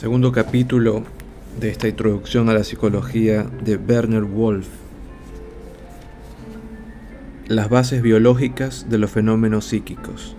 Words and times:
Segundo 0.00 0.32
capítulo 0.32 1.04
de 1.60 1.68
esta 1.68 1.86
introducción 1.86 2.48
a 2.48 2.54
la 2.54 2.64
psicología 2.64 3.42
de 3.42 3.76
Werner 3.76 4.22
Wolf. 4.22 4.66
Las 7.48 7.68
bases 7.68 8.00
biológicas 8.00 8.88
de 8.88 8.96
los 8.96 9.10
fenómenos 9.10 9.66
psíquicos. 9.66 10.36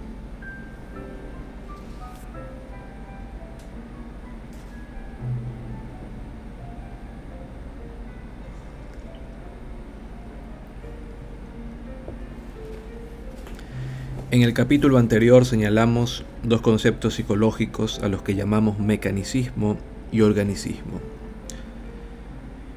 En 14.32 14.44
el 14.44 14.54
capítulo 14.54 14.98
anterior 14.98 15.44
señalamos 15.44 16.24
dos 16.42 16.62
conceptos 16.62 17.16
psicológicos 17.16 18.00
a 18.00 18.08
los 18.08 18.22
que 18.22 18.34
llamamos 18.34 18.80
mecanicismo 18.80 19.76
y 20.10 20.22
organicismo. 20.22 21.02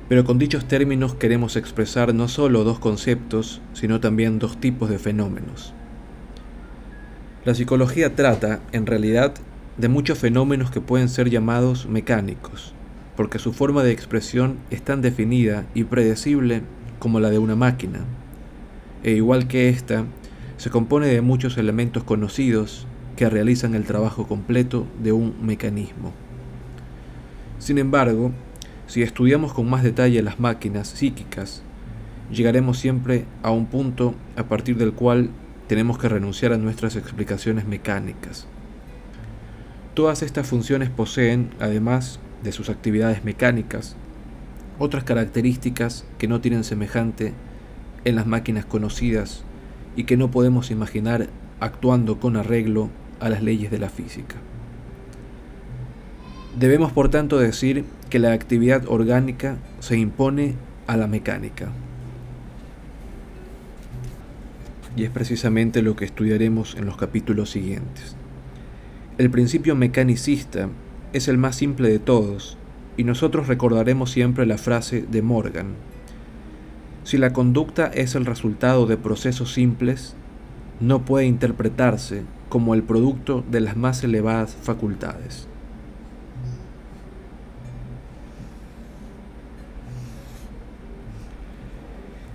Pero 0.09 0.25
con 0.25 0.41
dichos 0.41 0.67
términos 0.67 1.15
queremos 1.15 1.55
expresar 1.55 2.13
no 2.13 2.27
solo 2.27 2.65
dos 2.65 2.81
conceptos, 2.81 3.61
sino 3.73 4.01
también 4.01 4.41
dos 4.41 4.59
tipos 4.59 4.91
de 4.91 4.99
fenómenos. 4.99 5.75
La 7.45 7.55
psicología 7.55 8.17
trata, 8.17 8.59
en 8.73 8.85
realidad, 8.85 9.35
de 9.79 9.89
muchos 9.89 10.19
fenómenos 10.19 10.73
que 10.73 10.81
pueden 10.81 11.09
ser 11.09 11.31
llamados 11.31 11.87
mecánicos, 11.87 12.75
porque 13.17 13.39
su 13.39 13.53
forma 13.53 13.85
de 13.85 13.93
expresión 13.93 14.59
es 14.73 14.83
tan 14.83 15.03
definida 15.03 15.67
y 15.73 15.85
predecible 15.85 16.63
como 16.99 17.21
la 17.21 17.31
de 17.31 17.39
una 17.39 17.55
máquina, 17.55 18.01
e 19.05 19.13
igual 19.13 19.47
que 19.47 19.69
ésta, 19.69 20.05
se 20.57 20.71
compone 20.71 21.07
de 21.07 21.21
muchos 21.21 21.59
elementos 21.59 22.05
conocidos 22.05 22.87
que 23.17 23.29
realizan 23.29 23.75
el 23.75 23.85
trabajo 23.85 24.27
completo 24.27 24.87
de 25.03 25.13
un 25.13 25.35
mecanismo. 25.45 26.13
Sin 27.59 27.79
embargo, 27.79 28.33
si 28.87 29.03
estudiamos 29.03 29.53
con 29.53 29.69
más 29.69 29.83
detalle 29.83 30.23
las 30.23 30.41
máquinas 30.41 30.89
psíquicas, 30.89 31.63
llegaremos 32.31 32.79
siempre 32.79 33.25
a 33.43 33.51
un 33.51 33.67
punto 33.67 34.15
a 34.37 34.45
partir 34.45 34.77
del 34.77 34.93
cual 34.93 35.31
tenemos 35.69 35.99
que 35.99 36.09
renunciar 36.09 36.53
a 36.53 36.59
nuestras 36.59 36.97
explicaciones 36.97 37.67
mecánicas. 37.67 38.47
Todas 39.95 40.23
estas 40.23 40.47
funciones 40.47 40.91
poseen, 40.91 41.51
además 41.61 42.19
de 42.43 42.53
sus 42.53 42.69
actividades 42.69 43.25
mecánicas, 43.25 43.97
otras 44.79 45.05
características 45.05 46.05
que 46.19 46.29
no 46.29 46.41
tienen 46.41 46.65
semejante 46.65 47.33
en 48.05 48.17
las 48.17 48.27
máquinas 48.27 48.65
conocidas 48.65 49.45
y 49.97 50.05
que 50.05 50.17
no 50.17 50.31
podemos 50.31 50.71
imaginar 50.71 51.29
actuando 51.61 52.19
con 52.21 52.37
arreglo 52.37 52.91
a 53.21 53.29
las 53.29 53.43
leyes 53.43 53.71
de 53.71 53.79
la 53.79 53.89
física. 53.89 54.37
Debemos 56.59 56.93
por 56.93 57.09
tanto 57.09 57.39
decir 57.39 57.85
que 58.11 58.19
la 58.19 58.33
actividad 58.33 58.85
orgánica 58.87 59.57
se 59.81 59.99
impone 59.99 60.55
a 60.87 60.97
la 60.97 61.07
mecánica. 61.07 61.69
Y 64.97 65.05
es 65.05 65.11
precisamente 65.11 65.83
lo 65.83 65.97
que 65.97 66.05
estudiaremos 66.05 66.77
en 66.77 66.87
los 66.87 66.97
capítulos 66.97 67.51
siguientes. 67.51 68.15
El 69.19 69.31
principio 69.31 69.75
mecanicista 69.75 70.69
es 71.13 71.27
el 71.27 71.39
más 71.39 71.57
simple 71.57 71.89
de 71.89 71.99
todos, 71.99 72.57
y 72.97 73.05
nosotros 73.05 73.49
recordaremos 73.49 74.13
siempre 74.13 74.47
la 74.47 74.59
frase 74.59 75.03
de 75.03 75.23
Morgan, 75.23 75.75
si 77.05 77.19
la 77.19 77.35
conducta 77.35 77.87
es 77.87 78.15
el 78.15 78.25
resultado 78.25 78.87
de 78.87 78.97
procesos 78.97 79.53
simples, 79.53 80.15
no 80.81 81.05
puede 81.05 81.27
interpretarse 81.27 82.23
como 82.49 82.75
el 82.75 82.83
producto 82.83 83.45
de 83.51 83.61
las 83.61 83.77
más 83.77 84.03
elevadas 84.03 84.57
facultades. 84.63 85.47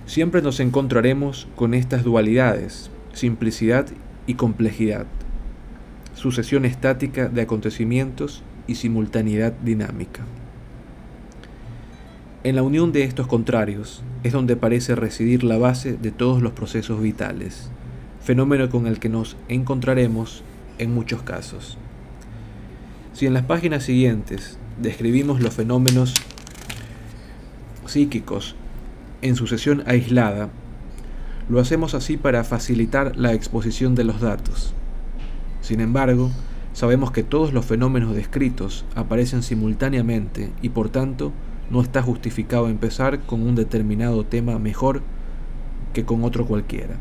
Siempre 0.06 0.40
nos 0.40 0.60
encontraremos 0.60 1.48
con 1.56 1.74
estas 1.74 2.04
dualidades, 2.04 2.90
simplicidad 3.12 3.86
y 4.26 4.34
complejidad, 4.34 5.06
sucesión 6.14 6.64
estática 6.64 7.28
de 7.28 7.42
acontecimientos 7.42 8.42
y 8.66 8.76
simultaneidad 8.76 9.52
dinámica. 9.52 10.24
En 12.42 12.56
la 12.56 12.62
unión 12.62 12.90
de 12.90 13.04
estos 13.04 13.26
contrarios 13.26 14.02
es 14.22 14.32
donde 14.32 14.56
parece 14.56 14.94
residir 14.94 15.44
la 15.44 15.58
base 15.58 15.98
de 15.98 16.10
todos 16.10 16.40
los 16.40 16.52
procesos 16.52 17.02
vitales, 17.02 17.68
fenómeno 18.22 18.70
con 18.70 18.86
el 18.86 18.98
que 18.98 19.10
nos 19.10 19.36
encontraremos 19.48 20.42
en 20.78 20.94
muchos 20.94 21.20
casos. 21.20 21.76
Si 23.12 23.26
en 23.26 23.34
las 23.34 23.44
páginas 23.44 23.82
siguientes 23.82 24.56
describimos 24.80 25.42
los 25.42 25.52
fenómenos 25.52 26.14
psíquicos 27.84 28.56
en 29.20 29.36
sucesión 29.36 29.82
aislada, 29.84 30.48
lo 31.50 31.60
hacemos 31.60 31.92
así 31.92 32.16
para 32.16 32.42
facilitar 32.42 33.16
la 33.16 33.34
exposición 33.34 33.94
de 33.94 34.04
los 34.04 34.22
datos. 34.22 34.72
Sin 35.60 35.82
embargo, 35.82 36.30
sabemos 36.72 37.10
que 37.10 37.22
todos 37.22 37.52
los 37.52 37.66
fenómenos 37.66 38.14
descritos 38.14 38.86
aparecen 38.94 39.42
simultáneamente 39.42 40.50
y 40.62 40.70
por 40.70 40.88
tanto 40.88 41.34
no 41.70 41.80
está 41.80 42.02
justificado 42.02 42.68
empezar 42.68 43.20
con 43.20 43.42
un 43.42 43.54
determinado 43.54 44.24
tema 44.24 44.58
mejor 44.58 45.02
que 45.94 46.04
con 46.04 46.24
otro 46.24 46.46
cualquiera. 46.46 46.96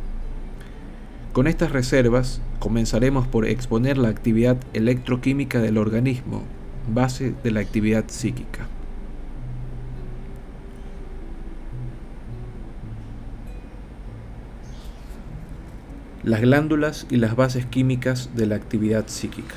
Con 1.34 1.47
estas 1.47 1.72
reservas 1.72 2.41
comenzaremos 2.59 3.28
por 3.28 3.46
exponer 3.46 3.97
la 3.97 4.09
actividad 4.09 4.57
electroquímica 4.74 5.59
del 5.59 5.78
organismo, 5.78 6.44
base 6.94 7.34
de 7.44 7.52
la 7.52 7.59
actividad 7.59 8.06
psíquica. 8.07 8.68
Las 16.24 16.41
glándulas 16.41 17.07
y 17.09 17.18
las 17.18 17.36
bases 17.36 17.66
químicas 17.66 18.31
de 18.36 18.46
la 18.46 18.56
actividad 18.56 19.07
psíquica. 19.07 19.56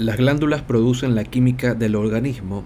Las 0.00 0.16
glándulas 0.16 0.62
producen 0.62 1.14
la 1.14 1.24
química 1.24 1.74
del 1.74 1.94
organismo, 1.94 2.64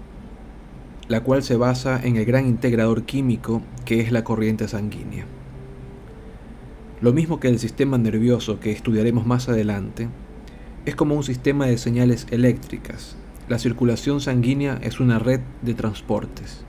la 1.09 1.25
cual 1.25 1.43
se 1.43 1.57
basa 1.57 2.01
en 2.01 2.15
el 2.15 2.25
gran 2.27 2.47
integrador 2.47 3.03
químico 3.03 3.61
que 3.85 3.99
es 3.99 4.13
la 4.13 4.23
corriente 4.23 4.69
sanguínea. 4.69 5.27
Lo 7.01 7.13
mismo 7.13 7.41
que 7.41 7.49
el 7.49 7.59
sistema 7.59 7.99
nervioso 7.99 8.61
que 8.61 8.71
estudiaremos 8.71 9.27
más 9.27 9.49
adelante, 9.49 10.09
es 10.87 10.95
como 10.95 11.17
un 11.17 11.25
sistema 11.25 11.67
de 11.67 11.77
señales 11.77 12.29
eléctricas. 12.31 13.17
La 13.49 13.59
circulación 13.59 14.21
sanguínea 14.21 14.79
es 14.81 15.01
una 15.01 15.19
red 15.19 15.41
de 15.63 15.75
transportes. 15.75 16.65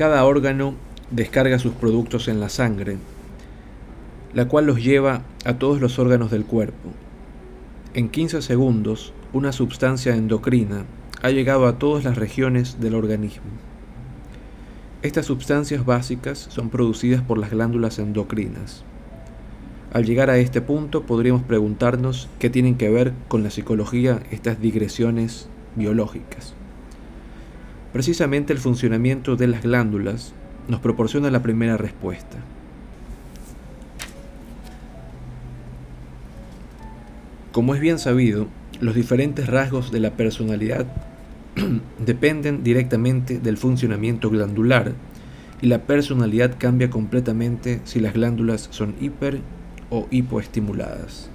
Cada 0.00 0.24
órgano 0.24 0.76
descarga 1.10 1.58
sus 1.58 1.74
productos 1.74 2.28
en 2.28 2.40
la 2.40 2.48
sangre, 2.48 2.96
la 4.32 4.48
cual 4.48 4.64
los 4.64 4.82
lleva 4.82 5.24
a 5.44 5.58
todos 5.58 5.82
los 5.82 5.98
órganos 5.98 6.30
del 6.30 6.46
cuerpo. 6.46 6.88
En 7.92 8.08
15 8.08 8.40
segundos, 8.40 9.12
una 9.34 9.52
sustancia 9.52 10.16
endocrina 10.16 10.86
ha 11.20 11.28
llegado 11.28 11.66
a 11.66 11.78
todas 11.78 12.02
las 12.02 12.16
regiones 12.16 12.80
del 12.80 12.94
organismo. 12.94 13.44
Estas 15.02 15.26
sustancias 15.26 15.84
básicas 15.84 16.38
son 16.38 16.70
producidas 16.70 17.20
por 17.20 17.36
las 17.36 17.50
glándulas 17.50 17.98
endocrinas. 17.98 18.84
Al 19.92 20.06
llegar 20.06 20.30
a 20.30 20.38
este 20.38 20.62
punto 20.62 21.02
podríamos 21.02 21.42
preguntarnos 21.42 22.30
qué 22.38 22.48
tienen 22.48 22.76
que 22.76 22.88
ver 22.88 23.12
con 23.28 23.42
la 23.42 23.50
psicología 23.50 24.22
estas 24.30 24.62
digresiones 24.62 25.50
biológicas. 25.76 26.54
Precisamente 27.92 28.52
el 28.52 28.58
funcionamiento 28.58 29.36
de 29.36 29.48
las 29.48 29.62
glándulas 29.62 30.32
nos 30.68 30.80
proporciona 30.80 31.30
la 31.30 31.42
primera 31.42 31.76
respuesta. 31.76 32.38
Como 37.52 37.74
es 37.74 37.80
bien 37.80 37.98
sabido, 37.98 38.46
los 38.80 38.94
diferentes 38.94 39.48
rasgos 39.48 39.90
de 39.90 40.00
la 40.00 40.12
personalidad 40.12 40.86
dependen 41.98 42.62
directamente 42.62 43.40
del 43.40 43.56
funcionamiento 43.56 44.30
glandular 44.30 44.92
y 45.60 45.66
la 45.66 45.82
personalidad 45.82 46.56
cambia 46.58 46.90
completamente 46.90 47.80
si 47.84 48.00
las 48.00 48.14
glándulas 48.14 48.68
son 48.70 48.94
hiper 49.00 49.40
o 49.90 50.06
hipoestimuladas. 50.10 51.29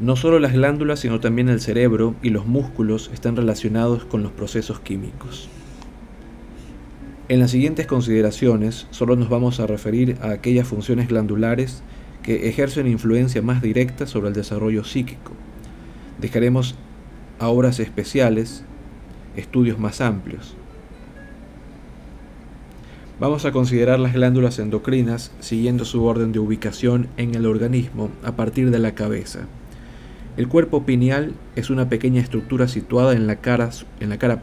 No 0.00 0.16
solo 0.16 0.40
las 0.40 0.52
glándulas, 0.52 1.00
sino 1.00 1.20
también 1.20 1.48
el 1.48 1.60
cerebro 1.60 2.16
y 2.20 2.30
los 2.30 2.46
músculos 2.46 3.10
están 3.12 3.36
relacionados 3.36 4.04
con 4.04 4.24
los 4.24 4.32
procesos 4.32 4.80
químicos. 4.80 5.48
En 7.28 7.38
las 7.38 7.52
siguientes 7.52 7.86
consideraciones 7.86 8.86
solo 8.90 9.14
nos 9.14 9.28
vamos 9.28 9.60
a 9.60 9.66
referir 9.66 10.18
a 10.20 10.30
aquellas 10.30 10.66
funciones 10.66 11.08
glandulares 11.08 11.82
que 12.22 12.48
ejercen 12.48 12.88
influencia 12.88 13.40
más 13.40 13.62
directa 13.62 14.06
sobre 14.06 14.28
el 14.28 14.34
desarrollo 14.34 14.82
psíquico. 14.82 15.32
Dejaremos 16.20 16.74
a 17.38 17.48
obras 17.48 17.78
especiales 17.78 18.64
estudios 19.36 19.78
más 19.78 20.00
amplios. 20.00 20.56
Vamos 23.20 23.44
a 23.44 23.52
considerar 23.52 24.00
las 24.00 24.12
glándulas 24.12 24.58
endocrinas 24.58 25.30
siguiendo 25.38 25.84
su 25.84 26.04
orden 26.04 26.32
de 26.32 26.40
ubicación 26.40 27.06
en 27.16 27.34
el 27.36 27.46
organismo 27.46 28.10
a 28.24 28.32
partir 28.32 28.72
de 28.72 28.80
la 28.80 28.96
cabeza. 28.96 29.46
El 30.36 30.48
cuerpo 30.48 30.84
pineal 30.84 31.32
es 31.54 31.70
una 31.70 31.88
pequeña 31.88 32.20
estructura 32.20 32.66
situada 32.68 33.12
en 33.12 33.26
la 33.26 33.36
cara, 33.36 33.70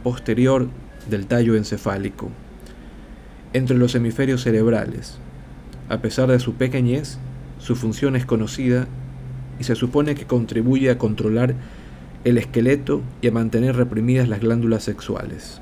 posterior 0.02 0.68
del 1.10 1.26
tallo 1.26 1.54
encefálico 1.56 2.30
entre 3.52 3.76
los 3.76 3.94
hemisferios 3.94 4.42
cerebrales. 4.42 5.18
A 5.90 5.98
pesar 5.98 6.30
de 6.30 6.38
su 6.38 6.54
pequeñez, 6.54 7.18
su 7.58 7.76
función 7.76 8.16
es 8.16 8.24
conocida 8.24 8.86
y 9.60 9.64
se 9.64 9.74
supone 9.74 10.14
que 10.14 10.26
contribuye 10.26 10.90
a 10.90 10.96
controlar 10.98 11.54
el 12.24 12.38
esqueleto 12.38 13.02
y 13.20 13.28
a 13.28 13.32
mantener 13.32 13.76
reprimidas 13.76 14.28
las 14.28 14.40
glándulas 14.40 14.84
sexuales. 14.84 15.61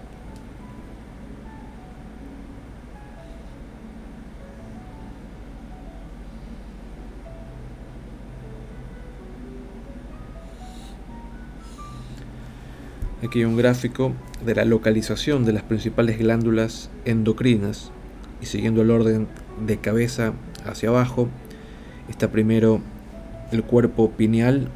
Aquí 13.31 13.45
un 13.45 13.57
gráfico 13.57 14.13
de 14.45 14.57
la 14.57 14.65
localización 14.65 15.45
de 15.45 15.53
las 15.53 15.63
principales 15.63 16.19
glándulas 16.19 16.91
endocrinas 17.05 17.93
y 18.43 18.47
siguiendo 18.47 18.83
el 18.83 18.91
orden 18.91 19.29
de 19.65 19.79
cabeza 19.79 20.33
hacia 20.67 20.89
abajo 20.89 21.29
está 22.09 22.33
primero 22.33 22.81
el 23.53 23.63
cuerpo 23.63 24.11
pineal 24.11 24.67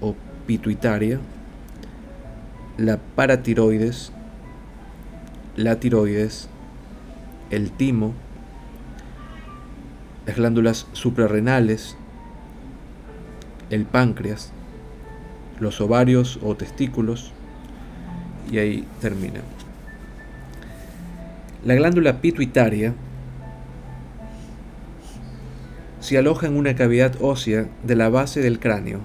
o 0.00 0.14
pituitaria, 0.46 1.20
la 2.78 2.96
paratiroides, 2.96 4.10
la 5.56 5.78
tiroides, 5.78 6.48
el 7.50 7.72
timo, 7.72 8.14
las 10.24 10.36
glándulas 10.36 10.86
suprarrenales, 10.94 11.98
el 13.68 13.84
páncreas, 13.84 14.50
los 15.60 15.82
ovarios 15.82 16.38
o 16.42 16.56
testículos, 16.56 17.34
y 18.50 18.58
ahí 18.58 18.86
termina. 19.00 19.40
La 21.64 21.74
glándula 21.74 22.20
pituitaria 22.20 22.94
se 26.00 26.18
aloja 26.18 26.48
en 26.48 26.56
una 26.56 26.74
cavidad 26.74 27.14
ósea 27.20 27.68
de 27.84 27.94
la 27.94 28.08
base 28.08 28.40
del 28.40 28.58
cráneo 28.58 29.00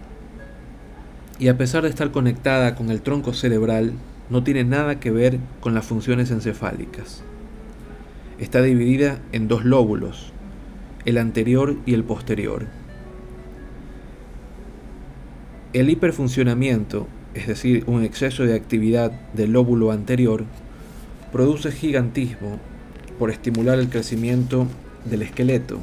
y 1.40 1.50
a 1.50 1.58
pesar 1.58 1.84
de 1.84 1.90
estar 1.90 2.12
conectada 2.12 2.76
con 2.76 2.90
el 2.90 3.02
tronco 3.02 3.34
cerebral, 3.34 3.94
no 4.30 4.44
tiene 4.44 4.64
nada 4.64 5.00
que 5.00 5.12
ver 5.12 5.40
con 5.60 5.74
las 5.74 5.86
funciones 5.86 6.32
encefálicas. 6.32 7.22
Está 8.40 8.62
dividida 8.62 9.20
en 9.32 9.48
dos 9.48 9.64
lóbulos, 9.64 10.32
el 11.06 11.18
anterior 11.18 11.78
y 11.86 11.94
el 11.94 12.04
posterior. 12.04 12.66
El 15.74 15.90
hiperfuncionamiento 15.90 17.08
es 17.38 17.46
decir, 17.46 17.84
un 17.86 18.04
exceso 18.04 18.44
de 18.44 18.56
actividad 18.56 19.12
del 19.34 19.52
lóbulo 19.52 19.92
anterior, 19.92 20.44
produce 21.32 21.72
gigantismo 21.72 22.60
por 23.20 23.30
estimular 23.30 23.78
el 23.78 23.90
crecimiento 23.90 24.66
del 25.06 25.22
esqueleto, 25.22 25.78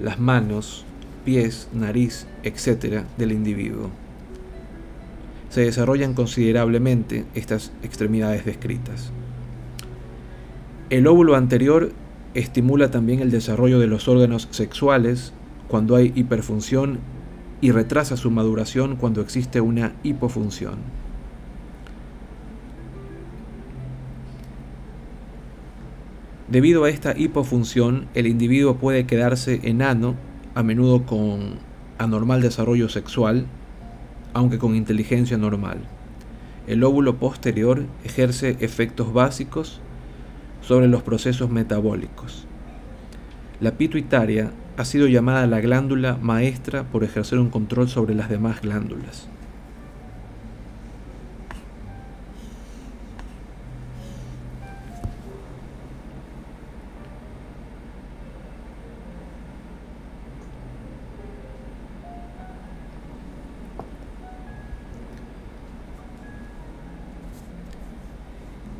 las 0.00 0.20
manos, 0.20 0.84
pies, 1.24 1.68
nariz, 1.72 2.28
etc. 2.44 3.02
del 3.16 3.32
individuo. 3.32 3.90
Se 5.50 5.62
desarrollan 5.62 6.14
considerablemente 6.14 7.24
estas 7.34 7.72
extremidades 7.82 8.44
descritas. 8.44 9.10
El 10.90 11.04
lóbulo 11.04 11.34
anterior 11.34 11.90
estimula 12.34 12.92
también 12.92 13.18
el 13.18 13.32
desarrollo 13.32 13.80
de 13.80 13.88
los 13.88 14.06
órganos 14.06 14.46
sexuales 14.52 15.32
cuando 15.66 15.96
hay 15.96 16.12
hiperfunción 16.14 17.00
y 17.60 17.72
retrasa 17.72 18.16
su 18.16 18.30
maduración 18.30 18.96
cuando 18.96 19.20
existe 19.20 19.60
una 19.60 19.92
hipofunción. 20.02 20.76
Debido 26.48 26.84
a 26.84 26.88
esta 26.88 27.14
hipofunción, 27.18 28.06
el 28.14 28.26
individuo 28.26 28.76
puede 28.76 29.06
quedarse 29.06 29.60
enano, 29.64 30.14
a 30.54 30.62
menudo 30.62 31.04
con 31.04 31.58
anormal 31.98 32.40
desarrollo 32.40 32.88
sexual, 32.88 33.46
aunque 34.32 34.58
con 34.58 34.74
inteligencia 34.74 35.36
normal. 35.36 35.78
El 36.66 36.84
óvulo 36.84 37.16
posterior 37.16 37.84
ejerce 38.02 38.56
efectos 38.60 39.12
básicos 39.12 39.80
sobre 40.62 40.88
los 40.88 41.02
procesos 41.02 41.50
metabólicos. 41.50 42.46
La 43.60 43.72
pituitaria 43.72 44.50
ha 44.78 44.84
sido 44.84 45.08
llamada 45.08 45.44
la 45.48 45.60
glándula 45.60 46.16
maestra 46.22 46.84
por 46.84 47.02
ejercer 47.02 47.40
un 47.40 47.50
control 47.50 47.88
sobre 47.88 48.14
las 48.14 48.28
demás 48.28 48.60
glándulas. 48.62 49.28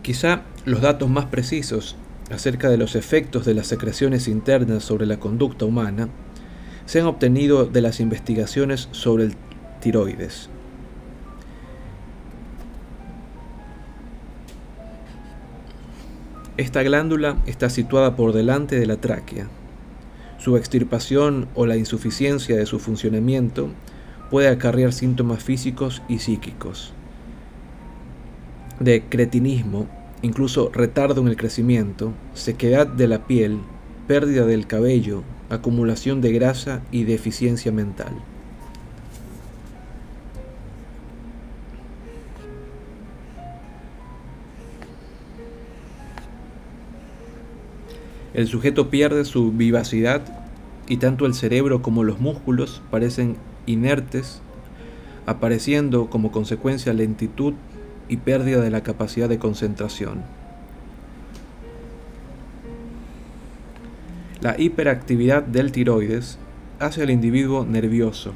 Quizá 0.02 0.42
los 0.64 0.80
datos 0.80 1.10
más 1.10 1.26
precisos 1.26 1.96
acerca 2.30 2.68
de 2.68 2.76
los 2.76 2.94
efectos 2.94 3.44
de 3.44 3.54
las 3.54 3.66
secreciones 3.66 4.28
internas 4.28 4.84
sobre 4.84 5.06
la 5.06 5.18
conducta 5.18 5.64
humana 5.64 6.08
se 6.86 7.00
han 7.00 7.06
obtenido 7.06 7.66
de 7.66 7.80
las 7.80 8.00
investigaciones 8.00 8.88
sobre 8.92 9.24
el 9.24 9.34
tiroides. 9.80 10.48
Esta 16.56 16.82
glándula 16.82 17.36
está 17.46 17.70
situada 17.70 18.16
por 18.16 18.32
delante 18.32 18.80
de 18.80 18.86
la 18.86 18.96
tráquea. 18.96 19.46
Su 20.38 20.56
extirpación 20.56 21.48
o 21.54 21.66
la 21.66 21.76
insuficiencia 21.76 22.56
de 22.56 22.66
su 22.66 22.78
funcionamiento 22.78 23.68
puede 24.30 24.48
acarrear 24.48 24.92
síntomas 24.92 25.42
físicos 25.42 26.02
y 26.08 26.18
psíquicos. 26.18 26.92
De 28.80 29.02
cretinismo 29.02 29.88
incluso 30.22 30.70
retardo 30.72 31.20
en 31.20 31.28
el 31.28 31.36
crecimiento, 31.36 32.12
sequedad 32.34 32.86
de 32.86 33.08
la 33.08 33.26
piel, 33.26 33.60
pérdida 34.06 34.46
del 34.46 34.66
cabello, 34.66 35.22
acumulación 35.50 36.20
de 36.20 36.32
grasa 36.32 36.82
y 36.90 37.04
deficiencia 37.04 37.72
mental. 37.72 38.12
El 48.34 48.46
sujeto 48.46 48.88
pierde 48.88 49.24
su 49.24 49.52
vivacidad 49.52 50.22
y 50.86 50.98
tanto 50.98 51.26
el 51.26 51.34
cerebro 51.34 51.82
como 51.82 52.04
los 52.04 52.20
músculos 52.20 52.82
parecen 52.90 53.36
inertes, 53.66 54.40
apareciendo 55.26 56.08
como 56.08 56.30
consecuencia 56.30 56.92
lentitud 56.92 57.54
y 58.08 58.16
pérdida 58.16 58.60
de 58.60 58.70
la 58.70 58.82
capacidad 58.82 59.28
de 59.28 59.38
concentración. 59.38 60.22
La 64.40 64.58
hiperactividad 64.58 65.42
del 65.42 65.72
tiroides 65.72 66.38
hace 66.78 67.02
al 67.02 67.10
individuo 67.10 67.64
nervioso, 67.64 68.34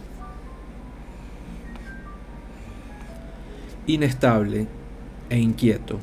inestable 3.87 4.67
e 5.31 5.39
inquieto. 5.39 6.01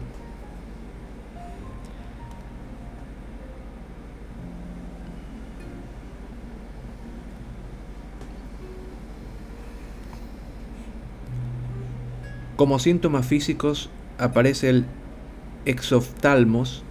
Como 12.60 12.78
síntomas 12.78 13.25
físicos 13.25 13.89
aparece 14.18 14.70
el 14.70 14.86
exoftalmos, 15.63 16.84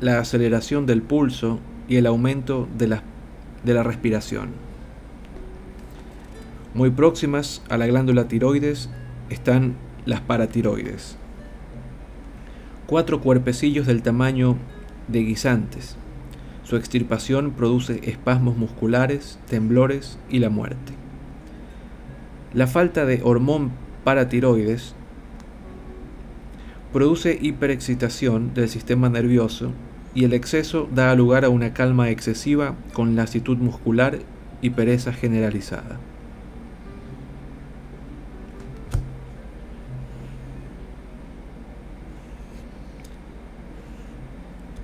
la 0.00 0.18
aceleración 0.18 0.84
del 0.84 1.00
pulso 1.00 1.60
y 1.86 1.94
el 1.94 2.06
aumento 2.06 2.66
de 2.76 2.88
la, 2.88 3.04
de 3.62 3.72
la 3.72 3.84
respiración. 3.84 4.48
Muy 6.74 6.90
próximas 6.90 7.62
a 7.68 7.76
la 7.76 7.86
glándula 7.86 8.26
tiroides 8.26 8.90
están 9.30 9.76
las 10.06 10.20
paratiroides. 10.22 11.16
Cuatro 12.88 13.20
cuerpecillos 13.20 13.86
del 13.86 14.02
tamaño 14.02 14.56
de 15.06 15.20
guisantes. 15.20 15.94
Su 16.64 16.74
extirpación 16.74 17.52
produce 17.52 18.00
espasmos 18.10 18.56
musculares, 18.56 19.38
temblores 19.48 20.18
y 20.28 20.40
la 20.40 20.50
muerte. 20.50 20.94
La 22.52 22.66
falta 22.66 23.06
de 23.06 23.20
hormón 23.22 23.70
paratiroides 24.02 24.96
produce 26.92 27.38
hiperexcitación 27.40 28.52
del 28.54 28.68
sistema 28.68 29.08
nervioso 29.08 29.72
y 30.14 30.24
el 30.24 30.34
exceso 30.34 30.88
da 30.94 31.14
lugar 31.14 31.44
a 31.44 31.48
una 31.48 31.72
calma 31.72 32.10
excesiva 32.10 32.74
con 32.92 33.16
lasitud 33.16 33.56
muscular 33.56 34.18
y 34.60 34.70
pereza 34.70 35.12
generalizada. 35.12 35.98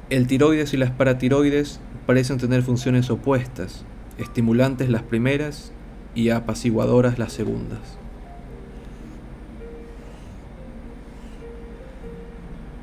El 0.09 0.27
tiroides 0.27 0.73
y 0.73 0.79
las 0.79 0.91
paratiroides 0.91 1.81
parecen 2.07 2.39
tener 2.39 2.63
funciones 2.63 3.11
opuestas, 3.11 3.85
estimulantes 4.17 4.89
las 4.89 5.03
primeras 5.03 5.73
y 6.15 6.31
apaciguadoras 6.31 7.19
las 7.19 7.35
segundas. 7.35 7.99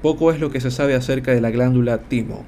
Poco 0.02 0.32
es 0.32 0.40
lo 0.40 0.52
que 0.52 0.62
se 0.62 0.72
sabe 0.72 0.96
acerca 0.96 1.32
de 1.32 1.42
la 1.42 1.52
glándula 1.52 1.98
timo, 1.98 2.44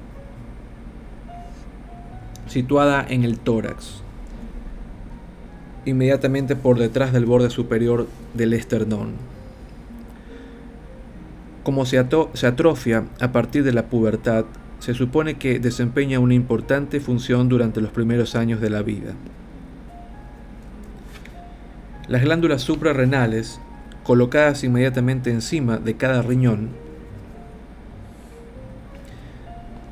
situada 2.46 3.04
en 3.08 3.24
el 3.24 3.38
tórax, 3.38 4.02
inmediatamente 5.84 6.56
por 6.56 6.78
detrás 6.78 7.12
del 7.12 7.26
borde 7.26 7.50
superior 7.50 8.06
del 8.34 8.52
esternón. 8.52 9.12
Como 11.62 11.84
se, 11.84 12.04
se 12.34 12.46
atrofia 12.46 13.04
a 13.20 13.32
partir 13.32 13.64
de 13.64 13.72
la 13.72 13.86
pubertad, 13.86 14.44
se 14.78 14.94
supone 14.94 15.34
que 15.34 15.58
desempeña 15.58 16.20
una 16.20 16.34
importante 16.34 17.00
función 17.00 17.48
durante 17.48 17.80
los 17.80 17.90
primeros 17.90 18.34
años 18.34 18.60
de 18.60 18.70
la 18.70 18.82
vida. 18.82 19.14
Las 22.06 22.22
glándulas 22.22 22.62
suprarrenales, 22.62 23.60
colocadas 24.04 24.64
inmediatamente 24.64 25.30
encima 25.30 25.76
de 25.76 25.96
cada 25.96 26.22
riñón, 26.22 26.70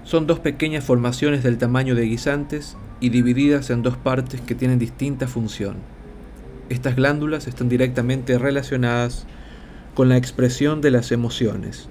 son 0.07 0.29
dos 0.29 0.39
pequeñas 0.39 0.85
formaciones 0.85 1.43
del 1.43 1.59
tamaño 1.59 1.97
de 1.97 2.05
guisantes 2.05 2.77
y 3.01 3.09
divididas 3.09 3.71
en 3.71 3.83
dos 3.83 3.97
partes 3.97 4.41
que 4.41 4.55
tienen 4.55 4.79
distinta 4.79 5.27
función. 5.27 5.79
Estas 6.69 6.95
glándulas 6.95 7.49
están 7.49 7.69
directamente 7.69 8.39
relacionadas 8.39 9.27
con 9.95 10.09
la 10.09 10.17
expresión 10.17 10.81
de 10.81 10.93
las 10.93 11.11
emociones. 11.11 11.89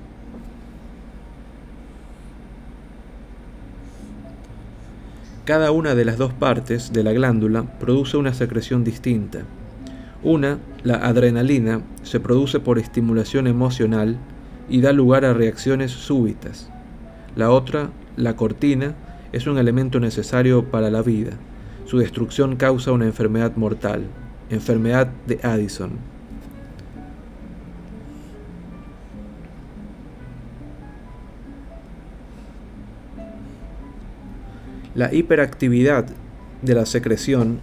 Cada 5.43 5.71
una 5.71 5.93
de 5.93 6.05
las 6.05 6.17
dos 6.17 6.31
partes 6.31 6.93
de 6.93 7.03
la 7.03 7.11
glándula 7.11 7.63
produce 7.79 8.15
una 8.15 8.33
secreción 8.33 8.85
distinta. 8.85 9.39
Una, 10.23 10.59
la 10.83 10.95
adrenalina, 10.95 11.81
se 12.03 12.21
produce 12.21 12.61
por 12.61 12.79
estimulación 12.79 13.45
emocional 13.45 14.17
y 14.69 14.79
da 14.79 14.93
lugar 14.93 15.25
a 15.25 15.33
reacciones 15.33 15.91
súbitas. 15.91 16.69
La 17.35 17.51
otra, 17.51 17.89
la 18.15 18.35
cortina, 18.35 18.95
es 19.31 19.47
un 19.47 19.57
elemento 19.57 19.99
necesario 19.99 20.65
para 20.65 20.89
la 20.89 21.01
vida. 21.01 21.31
Su 21.85 21.97
destrucción 21.97 22.55
causa 22.55 22.91
una 22.91 23.05
enfermedad 23.05 23.55
mortal, 23.55 24.03
enfermedad 24.49 25.09
de 25.27 25.39
Addison. 25.43 25.91
La 34.95 35.13
hiperactividad 35.13 36.05
de 36.61 36.73
la 36.73 36.85
secreción 36.85 37.59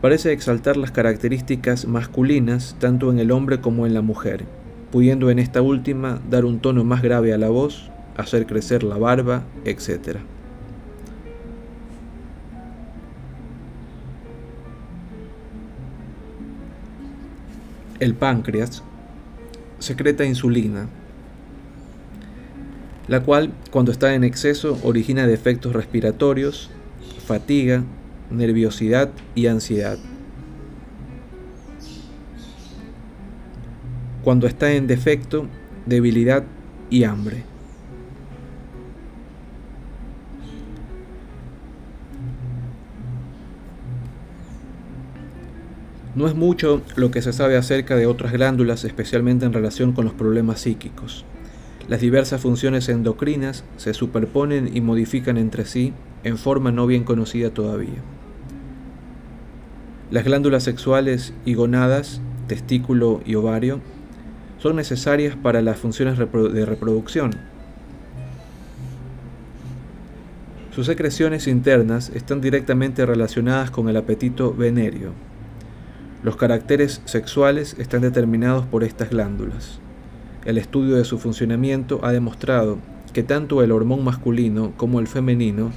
parece 0.00 0.32
exaltar 0.32 0.76
las 0.76 0.92
características 0.92 1.86
masculinas 1.86 2.76
tanto 2.78 3.10
en 3.10 3.18
el 3.18 3.32
hombre 3.32 3.60
como 3.60 3.86
en 3.86 3.94
la 3.94 4.02
mujer, 4.02 4.44
pudiendo 4.92 5.30
en 5.30 5.40
esta 5.40 5.62
última 5.62 6.20
dar 6.30 6.44
un 6.44 6.60
tono 6.60 6.84
más 6.84 7.02
grave 7.02 7.34
a 7.34 7.38
la 7.38 7.48
voz, 7.48 7.90
hacer 8.16 8.46
crecer 8.46 8.82
la 8.82 8.98
barba, 8.98 9.44
etc. 9.64 10.18
El 18.00 18.14
páncreas 18.14 18.82
secreta 19.78 20.24
insulina, 20.24 20.88
la 23.06 23.20
cual 23.22 23.52
cuando 23.70 23.92
está 23.92 24.14
en 24.14 24.24
exceso 24.24 24.78
origina 24.82 25.26
defectos 25.26 25.72
respiratorios, 25.74 26.70
fatiga, 27.26 27.84
nerviosidad 28.30 29.10
y 29.34 29.46
ansiedad. 29.46 29.98
Cuando 34.22 34.46
está 34.46 34.72
en 34.72 34.86
defecto, 34.86 35.46
debilidad 35.84 36.44
y 36.88 37.04
hambre. 37.04 37.53
No 46.14 46.28
es 46.28 46.34
mucho 46.34 46.80
lo 46.94 47.10
que 47.10 47.22
se 47.22 47.32
sabe 47.32 47.56
acerca 47.56 47.96
de 47.96 48.06
otras 48.06 48.32
glándulas, 48.32 48.84
especialmente 48.84 49.46
en 49.46 49.52
relación 49.52 49.92
con 49.92 50.04
los 50.04 50.14
problemas 50.14 50.60
psíquicos. 50.60 51.24
Las 51.88 52.00
diversas 52.00 52.40
funciones 52.40 52.88
endocrinas 52.88 53.64
se 53.76 53.94
superponen 53.94 54.74
y 54.74 54.80
modifican 54.80 55.36
entre 55.36 55.64
sí 55.64 55.92
en 56.22 56.38
forma 56.38 56.70
no 56.70 56.86
bien 56.86 57.04
conocida 57.04 57.50
todavía. 57.50 58.00
Las 60.10 60.24
glándulas 60.24 60.62
sexuales 60.62 61.34
y 61.44 61.54
gonadas, 61.54 62.20
testículo 62.46 63.20
y 63.26 63.34
ovario, 63.34 63.80
son 64.58 64.76
necesarias 64.76 65.36
para 65.36 65.62
las 65.62 65.78
funciones 65.78 66.16
de 66.16 66.64
reproducción. 66.64 67.32
Sus 70.74 70.86
secreciones 70.86 71.48
internas 71.48 72.10
están 72.14 72.40
directamente 72.40 73.04
relacionadas 73.04 73.70
con 73.70 73.88
el 73.88 73.96
apetito 73.96 74.54
venéreo. 74.54 75.12
Los 76.24 76.36
caracteres 76.36 77.02
sexuales 77.04 77.76
están 77.78 78.00
determinados 78.00 78.64
por 78.64 78.82
estas 78.82 79.10
glándulas. 79.10 79.78
El 80.46 80.56
estudio 80.56 80.96
de 80.96 81.04
su 81.04 81.18
funcionamiento 81.18 82.00
ha 82.02 82.12
demostrado 82.12 82.78
que 83.12 83.22
tanto 83.22 83.62
el 83.62 83.70
hormón 83.70 84.02
masculino 84.04 84.72
como 84.78 85.00
el 85.00 85.06
femenino 85.06 85.70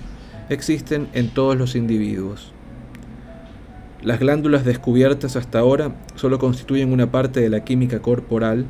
existen 0.48 1.10
en 1.12 1.34
todos 1.34 1.58
los 1.58 1.75
individuos. 1.75 2.54
Las 4.01 4.22
glándulas 4.22 4.63
descubiertas 4.63 5.36
hasta 5.36 5.60
ahora 5.60 5.92
solo 6.16 6.39
constituyen 6.39 6.94
una 6.94 7.12
parte 7.12 7.42
de 7.42 7.50
la 7.50 7.66
química 7.66 8.01
corporal, 8.01 8.68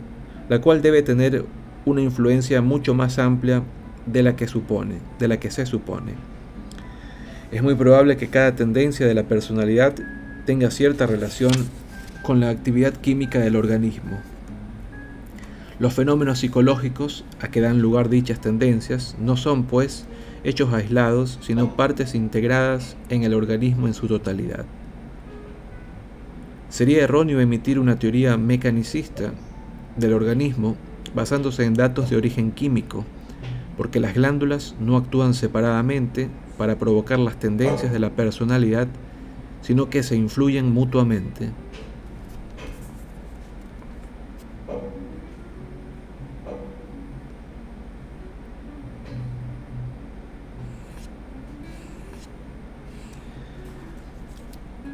la 0.50 0.60
cual 0.62 0.81
debe 0.81 1.03
tener 1.03 1.46
una 1.86 2.01
influencia 2.01 2.60
mucho 2.63 2.96
más 2.96 3.19
amplia 3.19 3.62
de 4.07 4.24
la 4.24 4.36
que 4.36 4.48
supone, 4.48 4.96
de 5.19 5.27
la 5.27 5.39
que 5.39 5.51
se 5.51 5.67
supone. 5.67 6.13
Es 7.51 7.62
muy 7.62 7.75
probable 7.75 8.17
que 8.17 8.29
cada 8.29 8.55
tendencia 8.55 9.05
de 9.05 9.13
la 9.13 9.24
personalidad 9.24 9.93
tenga 10.48 10.72
cierta 10.72 11.06
relación 11.06 11.51
con 12.24 12.39
la 12.39 12.50
actividad 12.50 12.94
química 12.94 13.38
del 13.38 13.58
organismo. 13.58 14.18
Los 15.77 15.94
fenómenos 15.94 16.39
psicológicos 16.39 17.25
a 17.42 17.50
que 17.50 17.60
dan 17.60 17.82
lugar 17.82 18.08
dichas 18.08 18.39
tendencias 18.39 19.18
no 19.20 19.36
son, 19.36 19.66
pues, 19.66 20.06
hechos 20.46 20.74
aislados, 20.74 21.38
sino 21.42 21.75
partes 21.75 22.16
integradas 22.16 22.96
en 23.10 23.24
el 23.24 23.34
organismo 23.34 23.88
en 23.88 23.94
su 23.94 24.08
totalidad. 24.08 24.63
Sería 26.70 27.04
erróneo 27.04 27.42
emitir 27.42 27.77
una 27.77 28.00
teoría 28.00 28.38
mecanicista 28.38 29.34
del 29.98 30.13
organismo 30.13 30.77
basándose 31.13 31.66
en 31.66 31.74
datos 31.74 32.10
de 32.10 32.16
origen 32.16 32.54
químico, 32.54 33.04
porque 33.75 34.00
las 34.00 34.13
glándulas 34.13 34.75
no 34.80 34.96
actúan 34.96 35.34
separadamente 35.34 36.30
para 36.58 36.80
provocar 36.80 37.20
las 37.20 37.38
tendencias 37.38 37.92
de 37.92 38.00
la 38.00 38.12
personalidad, 38.12 38.88
sino 39.67 39.89
que 39.89 40.01
se 40.01 40.15
influyen 40.15 40.71
mutuamente. 40.71 41.50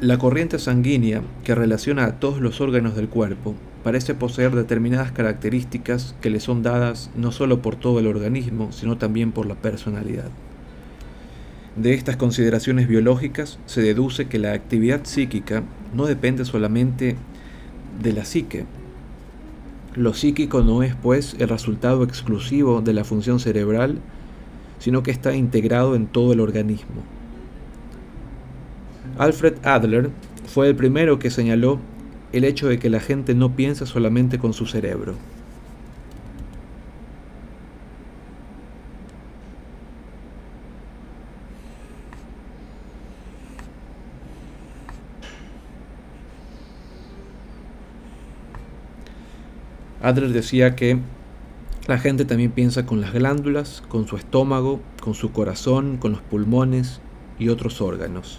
La 0.00 0.18
corriente 0.18 0.58
sanguínea 0.58 1.22
que 1.44 1.54
relaciona 1.54 2.06
a 2.06 2.18
todos 2.18 2.40
los 2.40 2.60
órganos 2.60 2.96
del 2.96 3.08
cuerpo 3.08 3.54
parece 3.84 4.16
poseer 4.16 4.56
determinadas 4.56 5.12
características 5.12 6.16
que 6.20 6.30
le 6.30 6.40
son 6.40 6.64
dadas 6.64 7.12
no 7.14 7.30
solo 7.30 7.62
por 7.62 7.76
todo 7.76 8.00
el 8.00 8.08
organismo, 8.08 8.72
sino 8.72 8.98
también 8.98 9.30
por 9.30 9.46
la 9.46 9.54
personalidad. 9.54 10.32
De 11.76 11.92
estas 11.92 12.16
consideraciones 12.16 12.86
biológicas 12.86 13.58
se 13.66 13.82
deduce 13.82 14.26
que 14.26 14.38
la 14.38 14.52
actividad 14.52 15.00
psíquica 15.04 15.64
no 15.92 16.06
depende 16.06 16.44
solamente 16.44 17.16
de 18.00 18.12
la 18.12 18.24
psique. 18.24 18.64
Lo 19.96 20.14
psíquico 20.14 20.62
no 20.62 20.84
es, 20.84 20.94
pues, 20.94 21.34
el 21.38 21.48
resultado 21.48 22.04
exclusivo 22.04 22.80
de 22.80 22.92
la 22.92 23.02
función 23.02 23.40
cerebral, 23.40 23.98
sino 24.78 25.02
que 25.02 25.10
está 25.10 25.34
integrado 25.34 25.96
en 25.96 26.06
todo 26.06 26.32
el 26.32 26.40
organismo. 26.40 27.02
Alfred 29.18 29.54
Adler 29.64 30.10
fue 30.46 30.68
el 30.68 30.76
primero 30.76 31.18
que 31.18 31.30
señaló 31.30 31.80
el 32.32 32.44
hecho 32.44 32.68
de 32.68 32.78
que 32.78 32.90
la 32.90 33.00
gente 33.00 33.34
no 33.34 33.56
piensa 33.56 33.86
solamente 33.86 34.38
con 34.38 34.52
su 34.52 34.66
cerebro. 34.66 35.14
Adler 50.04 50.34
decía 50.34 50.76
que 50.76 50.98
la 51.86 51.98
gente 51.98 52.26
también 52.26 52.50
piensa 52.50 52.84
con 52.84 53.00
las 53.00 53.14
glándulas, 53.14 53.82
con 53.88 54.06
su 54.06 54.16
estómago, 54.16 54.82
con 55.00 55.14
su 55.14 55.32
corazón, 55.32 55.96
con 55.96 56.12
los 56.12 56.20
pulmones 56.20 57.00
y 57.38 57.48
otros 57.48 57.80
órganos. 57.80 58.38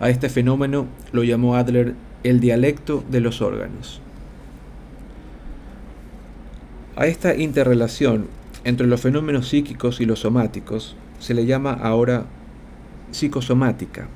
A 0.00 0.10
este 0.10 0.28
fenómeno 0.28 0.86
lo 1.12 1.24
llamó 1.24 1.56
Adler 1.56 1.94
el 2.24 2.40
dialecto 2.40 3.02
de 3.10 3.20
los 3.20 3.40
órganos. 3.40 4.02
A 6.94 7.06
esta 7.06 7.34
interrelación 7.34 8.26
entre 8.64 8.86
los 8.86 9.00
fenómenos 9.00 9.48
psíquicos 9.48 10.02
y 10.02 10.04
los 10.04 10.20
somáticos 10.20 10.94
se 11.20 11.32
le 11.32 11.46
llama 11.46 11.72
ahora 11.72 12.26
psicosomática. 13.12 14.08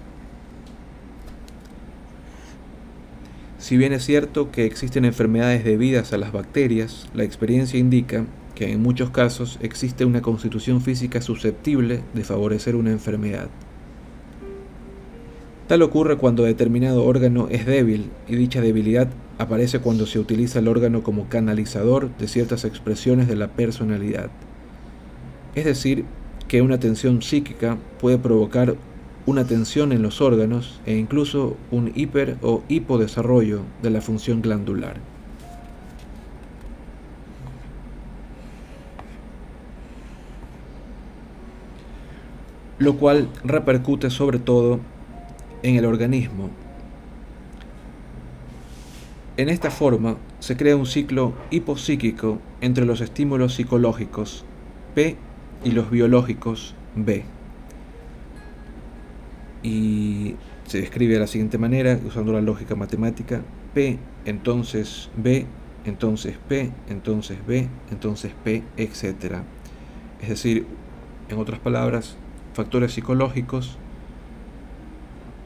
Si 3.64 3.78
bien 3.78 3.94
es 3.94 4.04
cierto 4.04 4.52
que 4.52 4.66
existen 4.66 5.06
enfermedades 5.06 5.64
debidas 5.64 6.12
a 6.12 6.18
las 6.18 6.32
bacterias, 6.32 7.08
la 7.14 7.24
experiencia 7.24 7.78
indica 7.78 8.26
que 8.54 8.70
en 8.70 8.82
muchos 8.82 9.08
casos 9.08 9.58
existe 9.62 10.04
una 10.04 10.20
constitución 10.20 10.82
física 10.82 11.22
susceptible 11.22 12.02
de 12.12 12.24
favorecer 12.24 12.76
una 12.76 12.90
enfermedad. 12.90 13.48
Tal 15.66 15.80
ocurre 15.80 16.18
cuando 16.18 16.42
determinado 16.42 17.06
órgano 17.06 17.48
es 17.50 17.64
débil 17.64 18.10
y 18.28 18.36
dicha 18.36 18.60
debilidad 18.60 19.08
aparece 19.38 19.78
cuando 19.78 20.04
se 20.04 20.18
utiliza 20.18 20.58
el 20.58 20.68
órgano 20.68 21.02
como 21.02 21.30
canalizador 21.30 22.14
de 22.18 22.28
ciertas 22.28 22.66
expresiones 22.66 23.28
de 23.28 23.36
la 23.36 23.48
personalidad. 23.48 24.28
Es 25.54 25.64
decir, 25.64 26.04
que 26.48 26.60
una 26.60 26.78
tensión 26.78 27.22
psíquica 27.22 27.78
puede 27.98 28.18
provocar 28.18 28.76
una 29.26 29.46
tensión 29.46 29.92
en 29.92 30.02
los 30.02 30.20
órganos 30.20 30.80
e 30.86 30.96
incluso 30.96 31.56
un 31.70 31.92
hiper 31.94 32.36
o 32.42 32.62
hipodesarrollo 32.68 33.60
de 33.82 33.90
la 33.90 34.00
función 34.00 34.42
glandular. 34.42 34.96
Lo 42.78 42.96
cual 42.96 43.28
repercute 43.44 44.10
sobre 44.10 44.38
todo 44.38 44.80
en 45.62 45.76
el 45.76 45.86
organismo. 45.86 46.50
En 49.36 49.48
esta 49.48 49.70
forma 49.70 50.16
se 50.38 50.56
crea 50.56 50.76
un 50.76 50.86
ciclo 50.86 51.32
hiposíquico 51.50 52.38
entre 52.60 52.84
los 52.84 53.00
estímulos 53.00 53.54
psicológicos 53.54 54.44
P 54.94 55.16
y 55.64 55.70
los 55.70 55.90
biológicos 55.90 56.74
B. 56.94 57.24
Y 59.64 60.36
se 60.66 60.78
describe 60.80 61.14
de 61.14 61.20
la 61.20 61.26
siguiente 61.26 61.58
manera, 61.58 61.98
usando 62.06 62.32
la 62.32 62.40
lógica 62.40 62.76
matemática, 62.76 63.42
P, 63.74 63.98
entonces 64.24 65.10
B, 65.16 65.46
entonces 65.84 66.36
P, 66.48 66.70
entonces 66.88 67.38
B, 67.46 67.68
entonces 67.90 68.32
P, 68.44 68.62
etc. 68.76 69.38
Es 70.22 70.28
decir, 70.28 70.66
en 71.28 71.38
otras 71.38 71.58
palabras, 71.58 72.16
factores 72.52 72.92
psicológicos 72.92 73.78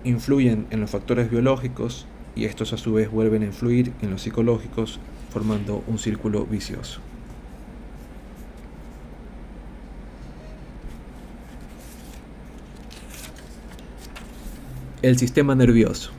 influyen 0.04 0.66
en 0.70 0.80
los 0.80 0.90
factores 0.90 1.30
biológicos 1.30 2.06
y 2.36 2.44
estos 2.44 2.72
a 2.72 2.76
su 2.76 2.92
vez 2.92 3.10
vuelven 3.10 3.42
a 3.42 3.46
influir 3.46 3.92
en 4.02 4.10
los 4.10 4.22
psicológicos 4.22 5.00
formando 5.30 5.82
un 5.86 5.98
círculo 5.98 6.44
vicioso. 6.46 7.00
El 15.00 15.16
sistema 15.16 15.54
nervioso. 15.54 16.10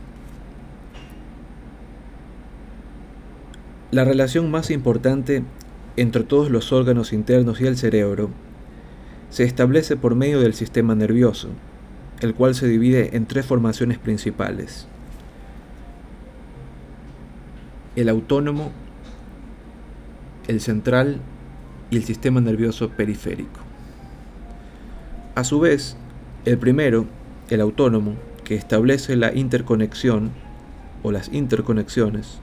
La 3.91 4.05
relación 4.05 4.49
más 4.49 4.71
importante 4.71 5.43
entre 5.97 6.23
todos 6.23 6.49
los 6.49 6.71
órganos 6.71 7.11
internos 7.11 7.59
y 7.59 7.67
el 7.67 7.75
cerebro 7.75 8.29
se 9.31 9.43
establece 9.43 9.97
por 9.97 10.15
medio 10.15 10.39
del 10.39 10.53
sistema 10.53 10.95
nervioso, 10.95 11.49
el 12.21 12.33
cual 12.33 12.55
se 12.55 12.69
divide 12.69 13.17
en 13.17 13.25
tres 13.25 13.45
formaciones 13.45 13.97
principales. 13.97 14.87
El 17.97 18.07
autónomo, 18.07 18.71
el 20.47 20.61
central 20.61 21.19
y 21.91 21.97
el 21.97 22.05
sistema 22.05 22.39
nervioso 22.39 22.91
periférico. 22.91 23.59
A 25.35 25.43
su 25.43 25.59
vez, 25.59 25.97
el 26.45 26.57
primero, 26.57 27.07
el 27.49 27.59
autónomo, 27.59 28.28
que 28.49 28.55
establece 28.55 29.15
la 29.15 29.31
interconexión 29.31 30.31
o 31.03 31.11
las 31.11 31.31
interconexiones, 31.31 32.39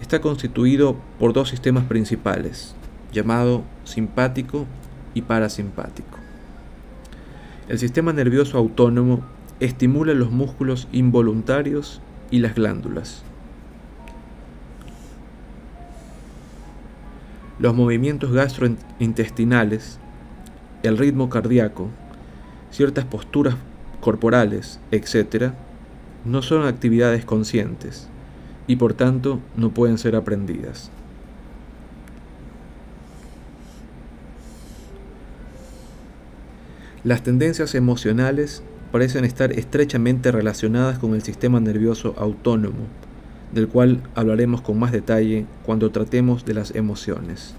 está 0.00 0.20
constituido 0.20 0.94
por 1.18 1.32
dos 1.32 1.48
sistemas 1.48 1.82
principales, 1.82 2.76
llamado 3.10 3.64
simpático 3.82 4.66
y 5.14 5.22
parasimpático. 5.22 6.16
El 7.68 7.80
sistema 7.80 8.12
nervioso 8.12 8.56
autónomo 8.56 9.24
estimula 9.58 10.14
los 10.14 10.30
músculos 10.30 10.86
involuntarios 10.92 12.00
y 12.30 12.38
las 12.38 12.54
glándulas. 12.54 13.24
Los 17.58 17.74
movimientos 17.74 18.30
gastrointestinales, 18.30 19.98
el 20.84 20.96
ritmo 20.96 21.28
cardíaco, 21.30 21.90
ciertas 22.70 23.06
posturas 23.06 23.56
corporales, 24.00 24.80
etc., 24.90 25.52
no 26.24 26.42
son 26.42 26.66
actividades 26.66 27.24
conscientes 27.24 28.08
y 28.66 28.76
por 28.76 28.94
tanto 28.94 29.40
no 29.56 29.70
pueden 29.70 29.98
ser 29.98 30.16
aprendidas. 30.16 30.90
Las 37.04 37.22
tendencias 37.22 37.76
emocionales 37.76 38.64
parecen 38.90 39.24
estar 39.24 39.52
estrechamente 39.52 40.32
relacionadas 40.32 40.98
con 40.98 41.14
el 41.14 41.22
sistema 41.22 41.60
nervioso 41.60 42.14
autónomo, 42.18 42.86
del 43.52 43.68
cual 43.68 44.02
hablaremos 44.16 44.60
con 44.60 44.78
más 44.78 44.90
detalle 44.90 45.46
cuando 45.64 45.92
tratemos 45.92 46.44
de 46.44 46.54
las 46.54 46.74
emociones. 46.74 47.54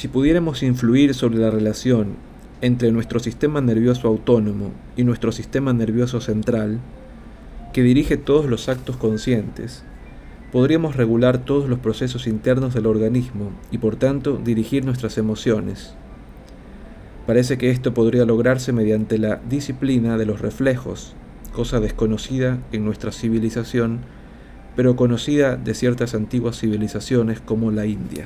Si 0.00 0.08
pudiéramos 0.08 0.62
influir 0.62 1.12
sobre 1.12 1.40
la 1.40 1.50
relación 1.50 2.14
entre 2.62 2.90
nuestro 2.90 3.20
sistema 3.20 3.60
nervioso 3.60 4.08
autónomo 4.08 4.70
y 4.96 5.04
nuestro 5.04 5.30
sistema 5.30 5.74
nervioso 5.74 6.22
central, 6.22 6.80
que 7.74 7.82
dirige 7.82 8.16
todos 8.16 8.46
los 8.46 8.70
actos 8.70 8.96
conscientes, 8.96 9.82
podríamos 10.52 10.96
regular 10.96 11.44
todos 11.44 11.68
los 11.68 11.80
procesos 11.80 12.26
internos 12.26 12.72
del 12.72 12.86
organismo 12.86 13.50
y 13.70 13.76
por 13.76 13.96
tanto 13.96 14.40
dirigir 14.42 14.86
nuestras 14.86 15.18
emociones. 15.18 15.92
Parece 17.26 17.58
que 17.58 17.68
esto 17.68 17.92
podría 17.92 18.24
lograrse 18.24 18.72
mediante 18.72 19.18
la 19.18 19.42
disciplina 19.50 20.16
de 20.16 20.24
los 20.24 20.40
reflejos, 20.40 21.14
cosa 21.52 21.78
desconocida 21.78 22.56
en 22.72 22.86
nuestra 22.86 23.12
civilización, 23.12 23.98
pero 24.76 24.96
conocida 24.96 25.56
de 25.56 25.74
ciertas 25.74 26.14
antiguas 26.14 26.58
civilizaciones 26.58 27.38
como 27.40 27.70
la 27.70 27.84
India. 27.84 28.24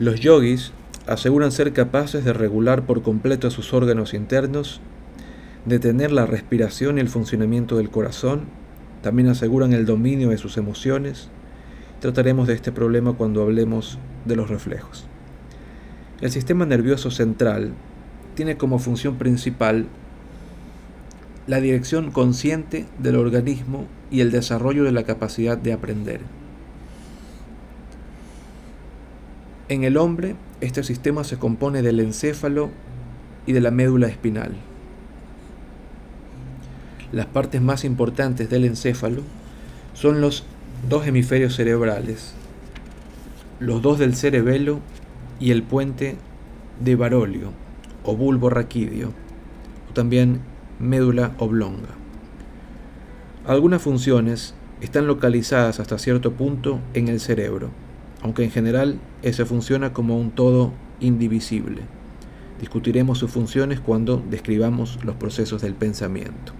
Los 0.00 0.18
yogis 0.18 0.72
aseguran 1.06 1.52
ser 1.52 1.74
capaces 1.74 2.24
de 2.24 2.32
regular 2.32 2.86
por 2.86 3.02
completo 3.02 3.50
sus 3.50 3.74
órganos 3.74 4.14
internos, 4.14 4.80
detener 5.66 6.10
la 6.10 6.24
respiración 6.24 6.96
y 6.96 7.02
el 7.02 7.10
funcionamiento 7.10 7.76
del 7.76 7.90
corazón, 7.90 8.44
también 9.02 9.28
aseguran 9.28 9.74
el 9.74 9.84
dominio 9.84 10.30
de 10.30 10.38
sus 10.38 10.56
emociones. 10.56 11.28
Trataremos 12.00 12.48
de 12.48 12.54
este 12.54 12.72
problema 12.72 13.12
cuando 13.12 13.42
hablemos 13.42 13.98
de 14.24 14.36
los 14.36 14.48
reflejos. 14.48 15.04
El 16.22 16.30
sistema 16.30 16.64
nervioso 16.64 17.10
central 17.10 17.74
tiene 18.36 18.56
como 18.56 18.78
función 18.78 19.16
principal 19.16 19.84
la 21.46 21.60
dirección 21.60 22.10
consciente 22.10 22.86
del 22.98 23.16
organismo 23.16 23.86
y 24.10 24.20
el 24.20 24.30
desarrollo 24.30 24.84
de 24.84 24.92
la 24.92 25.02
capacidad 25.02 25.58
de 25.58 25.74
aprender. 25.74 26.39
En 29.70 29.84
el 29.84 29.96
hombre, 29.98 30.34
este 30.60 30.82
sistema 30.82 31.22
se 31.22 31.38
compone 31.38 31.80
del 31.82 32.00
encéfalo 32.00 32.70
y 33.46 33.52
de 33.52 33.60
la 33.60 33.70
médula 33.70 34.08
espinal. 34.08 34.56
Las 37.12 37.26
partes 37.26 37.62
más 37.62 37.84
importantes 37.84 38.50
del 38.50 38.64
encéfalo 38.64 39.22
son 39.94 40.20
los 40.20 40.44
dos 40.88 41.06
hemisferios 41.06 41.54
cerebrales, 41.54 42.34
los 43.60 43.80
dos 43.80 44.00
del 44.00 44.16
cerebelo 44.16 44.80
y 45.38 45.52
el 45.52 45.62
puente 45.62 46.16
de 46.80 46.96
Barolio 46.96 47.52
o 48.02 48.16
bulbo 48.16 48.50
raquídeo, 48.50 49.12
o 49.88 49.94
también 49.94 50.40
médula 50.80 51.30
oblonga. 51.38 51.90
Algunas 53.46 53.80
funciones 53.80 54.52
están 54.80 55.06
localizadas 55.06 55.78
hasta 55.78 55.96
cierto 55.96 56.32
punto 56.32 56.80
en 56.92 57.06
el 57.06 57.20
cerebro 57.20 57.70
aunque 58.22 58.44
en 58.44 58.50
general 58.50 58.98
ese 59.22 59.44
funciona 59.44 59.92
como 59.92 60.18
un 60.18 60.30
todo 60.30 60.72
indivisible. 61.00 61.82
Discutiremos 62.60 63.18
sus 63.18 63.30
funciones 63.30 63.80
cuando 63.80 64.22
describamos 64.30 64.98
los 65.04 65.16
procesos 65.16 65.62
del 65.62 65.74
pensamiento. 65.74 66.52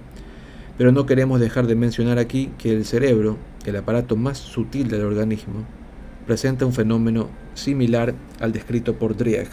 Pero 0.79 0.93
no 0.93 1.05
queremos 1.05 1.41
dejar 1.41 1.67
de 1.67 1.75
mencionar 1.75 2.19
aquí 2.19 2.51
que 2.59 2.73
el 2.73 2.87
cerebro, 2.87 3.37
el 3.67 3.77
aparato 3.77 4.17
más 4.17 4.39
sutil 4.39 4.89
del 4.89 5.05
organismo, 5.05 5.65
presenta 6.27 6.65
un 6.65 6.73
fenómeno 6.73 7.29
similar 7.55 8.15
al 8.41 8.53
descrito 8.53 8.95
por 8.95 9.17
Drieg 9.17 9.49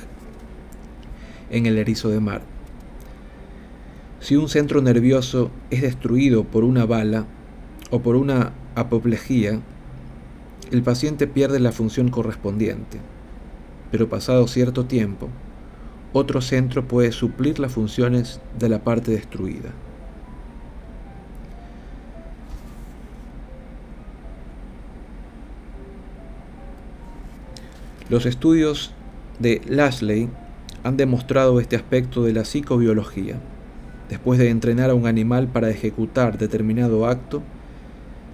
en 1.50 1.66
el 1.66 1.78
erizo 1.78 2.10
de 2.10 2.20
mar. 2.20 2.42
Si 4.20 4.36
un 4.36 4.50
centro 4.50 4.82
nervioso 4.82 5.52
es 5.70 5.82
destruido 5.82 6.44
por 6.44 6.64
una 6.64 6.86
bala 6.86 7.26
o 7.90 8.02
por 8.02 8.16
una 8.16 8.54
apoplejía, 8.76 9.62
el 10.72 10.84
paciente 10.84 11.28
pierde 11.28 11.60
la 11.60 11.72
función 11.72 12.10
correspondiente, 12.10 13.00
pero 13.92 14.10
pasado 14.10 14.48
cierto 14.48 14.86
tiempo, 14.86 15.30
otro 16.14 16.42
centro 16.42 16.88
puede 16.88 17.12
suplir 17.12 17.60
las 17.60 17.74
funciones 17.74 18.40
de 18.58 18.70
la 18.70 18.84
parte 18.84 19.12
destruida. 19.12 19.72
Los 28.10 28.26
estudios 28.26 28.94
de 29.40 29.62
Lashley 29.68 30.30
han 30.84 30.96
demostrado 30.96 31.60
este 31.60 31.76
aspecto 31.76 32.24
de 32.24 32.32
la 32.32 32.46
psicobiología. 32.46 33.36
Después 34.10 34.40
de 34.40 34.50
entrenar 34.50 34.90
a 34.90 34.94
un 34.94 35.06
animal 35.06 35.48
para 35.48 35.70
ejecutar 35.70 36.38
determinado 36.38 37.06
acto, 37.06 37.44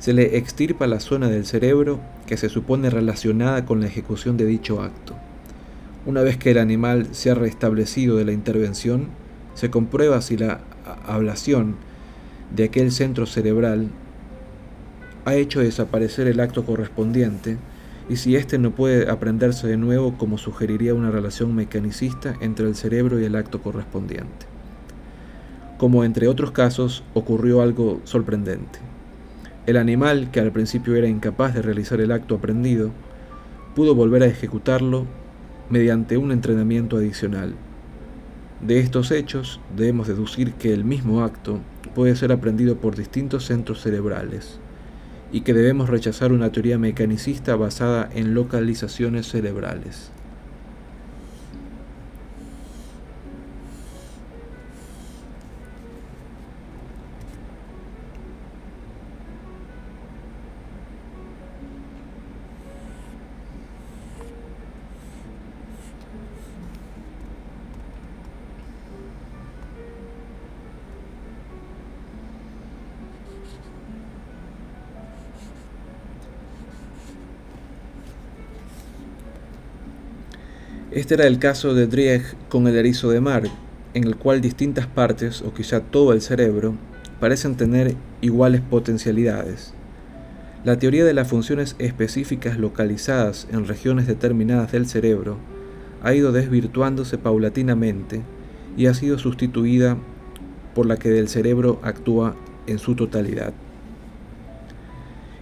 se 0.03 0.11
le 0.11 0.35
extirpa 0.37 0.85
la 0.85 0.99
zona 0.99 1.29
del 1.29 1.45
cerebro 1.45 2.01
que 2.25 2.35
se 2.35 2.49
supone 2.49 2.89
relacionada 2.89 3.63
con 3.63 3.79
la 3.79 3.87
ejecución 3.87 4.35
de 4.35 4.45
dicho 4.45 4.81
acto. 4.81 5.15
Una 6.05 6.23
vez 6.23 6.35
que 6.35 6.51
el 6.51 6.57
animal 6.57 7.07
se 7.13 7.31
ha 7.31 7.35
restablecido 7.35 8.17
de 8.17 8.25
la 8.25 8.33
intervención, 8.33 9.07
se 9.53 9.69
comprueba 9.69 10.21
si 10.21 10.35
la 10.35 10.59
ablación 11.07 11.77
de 12.53 12.65
aquel 12.65 12.91
centro 12.91 13.25
cerebral 13.25 13.87
ha 15.23 15.35
hecho 15.35 15.61
desaparecer 15.61 16.27
el 16.27 16.41
acto 16.41 16.65
correspondiente 16.65 17.55
y 18.09 18.17
si 18.17 18.35
éste 18.35 18.57
no 18.57 18.71
puede 18.71 19.09
aprenderse 19.09 19.67
de 19.67 19.77
nuevo 19.77 20.17
como 20.17 20.37
sugeriría 20.37 20.93
una 20.93 21.11
relación 21.11 21.55
mecanicista 21.55 22.35
entre 22.41 22.67
el 22.67 22.75
cerebro 22.75 23.21
y 23.21 23.23
el 23.23 23.37
acto 23.37 23.61
correspondiente. 23.61 24.47
Como 25.77 26.03
entre 26.03 26.27
otros 26.27 26.51
casos 26.51 27.05
ocurrió 27.13 27.61
algo 27.61 28.01
sorprendente. 28.03 28.92
El 29.65 29.78
animal, 29.78 30.30
que 30.32 30.39
al 30.39 30.52
principio 30.52 30.95
era 30.95 31.08
incapaz 31.08 31.54
de 31.54 31.62
realizar 31.62 32.02
el 32.02 32.12
acto 32.12 32.36
aprendido, 32.36 32.91
pudo 33.76 33.95
volver 33.95 34.23
a 34.23 34.28
ejecutarlo 34.28 35.06
mediante 35.69 36.17
un 36.17 36.32
entrenamiento 36.32 36.97
adicional. 36.97 37.56
De 38.65 38.80
estos 38.80 39.12
hechos 39.12 39.60
debemos 39.76 40.08
deducir 40.08 40.54
que 40.54 40.73
el 40.73 40.86
mismo 40.86 41.23
acto 41.23 41.60
puede 41.93 42.15
ser 42.15 42.32
aprendido 42.32 42.78
por 42.78 42.95
distintos 42.95 43.45
centros 43.45 43.82
cerebrales 43.82 44.60
y 45.34 45.41
que 45.41 45.54
debemos 45.54 45.89
rechazar 45.89 46.32
una 46.32 46.52
teoría 46.52 46.78
mecanicista 46.78 47.58
basada 47.58 48.10
en 48.13 48.34
localizaciones 48.34 49.28
cerebrales. 49.28 50.12
Este 80.95 81.15
era 81.15 81.25
el 81.25 81.39
caso 81.39 81.73
de 81.73 81.88
Drieg 81.88 82.21
con 82.49 82.67
el 82.67 82.75
erizo 82.75 83.10
de 83.10 83.19
mar, 83.19 83.45
en 83.95 84.03
el 84.03 84.15
cual 84.15 84.41
distintas 84.41 84.86
partes, 84.86 85.41
o 85.41 85.51
quizá 85.51 85.79
todo 85.79 86.13
el 86.13 86.21
cerebro, 86.21 86.75
parecen 87.19 87.56
tener 87.56 87.95
iguales 88.21 88.62
potencialidades. 88.62 89.73
La 90.63 90.77
teoría 90.77 91.03
de 91.03 91.15
las 91.15 91.27
funciones 91.27 91.75
específicas 91.79 92.60
localizadas 92.60 93.47
en 93.51 93.65
regiones 93.65 94.06
determinadas 94.06 94.71
del 94.71 94.86
cerebro 94.86 95.39
ha 96.03 96.13
ido 96.13 96.32
desvirtuándose 96.32 97.17
paulatinamente 97.17 98.21
y 98.77 98.86
ha 98.86 98.93
sido 98.93 99.17
sustituida 99.17 99.97
por 100.75 100.86
la 100.86 100.97
que 100.97 101.10
del 101.10 101.27
cerebro 101.27 101.79
actúa 101.82 102.36
en 102.67 102.77
su 102.77 102.93
totalidad. 102.93 103.51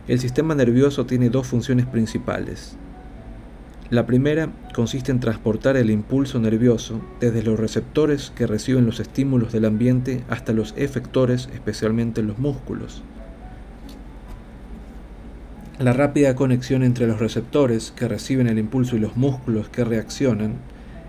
El 0.07 0.17
sistema 0.19 0.55
nervioso 0.55 1.05
tiene 1.05 1.29
dos 1.29 1.45
funciones 1.45 1.87
principales, 1.87 2.77
la 3.91 4.05
primera 4.05 4.47
consiste 4.73 5.11
en 5.11 5.19
transportar 5.19 5.75
el 5.75 5.91
impulso 5.91 6.39
nervioso 6.39 7.01
desde 7.19 7.43
los 7.43 7.59
receptores 7.59 8.31
que 8.33 8.47
reciben 8.47 8.85
los 8.85 9.01
estímulos 9.01 9.51
del 9.51 9.65
ambiente 9.65 10.23
hasta 10.29 10.53
los 10.53 10.73
efectores, 10.77 11.49
especialmente 11.53 12.23
los 12.23 12.39
músculos. 12.39 13.03
La 15.77 15.91
rápida 15.91 16.35
conexión 16.35 16.83
entre 16.83 17.05
los 17.05 17.19
receptores 17.19 17.91
que 17.91 18.07
reciben 18.07 18.47
el 18.47 18.59
impulso 18.59 18.95
y 18.95 18.99
los 18.99 19.17
músculos 19.17 19.67
que 19.67 19.83
reaccionan 19.83 20.53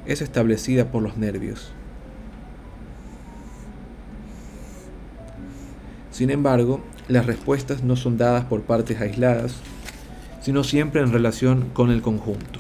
es 0.04 0.20
establecida 0.20 0.90
por 0.90 1.04
los 1.04 1.16
nervios. 1.16 1.70
Sin 6.10 6.30
embargo, 6.30 6.80
las 7.06 7.26
respuestas 7.26 7.84
no 7.84 7.94
son 7.94 8.18
dadas 8.18 8.46
por 8.46 8.62
partes 8.62 9.00
aisladas, 9.00 9.54
sino 10.40 10.64
siempre 10.64 11.00
en 11.00 11.12
relación 11.12 11.70
con 11.72 11.92
el 11.92 12.02
conjunto. 12.02 12.58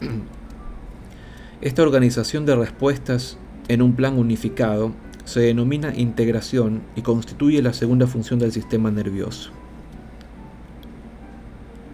Esta 1.60 1.82
organización 1.82 2.46
de 2.46 2.56
respuestas 2.56 3.38
en 3.68 3.82
un 3.82 3.94
plan 3.94 4.18
unificado 4.18 4.92
se 5.24 5.40
denomina 5.40 5.94
integración 5.96 6.82
y 6.94 7.02
constituye 7.02 7.62
la 7.62 7.72
segunda 7.72 8.06
función 8.06 8.38
del 8.38 8.52
sistema 8.52 8.90
nervioso. 8.90 9.50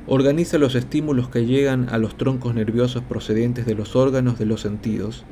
Organiza 0.06 0.58
los 0.58 0.74
estímulos 0.74 1.28
que 1.28 1.46
llegan 1.46 1.88
a 1.88 1.98
los 1.98 2.18
troncos 2.18 2.54
nerviosos 2.54 3.02
procedentes 3.02 3.64
de 3.64 3.74
los 3.74 3.96
órganos 3.96 4.38
de 4.38 4.46
los 4.46 4.60
sentidos, 4.60 5.24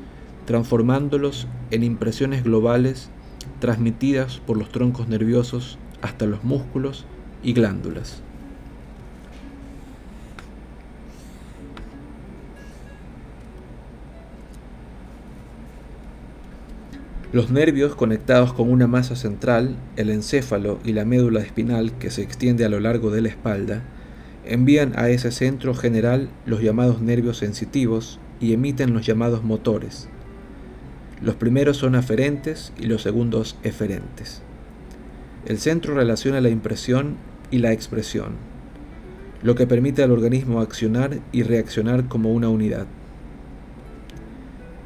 transformándolos 0.46 1.48
en 1.70 1.82
impresiones 1.82 2.44
globales 2.44 3.10
transmitidas 3.58 4.40
por 4.46 4.56
los 4.56 4.70
troncos 4.70 5.08
nerviosos 5.08 5.78
hasta 6.02 6.26
los 6.26 6.44
músculos 6.44 7.04
y 7.42 7.52
glándulas. 7.52 8.22
Los 17.32 17.48
nervios 17.52 17.94
conectados 17.94 18.52
con 18.52 18.68
una 18.68 18.88
masa 18.88 19.14
central, 19.14 19.76
el 19.94 20.10
encéfalo 20.10 20.80
y 20.84 20.94
la 20.94 21.04
médula 21.04 21.38
espinal 21.38 21.92
que 21.96 22.10
se 22.10 22.22
extiende 22.22 22.64
a 22.64 22.68
lo 22.68 22.80
largo 22.80 23.12
de 23.12 23.20
la 23.20 23.28
espalda, 23.28 23.84
envían 24.44 24.94
a 24.96 25.10
ese 25.10 25.30
centro 25.30 25.72
general 25.74 26.28
los 26.44 26.60
llamados 26.60 27.00
nervios 27.00 27.36
sensitivos 27.36 28.18
y 28.40 28.52
emiten 28.52 28.92
los 28.94 29.06
llamados 29.06 29.44
motores. 29.44 30.08
Los 31.22 31.36
primeros 31.36 31.76
son 31.76 31.94
aferentes 31.94 32.72
y 32.76 32.86
los 32.86 33.02
segundos 33.02 33.56
eferentes. 33.62 34.42
El 35.46 35.58
centro 35.58 35.94
relaciona 35.94 36.40
la 36.40 36.48
impresión 36.48 37.14
y 37.52 37.58
la 37.58 37.72
expresión, 37.72 38.32
lo 39.44 39.54
que 39.54 39.68
permite 39.68 40.02
al 40.02 40.10
organismo 40.10 40.60
accionar 40.60 41.20
y 41.30 41.44
reaccionar 41.44 42.08
como 42.08 42.32
una 42.32 42.48
unidad. 42.48 42.88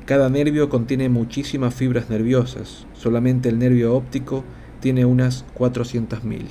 Cada 0.06 0.28
nervio 0.28 0.68
contiene 0.68 1.08
muchísimas 1.08 1.74
fibras 1.74 2.10
nerviosas, 2.10 2.86
solamente 2.92 3.48
el 3.48 3.58
nervio 3.58 3.94
óptico 3.94 4.44
tiene 4.80 5.06
unas 5.06 5.46
400.000. 5.56 6.42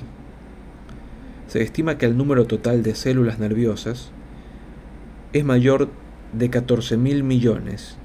Se 1.48 1.62
estima 1.62 2.00
que 2.00 2.08
el 2.08 2.18
número 2.18 2.46
total 2.46 2.82
de 2.82 2.96
células 2.96 3.38
nerviosas 3.38 4.10
es 5.34 5.46
mayor 5.46 5.90
de 6.32 6.50
14.000 6.50 7.22
millones. 7.22 7.98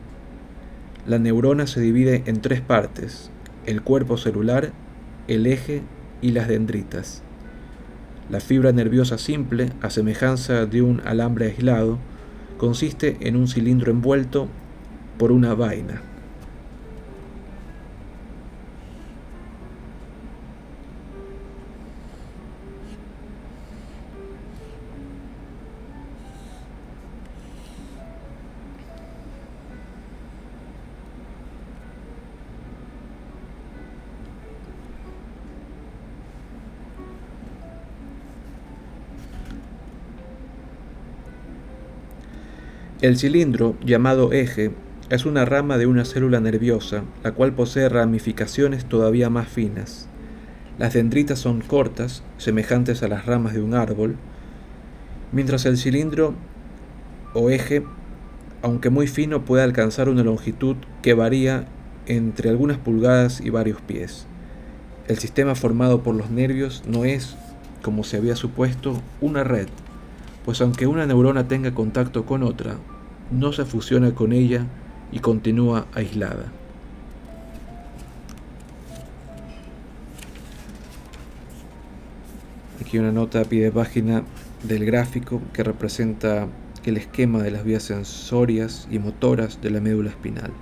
La 1.06 1.18
neurona 1.18 1.66
se 1.66 1.80
divide 1.80 2.24
en 2.26 2.42
tres 2.42 2.60
partes, 2.60 3.30
el 3.64 3.80
cuerpo 3.80 4.18
celular, 4.18 4.72
el 5.28 5.46
eje 5.46 5.80
y 6.20 6.32
las 6.32 6.48
dendritas. 6.48 7.22
La 8.28 8.40
fibra 8.40 8.72
nerviosa 8.72 9.16
simple, 9.16 9.72
a 9.80 9.88
semejanza 9.88 10.66
de 10.66 10.82
un 10.82 11.00
alambre 11.06 11.46
aislado, 11.46 11.98
consiste 12.58 13.16
en 13.20 13.36
un 13.36 13.48
cilindro 13.48 13.90
envuelto 13.90 14.48
por 15.18 15.32
una 15.32 15.54
vaina. 15.54 16.00
El 43.00 43.16
cilindro, 43.16 43.76
llamado 43.84 44.32
eje, 44.32 44.72
es 45.10 45.24
una 45.24 45.46
rama 45.46 45.78
de 45.78 45.86
una 45.86 46.04
célula 46.04 46.38
nerviosa, 46.40 47.02
la 47.22 47.32
cual 47.32 47.54
posee 47.54 47.88
ramificaciones 47.88 48.84
todavía 48.84 49.30
más 49.30 49.48
finas. 49.48 50.06
Las 50.78 50.92
dendritas 50.92 51.38
son 51.38 51.62
cortas, 51.62 52.22
semejantes 52.36 53.02
a 53.02 53.08
las 53.08 53.24
ramas 53.24 53.54
de 53.54 53.62
un 53.62 53.72
árbol, 53.74 54.16
mientras 55.32 55.64
el 55.64 55.78
cilindro 55.78 56.34
o 57.32 57.48
eje, 57.48 57.84
aunque 58.60 58.90
muy 58.90 59.06
fino, 59.06 59.44
puede 59.46 59.62
alcanzar 59.62 60.10
una 60.10 60.22
longitud 60.22 60.76
que 61.00 61.14
varía 61.14 61.66
entre 62.06 62.50
algunas 62.50 62.76
pulgadas 62.76 63.40
y 63.40 63.48
varios 63.48 63.80
pies. 63.80 64.26
El 65.06 65.18
sistema 65.18 65.54
formado 65.54 66.02
por 66.02 66.14
los 66.14 66.30
nervios 66.30 66.82
no 66.86 67.06
es, 67.06 67.34
como 67.82 68.04
se 68.04 68.18
había 68.18 68.36
supuesto, 68.36 69.00
una 69.22 69.42
red, 69.42 69.68
pues 70.44 70.60
aunque 70.60 70.86
una 70.86 71.06
neurona 71.06 71.48
tenga 71.48 71.72
contacto 71.72 72.26
con 72.26 72.42
otra, 72.42 72.74
no 73.30 73.52
se 73.52 73.64
fusiona 73.64 74.14
con 74.14 74.32
ella 74.32 74.66
y 75.12 75.20
continúa 75.20 75.86
aislada. 75.94 76.52
Aquí 82.80 82.98
una 82.98 83.12
nota 83.12 83.40
a 83.40 83.44
pie 83.44 83.64
de 83.64 83.72
página 83.72 84.22
del 84.62 84.84
gráfico 84.84 85.42
que 85.52 85.62
representa 85.62 86.48
el 86.84 86.96
esquema 86.96 87.42
de 87.42 87.50
las 87.50 87.64
vías 87.64 87.82
sensorias 87.82 88.88
y 88.90 88.98
motoras 88.98 89.60
de 89.60 89.70
la 89.70 89.80
médula 89.80 90.10
espinal. 90.10 90.52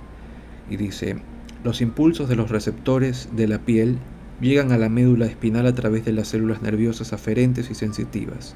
Y 0.69 0.77
dice, 0.77 1.17
los 1.63 1.81
impulsos 1.81 2.27
de 2.27 2.35
los 2.35 2.49
receptores 2.49 3.29
de 3.33 3.47
la 3.47 3.59
piel 3.59 3.97
llegan 4.41 4.71
a 4.71 4.77
la 4.77 4.89
médula 4.89 5.25
espinal 5.25 5.65
a 5.65 5.73
través 5.73 6.05
de 6.05 6.11
las 6.11 6.27
células 6.27 6.61
nerviosas 6.61 7.13
aferentes 7.13 7.71
y 7.71 7.75
sensitivas. 7.75 8.55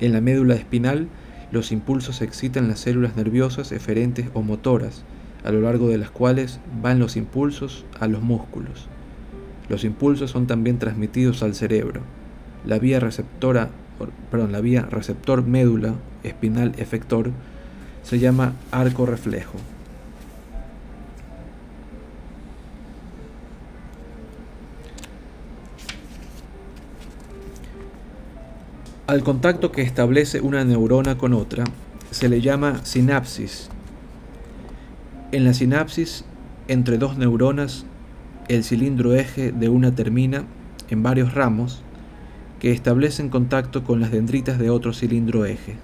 En 0.00 0.12
la 0.12 0.20
médula 0.20 0.54
espinal, 0.54 1.08
los 1.50 1.70
impulsos 1.70 2.22
excitan 2.22 2.68
las 2.68 2.80
células 2.80 3.14
nerviosas 3.14 3.72
eferentes 3.72 4.28
o 4.32 4.42
motoras, 4.42 5.04
a 5.44 5.50
lo 5.50 5.60
largo 5.60 5.88
de 5.88 5.98
las 5.98 6.10
cuales 6.10 6.60
van 6.80 6.98
los 6.98 7.16
impulsos 7.16 7.84
a 7.98 8.06
los 8.06 8.22
músculos. 8.22 8.86
Los 9.68 9.84
impulsos 9.84 10.30
son 10.30 10.46
también 10.46 10.78
transmitidos 10.78 11.42
al 11.42 11.54
cerebro. 11.54 12.00
La 12.64 12.78
vía 12.78 13.00
receptora, 13.00 13.70
perdón, 14.30 14.52
la 14.52 14.60
vía 14.60 14.82
receptor 14.82 15.44
médula 15.46 15.94
espinal 16.22 16.74
efector 16.76 17.30
se 18.02 18.18
llama 18.18 18.54
arco 18.70 19.06
reflejo. 19.06 19.58
Al 29.06 29.22
contacto 29.24 29.72
que 29.72 29.82
establece 29.82 30.40
una 30.40 30.64
neurona 30.64 31.18
con 31.18 31.34
otra 31.34 31.64
se 32.10 32.28
le 32.28 32.40
llama 32.40 32.84
sinapsis. 32.84 33.68
En 35.32 35.44
la 35.44 35.54
sinapsis 35.54 36.26
entre 36.68 36.98
dos 36.98 37.16
neuronas, 37.16 37.86
el 38.48 38.64
cilindro 38.64 39.14
eje 39.14 39.50
de 39.50 39.70
una 39.70 39.94
termina 39.94 40.44
en 40.90 41.02
varios 41.02 41.32
ramos 41.32 41.82
que 42.60 42.70
establecen 42.70 43.30
contacto 43.30 43.82
con 43.82 43.98
las 43.98 44.10
dendritas 44.10 44.58
de 44.58 44.68
otro 44.68 44.92
cilindro 44.92 45.46
eje. 45.46 45.76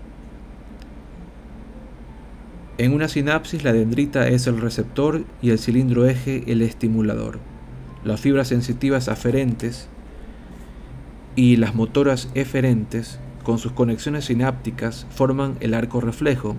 En 2.77 2.93
una 2.93 3.09
sinapsis 3.09 3.65
la 3.65 3.73
dendrita 3.73 4.29
es 4.29 4.47
el 4.47 4.61
receptor 4.61 5.25
y 5.41 5.49
el 5.49 5.59
cilindro 5.59 6.05
eje 6.05 6.45
el 6.47 6.61
estimulador. 6.61 7.41
Las 8.05 8.21
fibras 8.21 8.49
sensitivas 8.49 9.09
aferentes 9.09 9.89
y 11.37 11.57
las 11.57 11.75
motoras 11.75 12.29
eferentes, 12.35 13.19
con 13.45 13.59
sus 13.59 13.73
conexiones 13.73 14.27
sinápticas, 14.27 15.07
forman 15.09 15.57
el 15.61 15.73
arco 15.73 16.03
reflejo, 16.03 16.55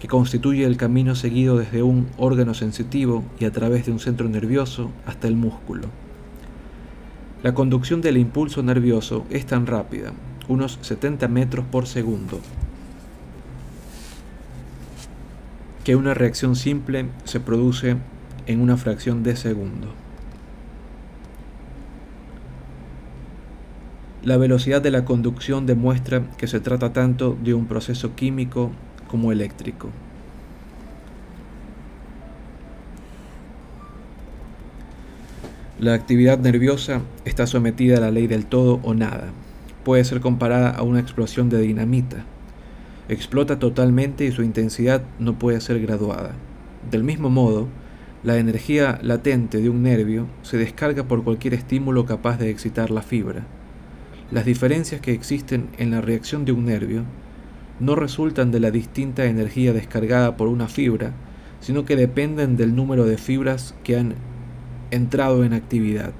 que 0.00 0.08
constituye 0.08 0.64
el 0.64 0.76
camino 0.76 1.14
seguido 1.14 1.58
desde 1.58 1.82
un 1.82 2.08
órgano 2.16 2.54
sensitivo 2.54 3.24
y 3.38 3.44
a 3.44 3.52
través 3.52 3.86
de 3.86 3.92
un 3.92 3.98
centro 3.98 4.28
nervioso 4.28 4.90
hasta 5.06 5.26
el 5.26 5.36
músculo. 5.36 5.88
La 7.42 7.54
conducción 7.54 8.00
del 8.00 8.16
impulso 8.16 8.62
nervioso 8.62 9.24
es 9.30 9.46
tan 9.46 9.66
rápida, 9.66 10.12
unos 10.48 10.78
70 10.82 11.28
metros 11.28 11.64
por 11.70 11.86
segundo, 11.86 12.40
que 15.84 15.96
una 15.96 16.14
reacción 16.14 16.56
simple 16.56 17.06
se 17.24 17.40
produce 17.40 17.96
en 18.46 18.60
una 18.60 18.76
fracción 18.76 19.22
de 19.22 19.36
segundo. 19.36 19.88
La 24.22 24.36
velocidad 24.36 24.82
de 24.82 24.90
la 24.90 25.04
conducción 25.04 25.64
demuestra 25.64 26.28
que 26.36 26.48
se 26.48 26.60
trata 26.60 26.92
tanto 26.92 27.38
de 27.42 27.54
un 27.54 27.66
proceso 27.66 28.14
químico 28.16 28.72
como 29.08 29.32
eléctrico. 29.32 29.88
La 35.80 35.94
actividad 35.94 36.38
nerviosa 36.38 37.02
está 37.24 37.46
sometida 37.46 37.98
a 37.98 38.00
la 38.00 38.10
ley 38.10 38.26
del 38.26 38.46
todo 38.46 38.80
o 38.82 38.94
nada. 38.94 39.28
Puede 39.84 40.04
ser 40.04 40.20
comparada 40.20 40.70
a 40.70 40.82
una 40.82 40.98
explosión 40.98 41.48
de 41.50 41.60
dinamita. 41.60 42.24
Explota 43.08 43.58
totalmente 43.58 44.24
y 44.24 44.32
su 44.32 44.42
intensidad 44.42 45.02
no 45.18 45.38
puede 45.38 45.60
ser 45.60 45.80
graduada. 45.80 46.32
Del 46.90 47.04
mismo 47.04 47.30
modo, 47.30 47.68
la 48.24 48.38
energía 48.38 48.98
latente 49.02 49.58
de 49.58 49.70
un 49.70 49.84
nervio 49.84 50.26
se 50.42 50.56
descarga 50.56 51.04
por 51.04 51.22
cualquier 51.22 51.54
estímulo 51.54 52.06
capaz 52.06 52.38
de 52.38 52.50
excitar 52.50 52.90
la 52.90 53.02
fibra. 53.02 53.46
Las 54.32 54.44
diferencias 54.44 55.00
que 55.00 55.12
existen 55.12 55.68
en 55.78 55.92
la 55.92 56.00
reacción 56.00 56.44
de 56.44 56.50
un 56.50 56.66
nervio 56.66 57.04
no 57.80 57.94
resultan 57.94 58.50
de 58.50 58.60
la 58.60 58.70
distinta 58.70 59.24
energía 59.26 59.72
descargada 59.72 60.36
por 60.36 60.48
una 60.48 60.68
fibra, 60.68 61.12
sino 61.60 61.84
que 61.84 61.96
dependen 61.96 62.56
del 62.56 62.74
número 62.74 63.04
de 63.04 63.18
fibras 63.18 63.74
que 63.84 63.96
han 63.96 64.14
entrado 64.90 65.44
en 65.44 65.52
actividad. 65.52 66.12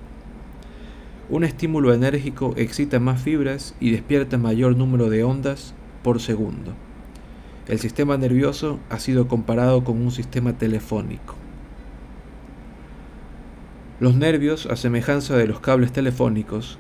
Un 1.31 1.44
estímulo 1.44 1.92
enérgico 1.92 2.55
excita 2.57 3.01
más 3.01 3.21
fibras 3.21 3.75
y 3.81 3.90
despierta 3.90 4.38
mayor 4.38 4.77
número 4.77 5.11
de 5.11 5.25
ondas 5.25 5.75
por 6.03 6.21
segundo. 6.21 6.73
El 7.66 7.79
sistema 7.79 8.16
nervioso 8.16 8.81
ha 8.88 8.99
sido 8.99 9.29
comparado 9.29 9.85
con 9.85 10.01
un 10.01 10.11
sistema 10.11 10.55
telefónico. 10.55 11.35
Los 14.01 14.14
nervios, 14.14 14.66
a 14.66 14.77
semejanza 14.77 15.37
de 15.37 15.47
los 15.47 15.61
cables 15.61 15.92
telefónicos, 15.92 16.79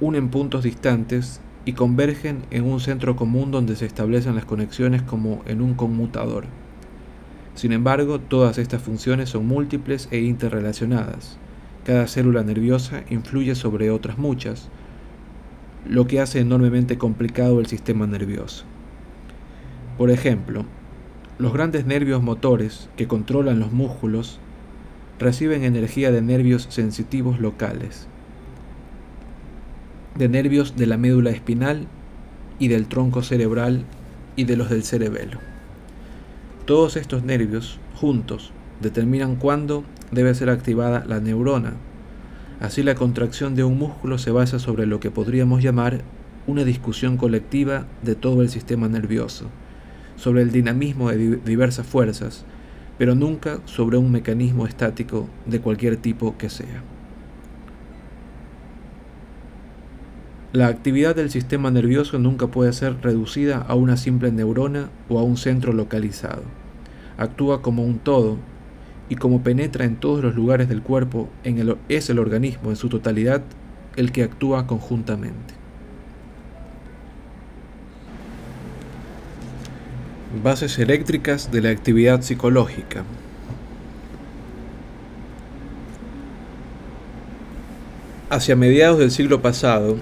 unen 0.00 0.30
puntos 0.30 0.62
distantes 0.62 1.40
y 1.64 1.74
convergen 1.74 2.42
en 2.50 2.64
un 2.64 2.80
centro 2.80 3.14
común 3.16 3.50
donde 3.50 3.76
se 3.76 3.86
establecen 3.86 4.34
las 4.34 4.44
conexiones 4.44 5.02
como 5.02 5.42
en 5.46 5.62
un 5.62 5.74
conmutador. 5.74 6.44
Sin 7.54 7.72
embargo, 7.72 8.18
todas 8.18 8.58
estas 8.58 8.82
funciones 8.82 9.30
son 9.30 9.46
múltiples 9.46 10.08
e 10.10 10.20
interrelacionadas. 10.20 11.38
Cada 11.84 12.06
célula 12.06 12.42
nerviosa 12.42 13.04
influye 13.10 13.54
sobre 13.54 13.90
otras 13.90 14.18
muchas, 14.18 14.68
lo 15.88 16.06
que 16.06 16.20
hace 16.20 16.40
enormemente 16.40 16.98
complicado 16.98 17.60
el 17.60 17.66
sistema 17.66 18.06
nervioso. 18.06 18.64
Por 19.98 20.10
ejemplo, 20.10 20.64
los 21.38 21.52
grandes 21.52 21.86
nervios 21.86 22.22
motores 22.22 22.88
que 22.96 23.08
controlan 23.08 23.60
los 23.60 23.72
músculos 23.72 24.38
reciben 25.18 25.64
energía 25.64 26.10
de 26.10 26.22
nervios 26.22 26.66
sensitivos 26.70 27.40
locales 27.40 28.08
de 30.16 30.28
nervios 30.28 30.76
de 30.76 30.86
la 30.86 30.96
médula 30.96 31.30
espinal 31.30 31.86
y 32.58 32.68
del 32.68 32.86
tronco 32.86 33.22
cerebral 33.22 33.84
y 34.36 34.44
de 34.44 34.56
los 34.56 34.70
del 34.70 34.82
cerebelo. 34.82 35.38
Todos 36.64 36.96
estos 36.96 37.24
nervios, 37.24 37.78
juntos, 37.94 38.52
determinan 38.80 39.36
cuándo 39.36 39.84
debe 40.10 40.34
ser 40.34 40.50
activada 40.50 41.04
la 41.06 41.20
neurona. 41.20 41.74
Así 42.60 42.82
la 42.82 42.94
contracción 42.94 43.54
de 43.54 43.64
un 43.64 43.78
músculo 43.78 44.18
se 44.18 44.30
basa 44.30 44.58
sobre 44.58 44.86
lo 44.86 45.00
que 45.00 45.10
podríamos 45.10 45.62
llamar 45.62 46.02
una 46.46 46.64
discusión 46.64 47.16
colectiva 47.16 47.86
de 48.02 48.14
todo 48.14 48.42
el 48.42 48.48
sistema 48.48 48.88
nervioso, 48.88 49.46
sobre 50.16 50.42
el 50.42 50.52
dinamismo 50.52 51.10
de 51.10 51.36
diversas 51.36 51.86
fuerzas, 51.86 52.44
pero 52.98 53.14
nunca 53.14 53.60
sobre 53.64 53.96
un 53.96 54.12
mecanismo 54.12 54.66
estático 54.66 55.28
de 55.46 55.60
cualquier 55.60 55.96
tipo 55.96 56.36
que 56.36 56.50
sea. 56.50 56.82
La 60.52 60.66
actividad 60.66 61.16
del 61.16 61.30
sistema 61.30 61.70
nervioso 61.70 62.18
nunca 62.18 62.46
puede 62.46 62.74
ser 62.74 63.00
reducida 63.00 63.56
a 63.56 63.74
una 63.74 63.96
simple 63.96 64.30
neurona 64.30 64.90
o 65.08 65.18
a 65.18 65.22
un 65.22 65.38
centro 65.38 65.72
localizado. 65.72 66.42
Actúa 67.16 67.62
como 67.62 67.84
un 67.84 67.98
todo 67.98 68.36
y 69.08 69.16
como 69.16 69.42
penetra 69.42 69.86
en 69.86 69.96
todos 69.96 70.22
los 70.22 70.34
lugares 70.34 70.68
del 70.68 70.82
cuerpo, 70.82 71.30
es 71.88 72.10
el 72.10 72.18
organismo 72.18 72.68
en 72.68 72.76
su 72.76 72.90
totalidad 72.90 73.40
el 73.96 74.12
que 74.12 74.24
actúa 74.24 74.66
conjuntamente. 74.66 75.54
Bases 80.44 80.78
eléctricas 80.78 81.50
de 81.50 81.62
la 81.62 81.70
actividad 81.70 82.20
psicológica. 82.20 83.04
Hacia 88.28 88.54
mediados 88.54 88.98
del 88.98 89.10
siglo 89.10 89.40
pasado, 89.40 89.96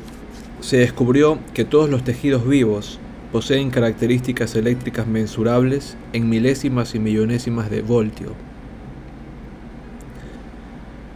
se 0.61 0.79
descubrió 0.79 1.39
que 1.55 1.65
todos 1.65 1.89
los 1.89 2.05
tejidos 2.05 2.47
vivos 2.47 2.99
poseen 3.33 3.71
características 3.71 4.55
eléctricas 4.57 5.07
mensurables 5.07 5.97
en 6.13 6.29
milésimas 6.29 6.95
y 6.95 6.99
millonésimas 6.99 7.71
de 7.71 7.83
voltio. 7.83 8.35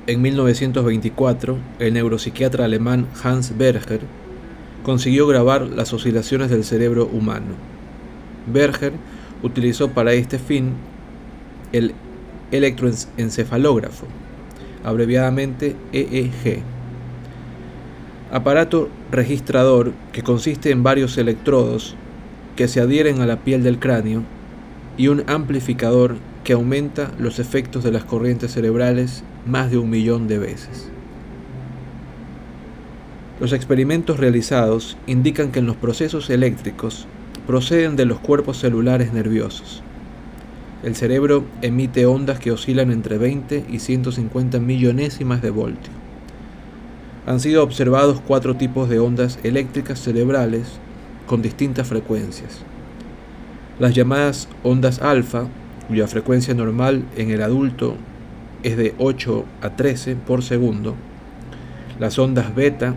En 0.06 0.22
1924, 0.22 1.58
el 1.78 1.94
neuropsiquiatra 1.94 2.66
alemán 2.66 3.06
Hans 3.22 3.56
Berger 3.56 4.00
consiguió 4.82 5.26
grabar 5.26 5.62
las 5.62 5.92
oscilaciones 5.92 6.50
del 6.50 6.64
cerebro 6.64 7.06
humano. 7.06 7.54
Berger 8.46 8.92
utilizó 9.42 9.90
para 9.90 10.12
este 10.12 10.38
fin 10.38 10.72
el 11.72 11.94
electroencefalógrafo, 12.50 14.06
abreviadamente 14.84 15.74
EEG 15.92 16.62
aparato 18.34 18.88
registrador 19.12 19.92
que 20.12 20.22
consiste 20.22 20.72
en 20.72 20.82
varios 20.82 21.16
electrodos 21.18 21.94
que 22.56 22.66
se 22.66 22.80
adhieren 22.80 23.20
a 23.20 23.26
la 23.26 23.44
piel 23.44 23.62
del 23.62 23.78
cráneo 23.78 24.24
y 24.98 25.06
un 25.06 25.22
amplificador 25.28 26.16
que 26.42 26.54
aumenta 26.54 27.12
los 27.16 27.38
efectos 27.38 27.84
de 27.84 27.92
las 27.92 28.02
corrientes 28.02 28.50
cerebrales 28.50 29.22
más 29.46 29.70
de 29.70 29.78
un 29.78 29.88
millón 29.88 30.26
de 30.26 30.40
veces. 30.40 30.90
Los 33.38 33.52
experimentos 33.52 34.18
realizados 34.18 34.96
indican 35.06 35.52
que 35.52 35.60
en 35.60 35.66
los 35.66 35.76
procesos 35.76 36.28
eléctricos 36.28 37.06
proceden 37.46 37.94
de 37.94 38.04
los 38.04 38.18
cuerpos 38.18 38.58
celulares 38.58 39.12
nerviosos. 39.12 39.80
El 40.82 40.96
cerebro 40.96 41.44
emite 41.62 42.04
ondas 42.04 42.40
que 42.40 42.50
oscilan 42.50 42.90
entre 42.90 43.16
20 43.16 43.66
y 43.70 43.78
150 43.78 44.58
millonésimas 44.58 45.40
de 45.40 45.50
voltio 45.50 46.03
han 47.26 47.40
sido 47.40 47.62
observados 47.62 48.20
cuatro 48.26 48.56
tipos 48.56 48.88
de 48.88 48.98
ondas 48.98 49.38
eléctricas 49.42 49.98
cerebrales 49.98 50.78
con 51.26 51.40
distintas 51.40 51.88
frecuencias. 51.88 52.58
Las 53.78 53.94
llamadas 53.94 54.48
ondas 54.62 55.00
alfa, 55.00 55.46
cuya 55.88 56.06
frecuencia 56.06 56.54
normal 56.54 57.04
en 57.16 57.30
el 57.30 57.42
adulto 57.42 57.96
es 58.62 58.76
de 58.76 58.94
8 58.98 59.44
a 59.62 59.70
13 59.70 60.16
por 60.16 60.42
segundo. 60.42 60.94
Las 61.98 62.18
ondas 62.18 62.54
beta, 62.54 62.94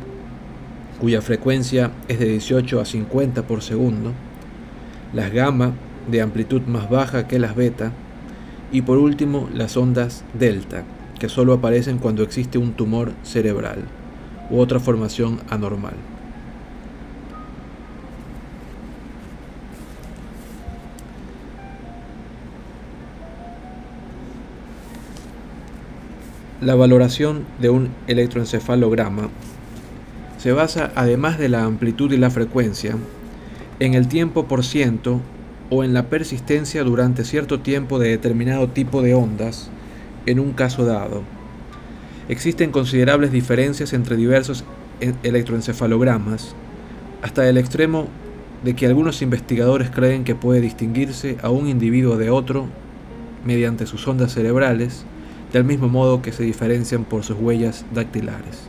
cuya 1.00 1.22
frecuencia 1.22 1.92
es 2.08 2.20
de 2.20 2.26
18 2.26 2.82
a 2.82 2.86
50 2.86 3.44
por 3.44 3.62
segundo. 3.62 4.12
Las 5.14 5.32
gamma, 5.32 5.74
de 6.12 6.22
amplitud 6.22 6.62
más 6.64 6.90
baja 6.90 7.28
que 7.28 7.40
las 7.40 7.56
beta. 7.56 7.92
Y 8.72 8.82
por 8.82 8.98
último, 8.98 9.50
las 9.54 9.78
ondas 9.78 10.26
delta, 10.34 10.84
que 11.18 11.30
solo 11.30 11.54
aparecen 11.54 11.98
cuando 11.98 12.24
existe 12.24 12.58
un 12.58 12.74
tumor 12.74 13.14
cerebral 13.24 13.86
u 14.50 14.60
otra 14.60 14.80
formación 14.80 15.40
anormal. 15.50 15.94
La 26.62 26.76
valoración 26.76 27.46
de 27.60 27.70
un 27.70 27.90
electroencefalograma 28.08 29.30
se 30.38 30.52
basa, 30.52 30.92
además 30.96 31.38
de 31.38 31.50
la 31.50 31.64
amplitud 31.64 32.12
y 32.12 32.18
la 32.18 32.32
frecuencia, 32.32 32.96
en 33.80 33.94
el 33.94 34.08
tiempo 34.08 34.48
por 34.48 34.64
ciento 34.64 35.22
o 35.70 35.84
en 35.84 35.94
la 35.94 36.04
persistencia 36.10 36.84
durante 36.84 37.26
cierto 37.26 37.60
tiempo 37.60 38.00
de 38.00 38.10
determinado 38.10 38.70
tipo 38.70 39.02
de 39.02 39.14
ondas 39.14 39.70
en 40.26 40.40
un 40.40 40.54
caso 40.54 40.84
dado 40.84 41.37
Existen 42.30 42.72
considerables 42.72 43.32
diferencias 43.32 43.94
entre 43.94 44.18
diversos 44.18 44.66
e-, 45.00 45.14
electroencefalogramas, 45.24 46.56
hasta 47.22 47.48
el 47.48 47.58
extremo 47.58 48.08
de 48.64 48.76
que 48.76 48.86
algunos 48.86 49.22
investigadores 49.22 49.90
creen 49.90 50.24
que 50.24 50.36
puede 50.36 50.62
distinguirse 50.62 51.38
a 51.42 51.50
un 51.50 51.68
individuo 51.68 52.18
de 52.18 52.30
otro 52.30 52.68
mediante 53.46 53.86
sus 53.86 54.06
ondas 54.08 54.34
cerebrales, 54.34 55.06
del 55.54 55.64
mismo 55.64 55.88
modo 55.88 56.22
que 56.22 56.34
se 56.34 56.44
diferencian 56.44 57.06
por 57.06 57.24
sus 57.24 57.38
huellas 57.38 57.86
dactilares. 57.94 58.68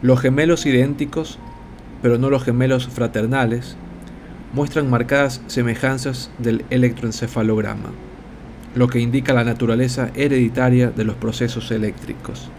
Los 0.00 0.20
gemelos 0.20 0.64
idénticos, 0.66 1.38
pero 2.02 2.18
no 2.18 2.30
los 2.30 2.44
gemelos 2.44 2.88
fraternales, 2.88 3.76
muestran 4.54 4.88
marcadas 4.88 5.42
semejanzas 5.48 6.30
del 6.38 6.64
electroencefalograma, 6.70 7.90
lo 8.76 8.88
que 8.88 9.00
indica 9.00 9.34
la 9.34 9.42
naturaleza 9.42 10.10
hereditaria 10.14 10.90
de 10.90 11.04
los 11.04 11.16
procesos 11.16 11.72
eléctricos. 11.72 12.50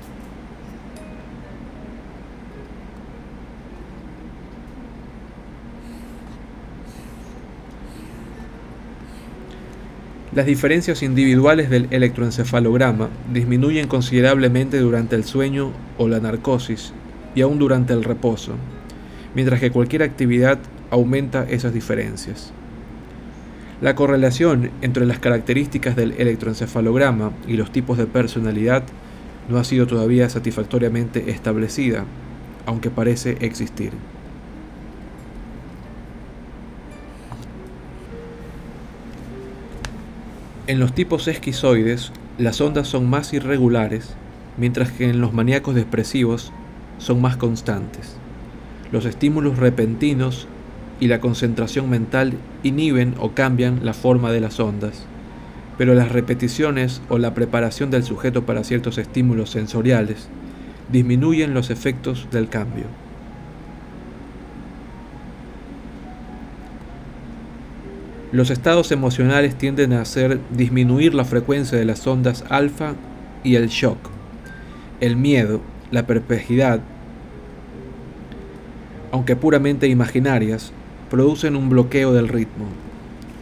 Las 10.33 10.45
diferencias 10.45 11.01
individuales 11.01 11.69
del 11.69 11.87
electroencefalograma 11.91 13.07
disminuyen 13.31 13.87
considerablemente 13.87 14.79
durante 14.79 15.15
el 15.15 15.23
sueño 15.23 15.71
o 15.97 16.09
la 16.09 16.19
narcosis 16.19 16.91
y 17.35 17.41
aún 17.41 17.57
durante 17.57 17.93
el 17.93 18.03
reposo, 18.03 18.51
mientras 19.33 19.61
que 19.61 19.71
cualquier 19.71 20.03
actividad 20.03 20.59
aumenta 20.91 21.45
esas 21.49 21.73
diferencias. 21.73 22.51
La 23.81 23.95
correlación 23.95 24.71
entre 24.81 25.05
las 25.05 25.19
características 25.19 25.95
del 25.95 26.13
electroencefalograma 26.13 27.31
y 27.47 27.57
los 27.57 27.71
tipos 27.71 27.97
de 27.97 28.05
personalidad 28.05 28.83
no 29.49 29.57
ha 29.57 29.63
sido 29.63 29.85
todavía 29.85 30.29
satisfactoriamente 30.29 31.29
establecida, 31.29 32.05
aunque 32.65 32.89
parece 32.89 33.37
existir. 33.41 33.91
En 40.67 40.79
los 40.79 40.93
tipos 40.93 41.27
esquizoides, 41.27 42.11
las 42.39 42.59
ondas 42.59 42.87
son 42.87 43.07
más 43.07 43.33
irregulares, 43.33 44.15
mientras 44.57 44.91
que 44.91 45.09
en 45.09 45.21
los 45.21 45.31
maníacos 45.31 45.75
depresivos 45.75 46.51
son 46.97 47.21
más 47.21 47.37
constantes. 47.37 48.15
Los 48.91 49.05
estímulos 49.05 49.57
repentinos 49.57 50.47
y 50.99 51.07
la 51.07 51.19
concentración 51.19 51.89
mental 51.89 52.33
inhiben 52.63 53.15
o 53.19 53.31
cambian 53.31 53.81
la 53.83 53.93
forma 53.93 54.31
de 54.31 54.39
las 54.39 54.59
ondas, 54.59 55.05
pero 55.77 55.93
las 55.93 56.11
repeticiones 56.11 57.01
o 57.09 57.17
la 57.17 57.33
preparación 57.33 57.91
del 57.91 58.03
sujeto 58.03 58.45
para 58.45 58.63
ciertos 58.63 58.97
estímulos 58.97 59.49
sensoriales 59.49 60.29
disminuyen 60.91 61.53
los 61.53 61.69
efectos 61.69 62.27
del 62.31 62.47
cambio. 62.47 62.85
Los 68.31 68.49
estados 68.49 68.91
emocionales 68.91 69.55
tienden 69.55 69.93
a 69.93 70.01
hacer 70.01 70.39
disminuir 70.51 71.13
la 71.13 71.25
frecuencia 71.25 71.77
de 71.77 71.85
las 71.85 72.05
ondas 72.05 72.43
alfa 72.49 72.95
y 73.43 73.55
el 73.55 73.67
shock, 73.67 73.97
el 74.99 75.15
miedo, 75.15 75.61
la 75.91 76.05
perplejidad, 76.05 76.81
aunque 79.11 79.37
puramente 79.37 79.87
imaginarias, 79.87 80.73
producen 81.09 81.55
un 81.55 81.69
bloqueo 81.69 82.13
del 82.13 82.27
ritmo. 82.27 82.65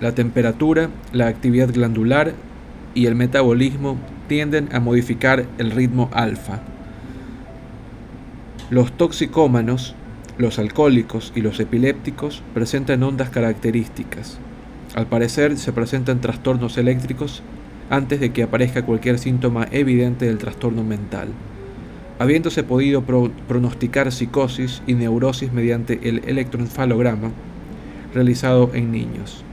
La 0.01 0.13
temperatura, 0.13 0.89
la 1.11 1.27
actividad 1.27 1.71
glandular 1.71 2.33
y 2.93 3.05
el 3.05 3.15
metabolismo 3.15 3.97
tienden 4.27 4.69
a 4.73 4.79
modificar 4.79 5.45
el 5.57 5.71
ritmo 5.71 6.09
alfa. 6.13 6.61
Los 8.69 8.91
toxicómanos 8.91 9.95
Los 10.39 10.57
alcohólicos 10.57 11.31
y 11.35 11.41
los 11.41 11.59
epilépticos 11.59 12.41
presentan 12.55 13.03
ondas 13.03 13.29
características. 13.29 14.39
Al 14.95 15.05
parecer 15.05 15.57
se 15.57 15.71
presentan 15.71 16.21
trastornos 16.21 16.79
eléctricos 16.79 17.43
antes 17.91 18.19
de 18.19 18.31
que 18.31 18.41
aparezca 18.41 18.81
cualquier 18.81 19.19
síntoma 19.19 19.67
evidente 19.69 20.25
del 20.25 20.39
trastorno 20.39 20.83
mental, 20.83 21.27
habiéndose 22.17 22.63
podido 22.63 23.03
pronosticar 23.47 24.11
psicosis 24.11 24.81
y 24.87 24.95
neurosis 24.95 25.53
mediante 25.53 25.99
el 26.09 26.23
electroencefalograma 26.25 27.29
realizado 28.13 28.71
en 28.73 28.91
niños. 28.91 29.43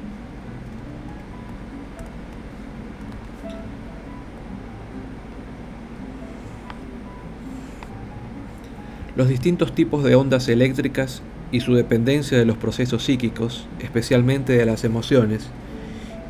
Los 9.16 9.28
distintos 9.28 9.74
tipos 9.74 10.04
de 10.04 10.14
ondas 10.14 10.48
eléctricas 10.48 11.22
y 11.52 11.61
su 11.61 11.74
dependencia 11.74 12.38
de 12.38 12.44
los 12.44 12.56
procesos 12.56 13.04
psíquicos, 13.04 13.66
especialmente 13.80 14.54
de 14.54 14.64
las 14.64 14.84
emociones, 14.84 15.48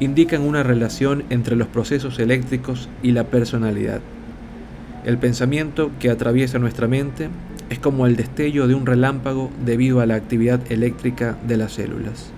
indican 0.00 0.42
una 0.42 0.62
relación 0.62 1.24
entre 1.30 1.56
los 1.56 1.68
procesos 1.68 2.18
eléctricos 2.18 2.88
y 3.02 3.12
la 3.12 3.24
personalidad. 3.24 4.00
El 5.04 5.18
pensamiento 5.18 5.90
que 6.00 6.10
atraviesa 6.10 6.58
nuestra 6.58 6.88
mente 6.88 7.28
es 7.70 7.78
como 7.78 8.06
el 8.06 8.16
destello 8.16 8.66
de 8.66 8.74
un 8.74 8.84
relámpago 8.84 9.50
debido 9.64 10.00
a 10.00 10.06
la 10.06 10.16
actividad 10.16 10.60
eléctrica 10.70 11.38
de 11.46 11.56
las 11.56 11.72
células. 11.72 12.30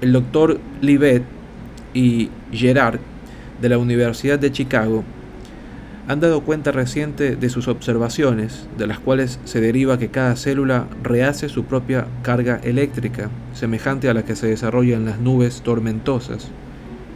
El 0.00 0.12
doctor 0.12 0.60
Livet 0.82 1.22
y 1.94 2.28
Gerard 2.52 2.98
de 3.62 3.68
la 3.68 3.78
Universidad 3.78 4.38
de 4.38 4.52
Chicago 4.52 5.04
han 6.08 6.20
dado 6.20 6.42
cuenta 6.42 6.70
reciente 6.70 7.34
de 7.34 7.48
sus 7.48 7.66
observaciones, 7.68 8.68
de 8.76 8.86
las 8.86 8.98
cuales 8.98 9.40
se 9.44 9.60
deriva 9.60 9.98
que 9.98 10.08
cada 10.08 10.36
célula 10.36 10.86
rehace 11.02 11.48
su 11.48 11.64
propia 11.64 12.06
carga 12.22 12.60
eléctrica, 12.62 13.30
semejante 13.54 14.08
a 14.08 14.14
la 14.14 14.24
que 14.24 14.36
se 14.36 14.46
desarrolla 14.48 14.96
en 14.96 15.04
las 15.04 15.18
nubes 15.18 15.62
tormentosas, 15.62 16.48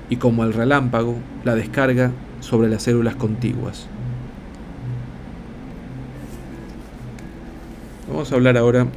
y 0.09 0.17
como 0.17 0.45
el 0.45 0.53
relámpago 0.53 1.17
la 1.45 1.55
descarga 1.55 2.11
sobre 2.41 2.69
las 2.69 2.83
células 2.83 3.15
contiguas. 3.15 3.87
Vamos 8.11 8.33
a 8.33 8.35
hablar 8.35 8.57
ahora 8.57 8.89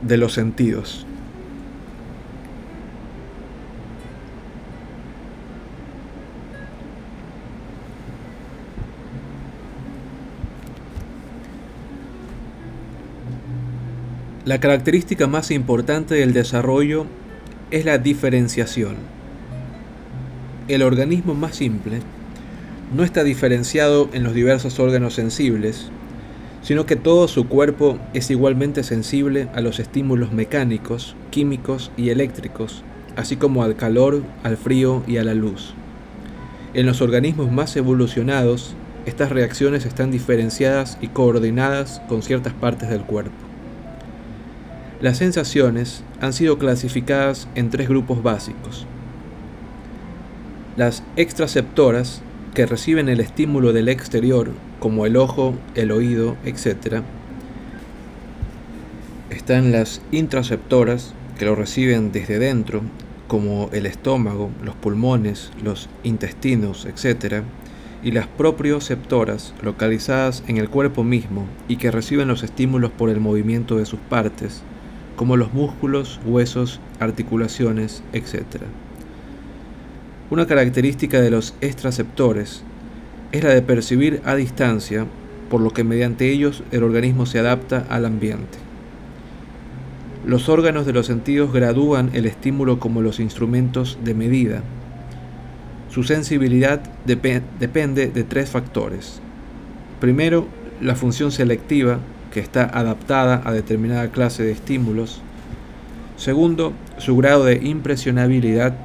de 0.00 0.16
los 0.16 0.32
sentidos. 0.32 1.04
La 14.46 14.60
característica 14.60 15.26
más 15.26 15.50
importante 15.50 16.14
del 16.14 16.32
desarrollo 16.32 17.04
es 17.70 17.84
la 17.84 17.98
diferenciación. 17.98 18.96
El 20.68 20.82
organismo 20.82 21.34
más 21.34 21.56
simple 21.56 22.00
no 22.96 23.04
está 23.04 23.24
diferenciado 23.24 24.08
en 24.14 24.24
los 24.24 24.32
diversos 24.32 24.80
órganos 24.80 25.12
sensibles, 25.12 25.90
sino 26.62 26.86
que 26.86 26.96
todo 26.96 27.28
su 27.28 27.48
cuerpo 27.48 27.98
es 28.14 28.30
igualmente 28.30 28.82
sensible 28.82 29.48
a 29.54 29.60
los 29.60 29.78
estímulos 29.78 30.32
mecánicos, 30.32 31.16
químicos 31.30 31.90
y 31.96 32.10
eléctricos, 32.10 32.82
así 33.16 33.36
como 33.36 33.62
al 33.62 33.76
calor, 33.76 34.22
al 34.42 34.56
frío 34.56 35.02
y 35.06 35.18
a 35.18 35.24
la 35.24 35.34
luz. 35.34 35.74
En 36.74 36.86
los 36.86 37.00
organismos 37.00 37.50
más 37.50 37.76
evolucionados, 37.76 38.74
estas 39.06 39.30
reacciones 39.30 39.86
están 39.86 40.10
diferenciadas 40.10 40.98
y 41.00 41.08
coordinadas 41.08 42.02
con 42.08 42.22
ciertas 42.22 42.52
partes 42.52 42.90
del 42.90 43.02
cuerpo. 43.02 43.32
Las 45.00 45.18
sensaciones 45.18 46.02
han 46.20 46.32
sido 46.32 46.58
clasificadas 46.58 47.48
en 47.54 47.70
tres 47.70 47.88
grupos 47.88 48.22
básicos. 48.22 48.84
Las 50.76 51.02
extraceptoras, 51.16 52.20
que 52.52 52.66
reciben 52.66 53.08
el 53.08 53.20
estímulo 53.20 53.72
del 53.72 53.88
exterior, 53.88 54.50
como 54.80 55.06
el 55.06 55.16
ojo, 55.16 55.54
el 55.74 55.90
oído, 55.90 56.36
etc. 56.44 57.02
Están 59.30 59.72
las 59.72 60.00
intraceptoras, 60.12 61.14
que 61.38 61.44
lo 61.44 61.54
reciben 61.54 62.12
desde 62.12 62.38
dentro, 62.38 62.82
como 63.28 63.68
el 63.72 63.86
estómago, 63.86 64.50
los 64.64 64.74
pulmones, 64.74 65.50
los 65.62 65.88
intestinos, 66.02 66.86
etc. 66.86 67.42
Y 68.02 68.12
las 68.12 68.26
proprioceptoras, 68.26 69.54
localizadas 69.62 70.42
en 70.48 70.56
el 70.56 70.68
cuerpo 70.68 71.04
mismo 71.04 71.46
y 71.68 71.76
que 71.76 71.90
reciben 71.90 72.28
los 72.28 72.42
estímulos 72.42 72.90
por 72.90 73.10
el 73.10 73.20
movimiento 73.20 73.76
de 73.76 73.86
sus 73.86 74.00
partes, 74.00 74.62
como 75.16 75.36
los 75.36 75.52
músculos, 75.52 76.20
huesos, 76.24 76.80
articulaciones, 77.00 78.02
etc. 78.12 78.62
Una 80.30 80.46
característica 80.46 81.20
de 81.20 81.30
los 81.30 81.54
extraceptores 81.60 82.62
es 83.32 83.44
la 83.44 83.50
de 83.50 83.62
percibir 83.62 84.20
a 84.24 84.34
distancia, 84.34 85.06
por 85.50 85.60
lo 85.60 85.70
que 85.70 85.84
mediante 85.84 86.30
ellos 86.30 86.62
el 86.72 86.82
organismo 86.82 87.26
se 87.26 87.38
adapta 87.38 87.86
al 87.88 88.04
ambiente. 88.04 88.58
Los 90.26 90.48
órganos 90.48 90.84
de 90.84 90.92
los 90.92 91.06
sentidos 91.06 91.52
gradúan 91.52 92.10
el 92.12 92.26
estímulo 92.26 92.78
como 92.78 93.00
los 93.00 93.20
instrumentos 93.20 93.98
de 94.04 94.14
medida. 94.14 94.62
Su 95.90 96.04
sensibilidad 96.04 96.82
depende 97.06 98.08
de 98.08 98.24
tres 98.24 98.50
factores. 98.50 99.20
Primero, 100.00 100.46
la 100.80 100.94
función 100.94 101.32
selectiva, 101.32 101.98
que 102.32 102.40
está 102.40 102.64
adaptada 102.64 103.40
a 103.44 103.52
determinada 103.52 104.10
clase 104.10 104.42
de 104.42 104.52
estímulos. 104.52 105.22
Segundo, 106.16 106.72
su 106.98 107.16
grado 107.16 107.44
de 107.44 107.56
impresionabilidad. 107.56 108.76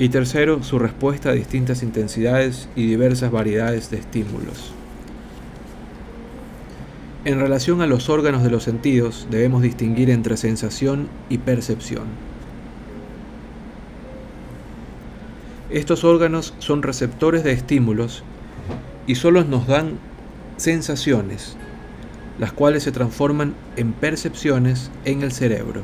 Y 0.00 0.08
tercero, 0.08 0.62
su 0.62 0.78
respuesta 0.78 1.28
a 1.28 1.34
distintas 1.34 1.82
intensidades 1.82 2.70
y 2.74 2.86
diversas 2.86 3.30
variedades 3.30 3.90
de 3.90 3.98
estímulos. 3.98 4.72
En 7.26 7.38
relación 7.38 7.82
a 7.82 7.86
los 7.86 8.08
órganos 8.08 8.42
de 8.42 8.48
los 8.48 8.62
sentidos, 8.62 9.26
debemos 9.30 9.60
distinguir 9.60 10.08
entre 10.08 10.38
sensación 10.38 11.06
y 11.28 11.36
percepción. 11.36 12.04
Estos 15.68 16.02
órganos 16.02 16.54
son 16.60 16.82
receptores 16.82 17.44
de 17.44 17.52
estímulos 17.52 18.24
y 19.06 19.16
solo 19.16 19.44
nos 19.44 19.66
dan 19.66 19.98
sensaciones, 20.56 21.58
las 22.38 22.54
cuales 22.54 22.84
se 22.84 22.92
transforman 22.92 23.52
en 23.76 23.92
percepciones 23.92 24.90
en 25.04 25.20
el 25.20 25.32
cerebro. 25.32 25.82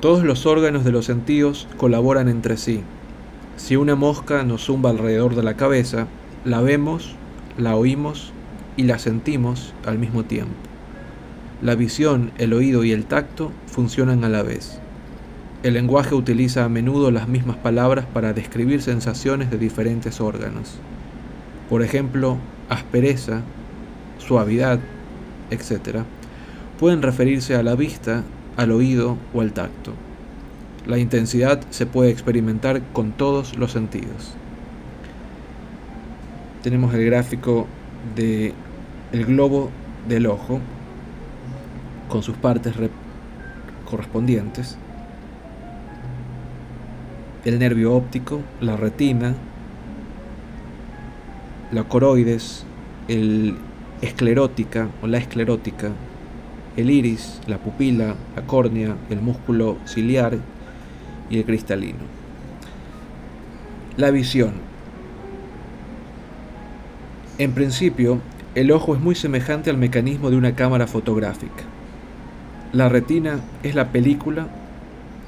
Todos 0.00 0.24
los 0.24 0.46
órganos 0.46 0.82
de 0.82 0.92
los 0.92 1.04
sentidos 1.04 1.68
colaboran 1.76 2.30
entre 2.30 2.56
sí. 2.56 2.80
Si 3.58 3.76
una 3.76 3.96
mosca 3.96 4.44
nos 4.44 4.64
zumba 4.64 4.88
alrededor 4.88 5.34
de 5.34 5.42
la 5.42 5.56
cabeza, 5.56 6.06
la 6.46 6.62
vemos, 6.62 7.16
la 7.58 7.76
oímos 7.76 8.32
y 8.78 8.84
la 8.84 8.98
sentimos 8.98 9.74
al 9.84 9.98
mismo 9.98 10.24
tiempo. 10.24 10.54
La 11.60 11.74
visión, 11.74 12.32
el 12.38 12.54
oído 12.54 12.82
y 12.84 12.92
el 12.92 13.04
tacto 13.04 13.52
funcionan 13.66 14.24
a 14.24 14.30
la 14.30 14.42
vez. 14.42 14.80
El 15.62 15.74
lenguaje 15.74 16.14
utiliza 16.14 16.64
a 16.64 16.70
menudo 16.70 17.10
las 17.10 17.28
mismas 17.28 17.58
palabras 17.58 18.06
para 18.06 18.32
describir 18.32 18.80
sensaciones 18.80 19.50
de 19.50 19.58
diferentes 19.58 20.22
órganos. 20.22 20.76
Por 21.68 21.82
ejemplo, 21.82 22.38
aspereza, 22.70 23.42
suavidad, 24.16 24.80
etc. 25.50 25.98
Pueden 26.78 27.02
referirse 27.02 27.54
a 27.54 27.62
la 27.62 27.74
vista, 27.74 28.24
al 28.60 28.72
oído 28.72 29.16
o 29.32 29.40
al 29.40 29.52
tacto. 29.52 29.94
La 30.86 30.98
intensidad 30.98 31.62
se 31.70 31.86
puede 31.86 32.10
experimentar 32.10 32.82
con 32.92 33.12
todos 33.12 33.56
los 33.56 33.72
sentidos. 33.72 34.34
Tenemos 36.62 36.92
el 36.92 37.06
gráfico 37.06 37.66
de 38.14 38.52
el 39.12 39.24
globo 39.24 39.70
del 40.08 40.26
ojo 40.26 40.60
con 42.10 42.22
sus 42.22 42.36
partes 42.36 42.74
correspondientes 43.88 44.76
el 47.44 47.58
nervio 47.58 47.94
óptico, 47.94 48.42
la 48.60 48.76
retina, 48.76 49.34
la 51.72 51.84
coroides, 51.84 52.64
el 53.08 53.56
esclerótica 54.02 54.88
o 55.02 55.06
la 55.06 55.16
esclerótica, 55.16 55.90
el 56.76 56.90
iris, 56.90 57.40
la 57.46 57.58
pupila, 57.58 58.14
la 58.36 58.42
córnea, 58.46 58.96
el 59.10 59.20
músculo 59.20 59.76
ciliar 59.86 60.38
y 61.28 61.38
el 61.38 61.44
cristalino. 61.44 61.98
La 63.96 64.10
visión. 64.10 64.52
En 67.38 67.52
principio, 67.52 68.20
el 68.54 68.70
ojo 68.70 68.94
es 68.94 69.00
muy 69.00 69.14
semejante 69.14 69.70
al 69.70 69.76
mecanismo 69.76 70.30
de 70.30 70.36
una 70.36 70.54
cámara 70.54 70.86
fotográfica. 70.86 71.64
La 72.72 72.88
retina 72.88 73.40
es 73.62 73.74
la 73.74 73.88
película 73.92 74.48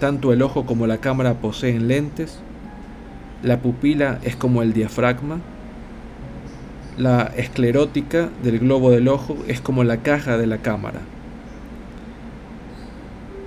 tanto 0.02 0.32
el 0.32 0.42
ojo 0.42 0.66
como 0.66 0.88
la 0.88 0.98
cámara 0.98 1.34
poseen 1.34 1.86
lentes, 1.86 2.40
la 3.44 3.60
pupila 3.60 4.18
es 4.24 4.34
como 4.34 4.62
el 4.62 4.72
diafragma, 4.72 5.38
la 6.98 7.30
esclerótica 7.36 8.28
del 8.42 8.58
globo 8.58 8.90
del 8.90 9.06
ojo 9.06 9.36
es 9.46 9.60
como 9.60 9.84
la 9.84 9.98
caja 9.98 10.38
de 10.38 10.48
la 10.48 10.58
cámara. 10.58 10.98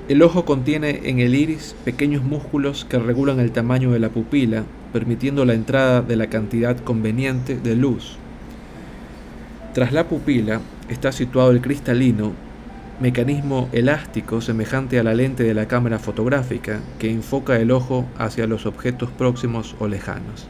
El 0.07 0.21
ojo 0.21 0.45
contiene 0.45 1.01
en 1.05 1.17
el 1.17 1.33
iris 1.33 1.75
pequeños 1.83 2.23
músculos 2.23 2.85
que 2.85 2.99
regulan 2.99 3.39
el 3.39 3.51
tamaño 3.51 3.91
de 3.91 3.97
la 3.97 4.09
pupila, 4.09 4.63
permitiendo 4.93 5.45
la 5.45 5.55
entrada 5.55 6.03
de 6.03 6.15
la 6.15 6.27
cantidad 6.27 6.77
conveniente 6.77 7.57
de 7.57 7.75
luz. 7.75 8.17
Tras 9.73 9.91
la 9.91 10.07
pupila 10.07 10.61
está 10.89 11.11
situado 11.11 11.49
el 11.49 11.59
cristalino, 11.59 12.33
mecanismo 13.01 13.67
elástico 13.71 14.41
semejante 14.41 14.99
a 14.99 15.03
la 15.03 15.15
lente 15.15 15.43
de 15.43 15.55
la 15.55 15.67
cámara 15.67 15.97
fotográfica 15.97 16.81
que 16.99 17.09
enfoca 17.09 17.57
el 17.57 17.71
ojo 17.71 18.05
hacia 18.19 18.45
los 18.45 18.67
objetos 18.67 19.09
próximos 19.09 19.75
o 19.79 19.87
lejanos. 19.87 20.47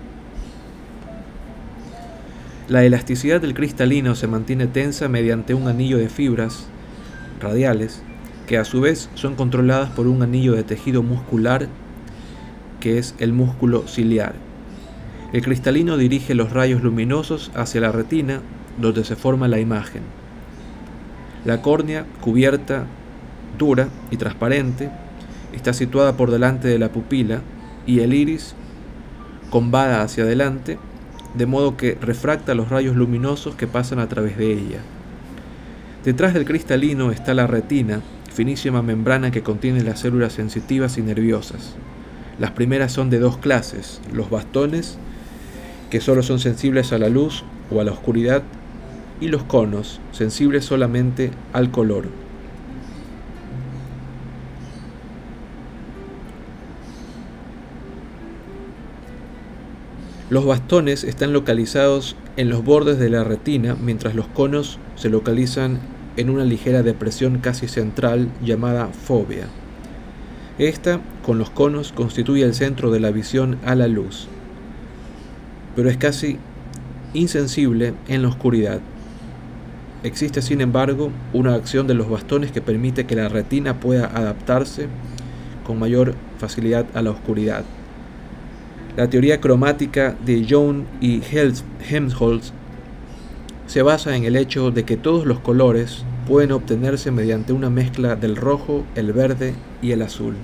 La 2.68 2.84
elasticidad 2.84 3.40
del 3.40 3.54
cristalino 3.54 4.16
se 4.16 4.28
mantiene 4.28 4.68
tensa 4.68 5.08
mediante 5.08 5.54
un 5.54 5.70
anillo 5.70 5.98
de 5.98 6.10
fibras 6.10 6.68
radiales 7.40 8.02
que 8.48 8.58
a 8.58 8.66
su 8.66 8.82
vez 8.82 9.10
son 9.16 9.36
controladas 9.36 9.90
por 9.92 10.08
un 10.08 10.22
anillo 10.22 10.54
de 10.54 10.64
tejido 10.64 11.04
muscular 11.04 11.68
que 12.80 12.98
es 12.98 13.16
el 13.20 13.34
músculo 13.34 13.88
ciliar. 13.88 14.36
El 15.34 15.42
cristalino 15.42 15.98
dirige 15.98 16.36
los 16.36 16.52
rayos 16.54 16.84
luminosos 16.84 17.52
hacia 17.56 17.82
la 17.82 17.92
retina 17.92 18.42
donde 18.78 19.04
se 19.04 19.16
forma 19.16 19.48
la 19.48 19.60
imagen. 19.60 20.04
La 21.46 21.62
córnea, 21.62 22.06
cubierta, 22.22 22.86
dura 23.58 23.90
y 24.12 24.18
transparente, 24.18 24.90
está 25.54 25.74
situada 25.74 26.18
por 26.18 26.32
delante 26.32 26.68
de 26.68 26.80
la 26.80 26.90
pupila 26.90 27.42
y 27.86 28.00
el 28.00 28.14
iris 28.14 28.56
combada 29.50 30.02
hacia 30.02 30.24
adelante, 30.24 30.78
de 31.34 31.46
modo 31.46 31.78
que 31.78 31.98
refracta 32.00 32.54
los 32.56 32.70
rayos 32.70 32.96
luminosos 32.96 33.56
que 33.56 33.68
pasan 33.68 34.00
a 34.00 34.08
través 34.08 34.38
de 34.38 34.52
ella. 34.52 34.80
Detrás 36.04 36.34
del 36.34 36.46
cristalino 36.46 37.12
está 37.12 37.34
la 37.34 37.48
retina, 37.48 38.02
finísima 38.36 38.82
membrana 38.82 39.32
que 39.32 39.44
contiene 39.44 39.82
las 39.82 40.02
células 40.02 40.34
sensitivas 40.34 40.98
y 40.98 41.02
nerviosas. 41.02 41.76
Las 42.38 42.52
primeras 42.52 42.92
son 42.92 43.10
de 43.10 43.20
dos 43.20 43.38
clases, 43.38 44.02
los 44.14 44.30
bastones, 44.30 44.98
que 45.90 46.02
solo 46.02 46.22
son 46.22 46.40
sensibles 46.40 46.92
a 46.92 46.98
la 46.98 47.08
luz 47.08 47.46
o 47.72 47.80
a 47.80 47.86
la 47.86 47.94
oscuridad, 47.94 48.44
y 49.22 49.30
los 49.30 49.44
conos, 49.44 50.02
sensibles 50.12 50.66
solamente 50.66 51.32
al 51.54 51.72
color. 51.72 52.08
Los 60.30 60.46
bastones 60.46 61.06
están 61.06 61.32
localizados 61.32 62.18
en 62.36 62.50
los 62.50 62.66
bordes 62.66 63.00
de 63.00 63.10
la 63.10 63.24
retina, 63.24 63.78
mientras 63.82 64.14
los 64.14 64.28
conos 64.28 64.78
se 64.96 65.10
localizan 65.10 65.80
en 66.18 66.30
una 66.30 66.46
ligera 66.46 66.84
depresión 66.84 67.40
casi 67.40 67.68
central 67.68 68.30
llamada 68.44 68.88
fobia. 68.88 69.48
Esta, 70.58 71.02
con 71.26 71.38
los 71.38 71.50
conos, 71.50 71.92
constituye 71.92 72.44
el 72.44 72.54
centro 72.54 72.92
de 72.92 73.00
la 73.00 73.12
visión 73.12 73.58
a 73.66 73.76
la 73.76 73.88
luz, 73.88 74.28
pero 75.76 75.90
es 75.90 75.98
casi 75.98 76.38
insensible 77.14 77.94
en 78.08 78.22
la 78.22 78.30
oscuridad. 78.30 78.80
Existe, 80.04 80.42
sin 80.42 80.62
embargo, 80.62 81.12
una 81.34 81.56
acción 81.56 81.88
de 81.88 81.96
los 81.96 82.10
bastones 82.10 82.52
que 82.52 82.62
permite 82.62 83.06
que 83.06 83.16
la 83.16 83.28
retina 83.28 83.80
pueda 83.80 84.06
adaptarse 84.06 84.88
con 85.66 85.80
mayor 85.80 86.14
facilidad 86.38 86.86
a 86.94 87.02
la 87.02 87.12
oscuridad. 87.12 87.66
La 88.96 89.10
teoría 89.10 89.42
cromática 89.42 90.16
de 90.26 90.46
John 90.50 90.86
y 91.02 91.22
Helmholtz 91.90 92.54
se 93.68 93.82
basa 93.82 94.16
en 94.16 94.24
el 94.24 94.36
hecho 94.36 94.72
de 94.72 94.84
que 94.84 94.98
todos 94.98 95.26
los 95.26 95.40
colores 95.40 96.06
pueden 96.28 96.52
obtenerse 96.52 97.12
mediante 97.12 97.54
una 97.54 97.70
mezcla 97.70 98.16
del 98.16 98.36
rojo, 98.36 98.86
el 98.96 99.14
verde 99.14 99.54
y 99.82 99.92
el 99.92 100.02
azul. 100.02 100.36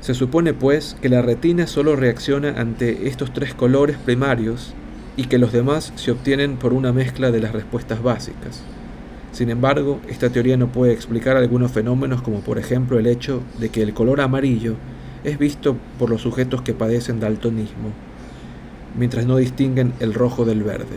Se 0.00 0.14
supone 0.14 0.54
pues 0.54 0.96
que 1.00 1.08
la 1.08 1.22
retina 1.22 1.66
solo 1.66 1.94
reacciona 1.94 2.60
ante 2.60 3.06
estos 3.08 3.32
tres 3.32 3.54
colores 3.54 3.96
primarios 3.98 4.74
y 5.16 5.26
que 5.26 5.38
los 5.38 5.52
demás 5.52 5.92
se 5.96 6.10
obtienen 6.10 6.56
por 6.56 6.72
una 6.72 6.92
mezcla 6.92 7.30
de 7.30 7.40
las 7.40 7.52
respuestas 7.52 8.02
básicas. 8.02 8.64
Sin 9.32 9.48
embargo, 9.48 10.00
esta 10.08 10.30
teoría 10.30 10.56
no 10.56 10.72
puede 10.72 10.92
explicar 10.92 11.36
algunos 11.36 11.70
fenómenos 11.70 12.20
como 12.22 12.40
por 12.40 12.58
ejemplo 12.58 12.98
el 12.98 13.06
hecho 13.06 13.42
de 13.58 13.68
que 13.68 13.82
el 13.82 13.94
color 13.94 14.20
amarillo 14.20 14.74
es 15.22 15.38
visto 15.38 15.76
por 15.98 16.10
los 16.10 16.22
sujetos 16.22 16.62
que 16.62 16.74
padecen 16.74 17.20
daltonismo, 17.20 17.90
mientras 18.98 19.26
no 19.26 19.36
distinguen 19.36 19.92
el 20.00 20.14
rojo 20.14 20.44
del 20.44 20.62
verde. 20.62 20.96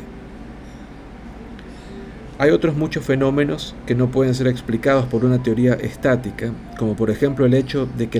Hay 2.40 2.50
otros 2.50 2.76
muchos 2.76 3.06
fenómenos 3.06 3.76
que 3.86 3.94
no 3.94 4.10
pueden 4.10 4.34
ser 4.34 4.48
explicados 4.48 5.06
por 5.06 5.24
una 5.24 5.44
teoría 5.44 5.74
estática, 5.74 6.52
como 6.80 6.96
por 6.96 7.12
ejemplo 7.12 7.46
el 7.46 7.54
hecho 7.54 7.88
de 7.98 8.10
que, 8.10 8.20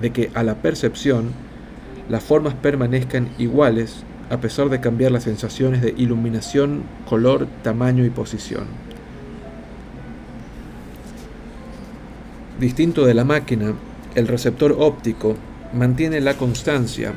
de 0.00 0.10
que 0.10 0.30
a 0.34 0.42
la 0.42 0.56
percepción 0.56 1.30
las 2.08 2.24
formas 2.24 2.54
permanezcan 2.54 3.28
iguales 3.38 4.04
a 4.30 4.40
pesar 4.40 4.68
de 4.68 4.80
cambiar 4.80 5.12
las 5.12 5.24
sensaciones 5.24 5.80
de 5.80 5.94
iluminación, 5.96 6.82
color, 7.08 7.46
tamaño 7.62 8.04
y 8.04 8.10
posición. 8.10 8.89
Distinto 12.60 13.06
de 13.06 13.14
la 13.14 13.24
máquina, 13.24 13.72
el 14.14 14.28
receptor 14.28 14.76
óptico 14.78 15.34
mantiene 15.72 16.20
la 16.20 16.36
constancia 16.36 17.14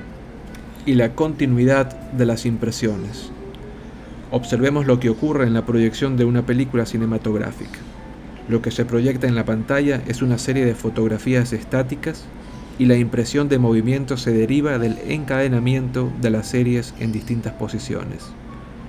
y 0.86 0.94
la 0.94 1.16
continuidad 1.16 2.00
de 2.14 2.26
las 2.26 2.46
impresiones. 2.46 3.30
Observemos 4.32 4.88
lo 4.88 5.02
que 5.02 5.10
ocurre 5.10 5.46
en 5.46 5.54
la 5.54 5.66
proyección 5.66 6.16
de 6.16 6.24
una 6.24 6.46
película 6.46 6.86
cinematográfica. 6.86 7.80
Lo 8.48 8.62
que 8.62 8.72
se 8.72 8.86
proyecta 8.86 9.28
en 9.28 9.36
la 9.36 9.44
pantalla 9.44 10.02
es 10.08 10.22
una 10.22 10.38
serie 10.38 10.64
de 10.64 10.76
fotografías 10.76 11.52
estáticas 11.52 12.24
y 12.80 12.86
la 12.86 12.96
impresión 12.96 13.50
de 13.50 13.60
movimiento 13.60 14.16
se 14.16 14.32
deriva 14.32 14.80
del 14.80 14.98
encadenamiento 15.10 16.10
de 16.22 16.30
las 16.30 16.48
series 16.48 16.94
en 17.02 17.12
distintas 17.12 17.52
posiciones. 17.52 18.30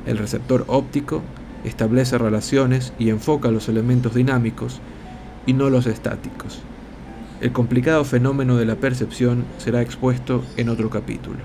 El 0.06 0.18
receptor 0.18 0.64
óptico 0.68 1.20
establece 1.64 2.16
relaciones 2.16 2.92
y 2.96 3.10
enfoca 3.10 3.50
los 3.50 3.68
elementos 3.68 4.14
dinámicos 4.14 4.80
y 5.46 5.52
no 5.52 5.70
los 5.70 5.86
estáticos. 5.86 6.62
El 7.40 7.52
complicado 7.52 8.04
fenómeno 8.04 8.56
de 8.56 8.64
la 8.64 8.76
percepción 8.76 9.44
será 9.58 9.82
expuesto 9.82 10.44
en 10.56 10.68
otro 10.68 10.88
capítulo. 10.88 11.38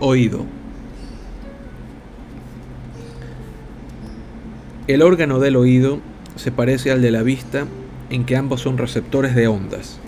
Oído. 0.00 0.44
El 4.86 5.02
órgano 5.02 5.38
del 5.38 5.56
oído 5.56 6.00
se 6.36 6.50
parece 6.50 6.90
al 6.90 7.00
de 7.00 7.10
la 7.10 7.22
vista 7.22 7.66
en 8.10 8.24
que 8.24 8.36
ambos 8.36 8.60
son 8.60 8.76
receptores 8.76 9.34
de 9.34 9.46
ondas. 9.48 9.98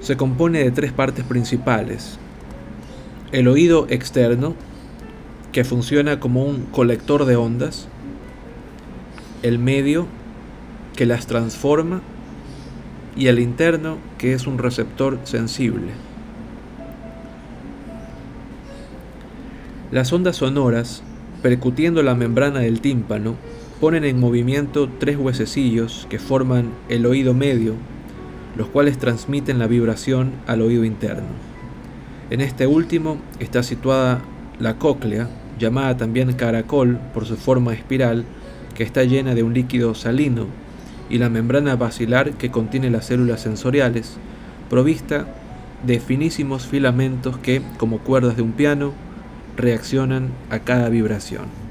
Se 0.00 0.16
compone 0.16 0.60
de 0.60 0.70
tres 0.70 0.92
partes 0.92 1.24
principales. 1.24 2.18
El 3.32 3.48
oído 3.48 3.86
externo, 3.90 4.54
que 5.52 5.64
funciona 5.64 6.20
como 6.20 6.44
un 6.44 6.62
colector 6.62 7.24
de 7.24 7.36
ondas. 7.36 7.88
El 9.42 9.58
medio, 9.58 10.06
que 10.96 11.04
las 11.04 11.26
transforma. 11.26 12.00
Y 13.16 13.26
el 13.26 13.40
interno, 13.40 13.98
que 14.16 14.32
es 14.32 14.46
un 14.46 14.58
receptor 14.58 15.18
sensible. 15.24 15.88
Las 19.90 20.12
ondas 20.12 20.36
sonoras, 20.36 21.02
percutiendo 21.42 22.02
la 22.02 22.14
membrana 22.14 22.60
del 22.60 22.80
tímpano, 22.80 23.34
ponen 23.80 24.04
en 24.04 24.18
movimiento 24.18 24.88
tres 24.98 25.16
huesecillos 25.16 26.06
que 26.10 26.18
forman 26.18 26.70
el 26.88 27.06
oído 27.06 27.32
medio, 27.32 27.74
los 28.56 28.66
cuales 28.68 28.98
transmiten 28.98 29.58
la 29.58 29.68
vibración 29.68 30.32
al 30.46 30.62
oído 30.62 30.84
interno. 30.84 31.28
En 32.30 32.40
este 32.40 32.66
último 32.66 33.18
está 33.38 33.62
situada 33.62 34.20
la 34.58 34.78
cóclea, 34.78 35.28
llamada 35.58 35.96
también 35.96 36.32
caracol 36.32 36.98
por 37.14 37.24
su 37.24 37.36
forma 37.36 37.72
espiral, 37.72 38.24
que 38.74 38.82
está 38.82 39.04
llena 39.04 39.34
de 39.34 39.44
un 39.44 39.54
líquido 39.54 39.94
salino, 39.94 40.46
y 41.08 41.18
la 41.18 41.30
membrana 41.30 41.76
basilar 41.76 42.32
que 42.32 42.50
contiene 42.50 42.90
las 42.90 43.06
células 43.06 43.40
sensoriales, 43.40 44.16
provista 44.68 45.26
de 45.86 46.00
finísimos 46.00 46.66
filamentos 46.66 47.38
que, 47.38 47.62
como 47.78 47.98
cuerdas 47.98 48.36
de 48.36 48.42
un 48.42 48.52
piano, 48.52 48.92
reaccionan 49.56 50.30
a 50.50 50.58
cada 50.58 50.88
vibración. 50.88 51.67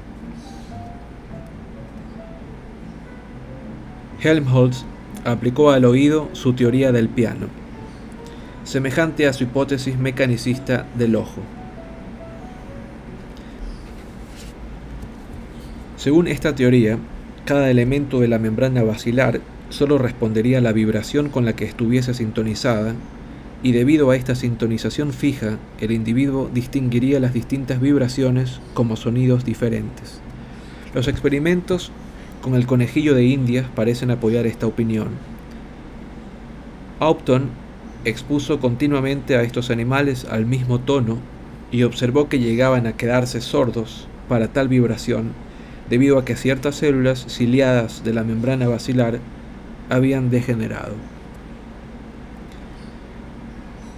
Helmholtz 4.20 4.84
aplicó 5.24 5.70
al 5.70 5.84
oído 5.84 6.28
su 6.32 6.52
teoría 6.54 6.90
del 6.90 7.08
piano, 7.08 7.46
semejante 8.64 9.26
a 9.26 9.32
su 9.32 9.44
hipótesis 9.44 9.98
mecanicista 9.98 10.86
del 10.96 11.16
ojo. 11.16 11.40
Según 15.96 16.28
esta 16.28 16.54
teoría, 16.54 16.98
cada 17.44 17.70
elemento 17.70 18.20
de 18.20 18.28
la 18.28 18.38
membrana 18.38 18.82
basilar 18.82 19.40
solo 19.68 19.98
respondería 19.98 20.58
a 20.58 20.60
la 20.62 20.72
vibración 20.72 21.28
con 21.28 21.44
la 21.44 21.54
que 21.54 21.64
estuviese 21.64 22.14
sintonizada 22.14 22.94
y 23.62 23.72
debido 23.72 24.10
a 24.10 24.16
esta 24.16 24.34
sintonización 24.34 25.12
fija, 25.12 25.58
el 25.80 25.90
individuo 25.90 26.50
distinguiría 26.52 27.20
las 27.20 27.34
distintas 27.34 27.80
vibraciones 27.80 28.60
como 28.74 28.96
sonidos 28.96 29.44
diferentes. 29.44 30.20
Los 30.94 31.08
experimentos 31.08 31.92
con 32.42 32.54
el 32.54 32.66
conejillo 32.66 33.14
de 33.14 33.24
Indias 33.24 33.66
parecen 33.74 34.10
apoyar 34.10 34.46
esta 34.46 34.66
opinión. 34.66 35.08
Upton 37.00 37.50
expuso 38.04 38.60
continuamente 38.60 39.36
a 39.36 39.42
estos 39.42 39.70
animales 39.70 40.24
al 40.24 40.46
mismo 40.46 40.80
tono 40.80 41.18
y 41.70 41.82
observó 41.82 42.28
que 42.28 42.38
llegaban 42.38 42.86
a 42.86 42.96
quedarse 42.96 43.40
sordos 43.40 44.08
para 44.28 44.48
tal 44.48 44.68
vibración 44.68 45.32
debido 45.90 46.18
a 46.18 46.24
que 46.24 46.36
ciertas 46.36 46.76
células 46.76 47.26
ciliadas 47.28 48.04
de 48.04 48.12
la 48.12 48.24
membrana 48.24 48.68
basilar 48.68 49.20
habían 49.88 50.30
degenerado. 50.30 50.94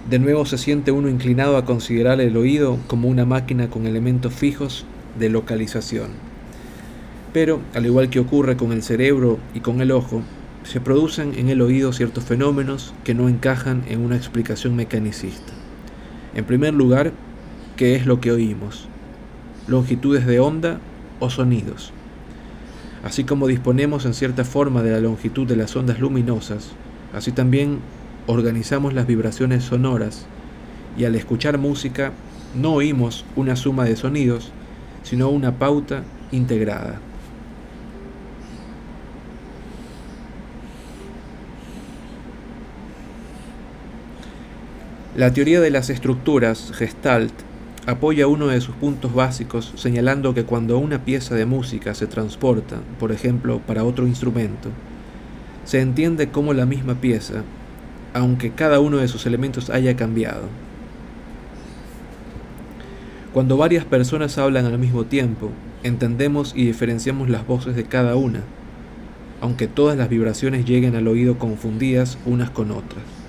De 0.09 0.19
nuevo 0.19 0.45
se 0.45 0.57
siente 0.57 0.91
uno 0.91 1.09
inclinado 1.09 1.57
a 1.57 1.65
considerar 1.65 2.19
el 2.21 2.35
oído 2.35 2.79
como 2.87 3.07
una 3.07 3.25
máquina 3.25 3.69
con 3.69 3.85
elementos 3.85 4.33
fijos 4.33 4.85
de 5.17 5.29
localización. 5.29 6.30
Pero, 7.33 7.61
al 7.73 7.85
igual 7.85 8.09
que 8.09 8.19
ocurre 8.19 8.57
con 8.57 8.71
el 8.71 8.83
cerebro 8.83 9.39
y 9.53 9.61
con 9.61 9.81
el 9.81 9.91
ojo, 9.91 10.21
se 10.63 10.81
producen 10.81 11.33
en 11.37 11.49
el 11.49 11.61
oído 11.61 11.93
ciertos 11.93 12.25
fenómenos 12.25 12.93
que 13.03 13.13
no 13.13 13.29
encajan 13.29 13.83
en 13.87 14.01
una 14.01 14.15
explicación 14.15 14.75
mecanicista. 14.75 15.53
En 16.35 16.45
primer 16.45 16.73
lugar, 16.73 17.13
¿qué 17.77 17.95
es 17.95 18.05
lo 18.05 18.19
que 18.19 18.31
oímos? 18.31 18.87
Longitudes 19.67 20.25
de 20.25 20.39
onda 20.39 20.79
o 21.19 21.29
sonidos. 21.29 21.93
Así 23.03 23.23
como 23.23 23.47
disponemos 23.47 24.05
en 24.05 24.13
cierta 24.13 24.45
forma 24.45 24.83
de 24.83 24.91
la 24.91 24.99
longitud 24.99 25.47
de 25.47 25.55
las 25.55 25.75
ondas 25.75 25.99
luminosas, 25.99 26.71
así 27.13 27.31
también 27.31 27.79
organizamos 28.27 28.93
las 28.93 29.07
vibraciones 29.07 29.63
sonoras 29.63 30.27
y 30.97 31.05
al 31.05 31.15
escuchar 31.15 31.57
música 31.57 32.11
no 32.55 32.73
oímos 32.73 33.25
una 33.35 33.55
suma 33.55 33.85
de 33.85 33.95
sonidos, 33.95 34.51
sino 35.03 35.29
una 35.29 35.57
pauta 35.57 36.03
integrada. 36.31 36.99
La 45.15 45.33
teoría 45.33 45.59
de 45.59 45.71
las 45.71 45.89
estructuras, 45.89 46.71
Gestalt, 46.73 47.33
apoya 47.85 48.27
uno 48.27 48.47
de 48.47 48.61
sus 48.61 48.75
puntos 48.75 49.13
básicos 49.13 49.73
señalando 49.75 50.33
que 50.33 50.45
cuando 50.45 50.77
una 50.77 51.03
pieza 51.03 51.35
de 51.35 51.45
música 51.45 51.93
se 51.95 52.07
transporta, 52.07 52.77
por 52.99 53.11
ejemplo, 53.11 53.59
para 53.65 53.83
otro 53.83 54.07
instrumento, 54.07 54.69
se 55.65 55.81
entiende 55.81 56.29
como 56.29 56.53
la 56.53 56.65
misma 56.65 56.95
pieza 56.95 57.43
aunque 58.13 58.51
cada 58.51 58.79
uno 58.79 58.97
de 58.97 59.07
sus 59.07 59.25
elementos 59.25 59.69
haya 59.69 59.95
cambiado. 59.95 60.43
Cuando 63.33 63.55
varias 63.55 63.85
personas 63.85 64.37
hablan 64.37 64.65
al 64.65 64.77
mismo 64.77 65.05
tiempo, 65.05 65.49
entendemos 65.83 66.53
y 66.55 66.65
diferenciamos 66.65 67.29
las 67.29 67.47
voces 67.47 67.75
de 67.75 67.85
cada 67.85 68.15
una, 68.15 68.41
aunque 69.39 69.67
todas 69.67 69.97
las 69.97 70.09
vibraciones 70.09 70.65
lleguen 70.65 70.95
al 70.95 71.07
oído 71.07 71.37
confundidas 71.39 72.17
unas 72.25 72.49
con 72.49 72.71
otras. 72.71 73.20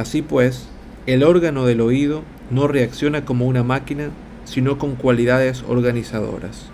Así 0.00 0.22
pues, 0.22 0.66
el 1.04 1.22
órgano 1.22 1.66
del 1.66 1.82
oído 1.82 2.22
no 2.50 2.66
reacciona 2.68 3.26
como 3.26 3.44
una 3.44 3.62
máquina 3.62 4.08
sino 4.46 4.78
con 4.78 4.94
cualidades 4.94 5.62
organizadoras. 5.68 6.64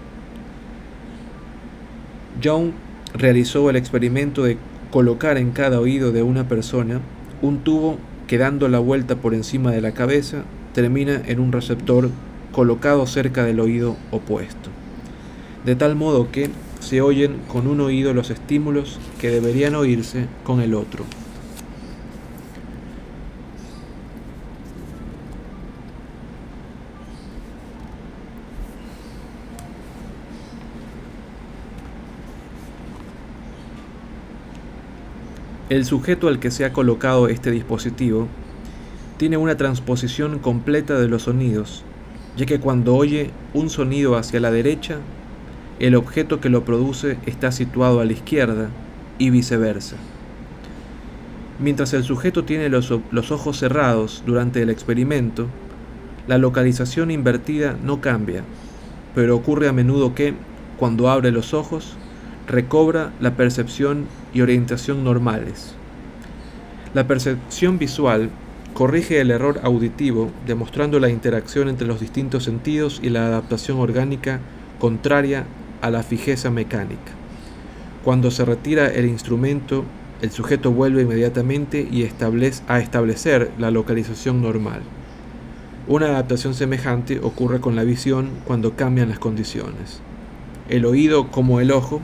Young 2.41 2.71
realizó 3.15 3.69
el 3.69 3.75
experimento 3.75 4.45
de 4.45 4.59
colocar 4.93 5.39
en 5.39 5.51
cada 5.51 5.81
oído 5.81 6.13
de 6.13 6.23
una 6.23 6.47
persona 6.47 7.01
un 7.43 7.65
tubo 7.65 7.99
que 8.29 8.39
dando 8.39 8.69
la 8.69 8.79
vuelta 8.79 9.17
por 9.17 9.35
encima 9.35 9.73
de 9.73 9.81
la 9.81 9.91
cabeza 9.91 10.45
termina 10.73 11.21
en 11.27 11.41
un 11.41 11.51
receptor 11.51 12.11
colocado 12.53 13.09
cerca 13.09 13.43
del 13.43 13.59
oído 13.59 13.97
opuesto, 14.13 14.71
de 15.65 15.75
tal 15.75 15.97
modo 15.97 16.31
que 16.31 16.49
se 16.79 17.01
oyen 17.01 17.39
con 17.49 17.67
un 17.67 17.81
oído 17.81 18.15
los 18.15 18.31
estímulos 18.31 19.01
que 19.21 19.31
deberían 19.31 19.75
oírse 19.75 20.27
con 20.45 20.61
el 20.61 20.75
otro. 20.75 21.05
El 35.69 35.85
sujeto 35.85 36.29
al 36.29 36.39
que 36.39 36.53
se 36.53 36.65
ha 36.65 36.73
colocado 36.73 37.27
este 37.27 37.51
dispositivo 37.51 38.29
tiene 39.17 39.37
una 39.37 39.57
transposición 39.57 40.39
completa 40.39 40.97
de 40.97 41.09
los 41.09 41.23
sonidos, 41.23 41.83
ya 42.37 42.47
que 42.47 42.61
cuando 42.61 42.95
oye 42.95 43.31
un 43.53 43.69
sonido 43.69 44.17
hacia 44.17 44.39
la 44.39 44.53
derecha, 44.53 44.99
el 45.81 45.97
objeto 45.97 46.41
que 46.41 46.51
lo 46.51 46.65
produce 46.65 47.19
está 47.27 47.51
situado 47.51 47.99
a 47.99 48.05
la 48.05 48.13
izquierda 48.13 48.69
y 49.19 49.31
viceversa. 49.31 49.97
Mientras 51.59 51.95
el 51.95 52.05
sujeto 52.05 52.45
tiene 52.45 52.69
los, 52.69 52.93
los, 53.11 53.33
ojos 53.33 53.59
cerrados 53.59 54.23
durante 54.25 54.63
el 54.63 54.71
experimento, 54.71 55.49
la 56.29 56.39
localización 56.39 57.11
invertida 57.11 57.77
no 57.83 58.01
cambia, 58.01 58.45
pero 59.17 59.35
ocurre 59.35 59.67
a 59.67 59.73
menudo 59.73 60.15
que, 60.15 60.35
cuando 60.77 61.11
abre 61.11 61.33
los 61.33 61.55
ojos, 61.55 61.97
recobra 62.47 63.11
la 63.19 63.35
percepción 63.35 64.07
y 64.37 64.43
orientación 64.43 65.03
normales. 65.03 65.73
La 66.93 67.07
percepción 67.07 67.79
visual 67.79 68.29
corrige 68.75 69.19
el 69.19 69.31
error 69.31 69.61
auditivo, 69.63 70.31
demostrando 70.47 71.01
la 71.01 71.09
interacción 71.09 71.71
entre 71.71 71.87
los 71.87 72.01
distintos 72.01 72.45
sentidos 72.45 73.01
y 73.03 73.09
la 73.09 73.27
adaptación 73.29 73.79
orgánica 73.79 74.41
contraria 74.79 75.47
a 75.81 75.91
la 75.91 76.03
fijeza 76.03 76.51
mecánica. 76.51 77.13
Cuando 78.05 78.31
se 78.31 78.45
retira 78.45 78.89
el 78.89 79.07
instrumento, 79.07 79.85
el 80.21 80.31
sujeto 80.31 80.71
vuelve 80.71 81.03
inmediatamente 81.03 81.89
y 81.91 82.03
establece, 82.03 82.63
a 82.69 82.79
establecer 82.79 83.51
la 83.59 83.71
localización 83.71 84.43
normal. 84.43 84.83
Una 85.89 86.09
adaptación 86.09 86.53
semejante 86.53 87.21
ocurre 87.21 87.61
con 87.61 87.75
la 87.75 87.85
visión 87.85 88.29
cuando 88.45 88.77
cambian 88.77 89.09
las 89.09 89.19
condiciones. 89.19 90.01
El 90.69 90.85
oído, 90.85 91.31
como 91.31 91.61
el 91.61 91.71
ojo, 91.71 92.03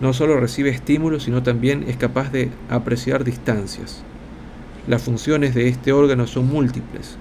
no 0.00 0.14
solo 0.14 0.40
recibe 0.40 0.70
estímulos, 0.70 1.24
sino 1.24 1.42
también 1.42 1.84
es 1.86 1.96
capaz 1.96 2.32
de 2.32 2.50
apreciar 2.70 3.22
distancias. 3.22 4.02
Las 4.86 5.02
funciones 5.02 5.54
de 5.54 5.68
este 5.68 5.92
órgano 5.92 6.26
son 6.26 6.48
múltiples. 6.48 7.16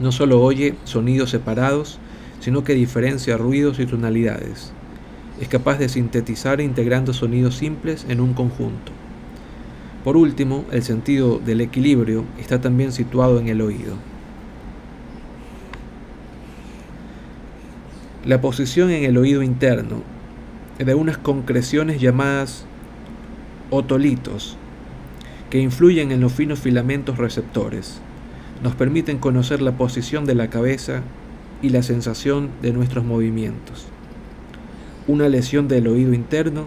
No 0.00 0.10
solo 0.10 0.40
oye 0.40 0.74
sonidos 0.84 1.30
separados, 1.30 1.98
sino 2.40 2.64
que 2.64 2.74
diferencia 2.74 3.36
ruidos 3.36 3.78
y 3.78 3.86
tonalidades. 3.86 4.72
Es 5.38 5.48
capaz 5.48 5.78
de 5.78 5.88
sintetizar 5.88 6.60
integrando 6.60 7.12
sonidos 7.12 7.56
simples 7.56 8.06
en 8.08 8.20
un 8.20 8.32
conjunto. 8.32 8.92
Por 10.02 10.16
último, 10.16 10.64
el 10.72 10.82
sentido 10.82 11.38
del 11.38 11.60
equilibrio 11.60 12.24
está 12.40 12.60
también 12.60 12.90
situado 12.92 13.38
en 13.38 13.48
el 13.48 13.60
oído. 13.60 13.96
La 18.24 18.40
posición 18.40 18.90
en 18.90 19.04
el 19.04 19.18
oído 19.18 19.42
interno 19.42 20.02
de 20.78 20.94
unas 20.94 21.18
concreciones 21.18 22.00
llamadas 22.00 22.66
otolitos, 23.70 24.56
que 25.50 25.60
influyen 25.60 26.12
en 26.12 26.20
los 26.20 26.32
finos 26.32 26.58
filamentos 26.58 27.18
receptores. 27.18 28.00
Nos 28.62 28.74
permiten 28.74 29.18
conocer 29.18 29.60
la 29.60 29.72
posición 29.72 30.24
de 30.24 30.34
la 30.34 30.48
cabeza 30.48 31.02
y 31.62 31.70
la 31.70 31.82
sensación 31.82 32.50
de 32.62 32.72
nuestros 32.72 33.04
movimientos. 33.04 33.86
Una 35.06 35.28
lesión 35.28 35.68
del 35.68 35.88
oído 35.88 36.14
interno 36.14 36.66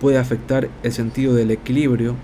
puede 0.00 0.18
afectar 0.18 0.68
el 0.82 0.92
sentido 0.92 1.34
del 1.34 1.50
equilibrio 1.50 2.14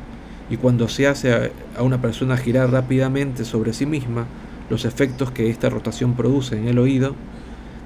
y 0.50 0.56
cuando 0.56 0.88
se 0.88 1.06
hace 1.06 1.52
a 1.76 1.82
una 1.82 2.00
persona 2.00 2.36
girar 2.36 2.70
rápidamente 2.70 3.44
sobre 3.44 3.72
sí 3.72 3.86
misma, 3.86 4.26
los 4.70 4.84
efectos 4.84 5.30
que 5.30 5.50
esta 5.50 5.70
rotación 5.70 6.14
produce 6.14 6.58
en 6.58 6.68
el 6.68 6.78
oído 6.78 7.14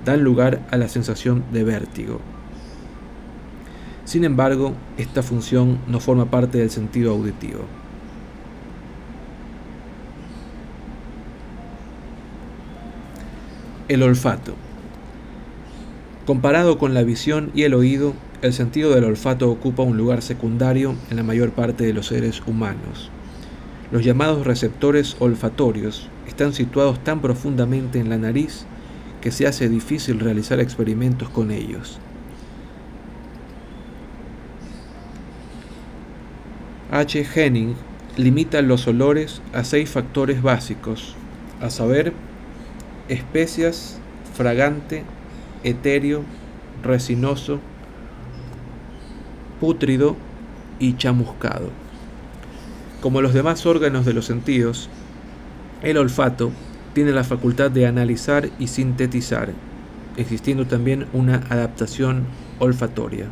dan 0.04 0.22
lugar 0.22 0.66
a 0.70 0.76
la 0.76 0.88
sensación 0.88 1.44
de 1.52 1.64
vértigo. 1.64 2.20
Sin 4.06 4.22
embargo, 4.22 4.72
esta 4.98 5.20
función 5.20 5.80
no 5.88 5.98
forma 5.98 6.30
parte 6.30 6.58
del 6.58 6.70
sentido 6.70 7.10
auditivo. 7.10 7.62
El 13.88 14.04
olfato. 14.04 14.54
Comparado 16.24 16.78
con 16.78 16.94
la 16.94 17.02
visión 17.02 17.50
y 17.52 17.64
el 17.64 17.74
oído, 17.74 18.14
el 18.42 18.52
sentido 18.52 18.94
del 18.94 19.02
olfato 19.02 19.50
ocupa 19.50 19.82
un 19.82 19.96
lugar 19.96 20.22
secundario 20.22 20.94
en 21.10 21.16
la 21.16 21.24
mayor 21.24 21.50
parte 21.50 21.84
de 21.84 21.92
los 21.92 22.06
seres 22.06 22.40
humanos. 22.46 23.10
Los 23.90 24.04
llamados 24.04 24.46
receptores 24.46 25.16
olfatorios 25.18 26.08
están 26.28 26.52
situados 26.52 27.02
tan 27.02 27.20
profundamente 27.20 27.98
en 27.98 28.08
la 28.08 28.18
nariz 28.18 28.66
que 29.20 29.32
se 29.32 29.48
hace 29.48 29.68
difícil 29.68 30.20
realizar 30.20 30.60
experimentos 30.60 31.28
con 31.28 31.50
ellos. 31.50 31.98
H. 36.98 37.26
Henning 37.34 37.74
limita 38.16 38.62
los 38.62 38.86
olores 38.86 39.42
a 39.52 39.64
seis 39.64 39.90
factores 39.90 40.40
básicos, 40.40 41.14
a 41.60 41.68
saber, 41.68 42.14
especias, 43.10 43.98
fragante, 44.32 45.04
etéreo, 45.62 46.22
resinoso, 46.82 47.60
pútrido 49.60 50.16
y 50.78 50.96
chamuscado. 50.96 51.68
Como 53.02 53.20
los 53.20 53.34
demás 53.34 53.66
órganos 53.66 54.06
de 54.06 54.14
los 54.14 54.24
sentidos, 54.24 54.88
el 55.82 55.98
olfato 55.98 56.50
tiene 56.94 57.12
la 57.12 57.24
facultad 57.24 57.70
de 57.70 57.86
analizar 57.86 58.48
y 58.58 58.68
sintetizar, 58.68 59.50
existiendo 60.16 60.66
también 60.66 61.08
una 61.12 61.42
adaptación 61.50 62.24
olfatoria. 62.58 63.26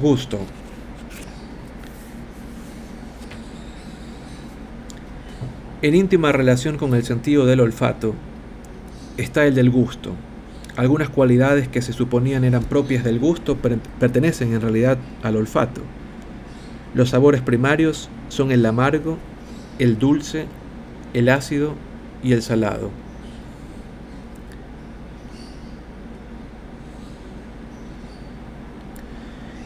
Gusto. 0.00 0.40
En 5.82 5.94
íntima 5.94 6.32
relación 6.32 6.78
con 6.78 6.94
el 6.94 7.04
sentido 7.04 7.46
del 7.46 7.60
olfato 7.60 8.14
está 9.16 9.46
el 9.46 9.54
del 9.54 9.70
gusto. 9.70 10.14
Algunas 10.76 11.10
cualidades 11.10 11.68
que 11.68 11.80
se 11.80 11.92
suponían 11.92 12.42
eran 12.42 12.64
propias 12.64 13.04
del 13.04 13.20
gusto 13.20 13.56
pertenecen 13.56 14.52
en 14.52 14.62
realidad 14.62 14.98
al 15.22 15.36
olfato. 15.36 15.82
Los 16.94 17.10
sabores 17.10 17.42
primarios 17.42 18.08
son 18.28 18.50
el 18.50 18.66
amargo, 18.66 19.18
el 19.78 19.98
dulce, 20.00 20.46
el 21.12 21.28
ácido 21.28 21.74
y 22.24 22.32
el 22.32 22.42
salado. 22.42 22.90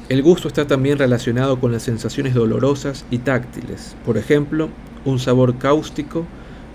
El 0.09 0.23
gusto 0.23 0.49
está 0.49 0.67
también 0.67 0.99
relacionado 0.99 1.61
con 1.61 1.71
las 1.71 1.83
sensaciones 1.83 2.33
dolorosas 2.33 3.05
y 3.11 3.19
táctiles. 3.19 3.95
Por 4.07 4.17
ejemplo, 4.17 4.71
un 5.05 5.19
sabor 5.19 5.59
cáustico 5.59 6.25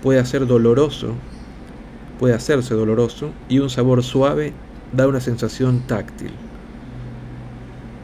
puede 0.04 0.20
hacer 0.20 0.46
doloroso, 0.46 1.14
puede 2.20 2.34
hacerse 2.34 2.74
doloroso 2.74 3.30
y 3.48 3.58
un 3.58 3.70
sabor 3.70 4.04
suave 4.04 4.52
da 4.92 5.08
una 5.08 5.20
sensación 5.20 5.80
táctil. 5.80 6.30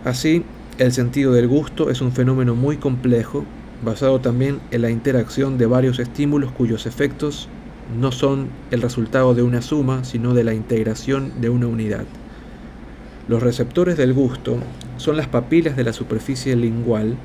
Así, 0.05 0.45
el 0.79 0.91
sentido 0.93 1.33
del 1.33 1.47
gusto 1.47 1.91
es 1.91 2.01
un 2.01 2.11
fenómeno 2.11 2.57
muy 2.57 2.79
complejo, 2.79 3.45
basado 3.85 4.21
también 4.21 4.59
en 4.73 4.83
la 4.83 4.91
interacción 4.91 5.59
de 5.59 5.67
varios 5.67 6.01
estímulos 6.01 6.51
cuyos 6.51 6.87
efectos 6.87 7.49
no 8.01 8.11
son 8.11 8.49
el 8.73 8.83
resultado 8.83 9.33
de 9.35 9.43
una 9.43 9.63
suma, 9.63 10.03
sino 10.03 10.35
de 10.35 10.43
la 10.43 10.55
integración 10.55 11.41
de 11.41 11.51
una 11.51 11.69
unidad. 11.69 12.05
Los 13.29 13.45
receptores 13.45 13.97
del 13.97 14.13
gusto 14.13 14.59
son 15.01 15.17
las 15.17 15.27
papilas 15.27 15.77
de 15.77 15.85
la 15.85 15.93
superficie 15.93 16.55
lingual, 16.55 17.17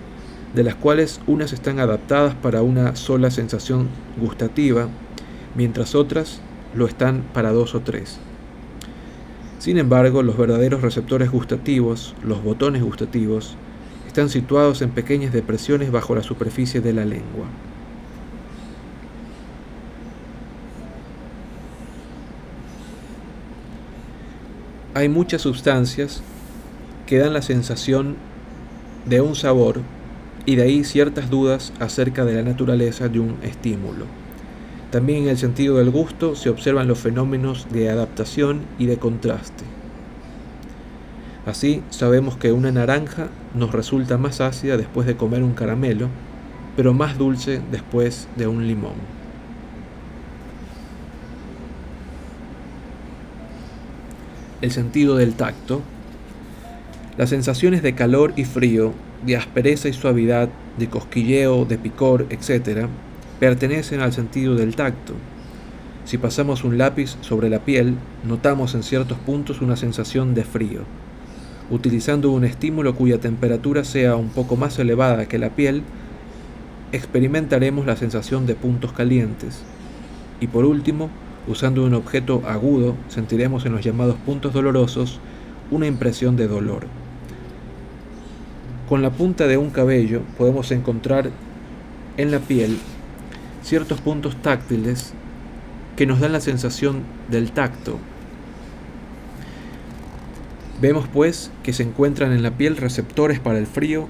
de 0.54 0.64
las 0.64 0.76
cuales 0.76 1.20
unas 1.28 1.54
están 1.54 1.80
adaptadas 1.80 2.34
para 2.34 2.62
una 2.62 2.96
sola 2.96 3.30
sensación 3.30 3.90
gustativa, 4.20 4.88
mientras 5.56 5.94
otras 5.94 6.40
lo 6.74 6.88
están 6.88 7.24
para 7.34 7.52
dos 7.52 7.76
o 7.76 7.82
tres. 7.82 8.18
Sin 9.60 9.78
embargo, 9.78 10.24
los 10.24 10.38
verdaderos 10.38 10.82
receptores 10.82 11.30
gustativos, 11.32 12.16
los 12.24 12.44
botones 12.44 12.84
gustativos, 12.84 13.56
están 14.08 14.30
situados 14.30 14.82
en 14.82 14.92
pequeñas 14.92 15.34
depresiones 15.34 15.92
bajo 15.92 16.16
la 16.16 16.24
superficie 16.24 16.82
de 16.82 16.94
la 16.94 17.06
lengua. 17.06 17.48
hay 24.96 25.10
muchas 25.10 25.42
sustancias 25.42 26.22
que 27.06 27.18
dan 27.18 27.34
la 27.34 27.42
sensación 27.42 28.16
de 29.06 29.22
un 29.22 29.36
sabor 29.36 29.82
y 30.46 30.56
de 30.56 30.64
ahí 30.64 30.84
ciertas 30.84 31.30
dudas 31.30 31.74
acerca 31.80 32.26
de 32.26 32.36
la 32.36 32.44
naturaleza 32.44 33.10
de 33.10 33.20
un 33.20 33.38
estímulo. 33.44 34.06
También 34.92 35.24
en 35.24 35.30
el 35.30 35.38
sentido 35.38 35.78
del 35.78 35.92
gusto 35.92 36.36
se 36.36 36.50
observan 36.50 36.88
los 36.88 37.00
fenómenos 37.00 37.68
de 37.72 37.90
adaptación 37.90 38.62
y 38.80 38.86
de 38.86 38.98
contraste. 38.98 39.64
Así 41.46 41.84
sabemos 41.90 42.38
que 42.38 42.52
una 42.52 42.72
naranja 42.72 43.28
nos 43.54 43.72
resulta 43.72 44.18
más 44.18 44.42
ácida 44.42 44.78
después 44.78 45.06
de 45.06 45.16
comer 45.16 45.44
un 45.44 45.54
caramelo, 45.54 46.10
pero 46.76 46.94
más 46.94 47.18
dulce 47.18 47.62
después 47.72 48.28
de 48.36 48.48
un 48.48 48.68
limón. 48.68 49.16
el 54.66 54.72
sentido 54.72 55.16
del 55.16 55.36
tacto, 55.36 55.82
las 57.18 57.30
sensaciones 57.30 57.82
de 57.82 57.96
calor 57.96 58.34
y 58.36 58.46
frío, 58.46 58.94
de 59.26 59.38
aspereza 59.38 59.88
y 59.88 59.94
suavidad, 59.94 60.50
de 60.78 60.90
cosquilleo, 60.90 61.66
de 61.66 61.78
picor, 61.78 62.26
etc., 62.30 62.88
pertenecen 63.40 64.02
al 64.02 64.14
sentido 64.14 64.56
del 64.56 64.76
tacto. 64.76 65.14
Si 66.06 66.18
pasamos 66.18 66.64
un 66.64 66.78
lápiz 66.78 67.18
sobre 67.22 67.50
la 67.50 67.60
piel, 67.60 67.96
notamos 68.24 68.76
en 68.76 68.84
ciertos 68.84 69.18
puntos 69.20 69.62
una 69.62 69.76
sensación 69.76 70.34
de 70.36 70.44
frío. 70.44 70.82
Utilizando 71.70 72.32
un 72.32 72.46
estímulo 72.46 72.96
cuya 72.96 73.20
temperatura 73.20 73.84
sea 73.84 74.16
un 74.16 74.30
poco 74.30 74.56
más 74.56 74.78
elevada 74.78 75.28
que 75.28 75.40
la 75.40 75.50
piel, 75.50 75.84
experimentaremos 76.92 77.86
la 77.86 77.96
sensación 77.96 78.46
de 78.46 78.56
puntos 78.56 78.94
calientes. 78.94 79.64
Y 80.40 80.48
por 80.48 80.66
último, 80.66 81.10
Usando 81.48 81.86
un 81.86 81.94
objeto 81.94 82.42
agudo, 82.48 82.96
sentiremos 83.08 83.68
en 83.68 83.74
los 83.74 83.84
llamados 83.84 84.16
puntos 84.26 84.52
dolorosos 84.52 85.20
una 85.70 85.86
impresión 85.86 86.36
de 86.36 86.48
dolor. 86.48 86.88
Con 88.88 89.02
la 89.02 89.10
punta 89.10 89.48
de 89.48 89.58
un 89.58 89.72
cabello 89.72 90.22
podemos 90.38 90.72
encontrar 90.72 91.32
en 92.18 92.30
la 92.30 92.40
piel 92.40 92.78
ciertos 93.64 94.00
puntos 94.00 94.36
táctiles 94.44 95.14
que 95.96 96.06
nos 96.06 96.20
dan 96.20 96.34
la 96.34 96.40
sensación 96.40 97.02
del 97.30 97.52
tacto. 97.52 97.98
Vemos 100.80 101.08
pues 101.12 101.50
que 101.64 101.74
se 101.74 101.82
encuentran 101.82 102.32
en 102.32 102.44
la 102.44 102.52
piel 102.52 102.78
receptores 102.78 103.40
para 103.40 103.58
el 103.58 103.66
frío, 103.66 104.08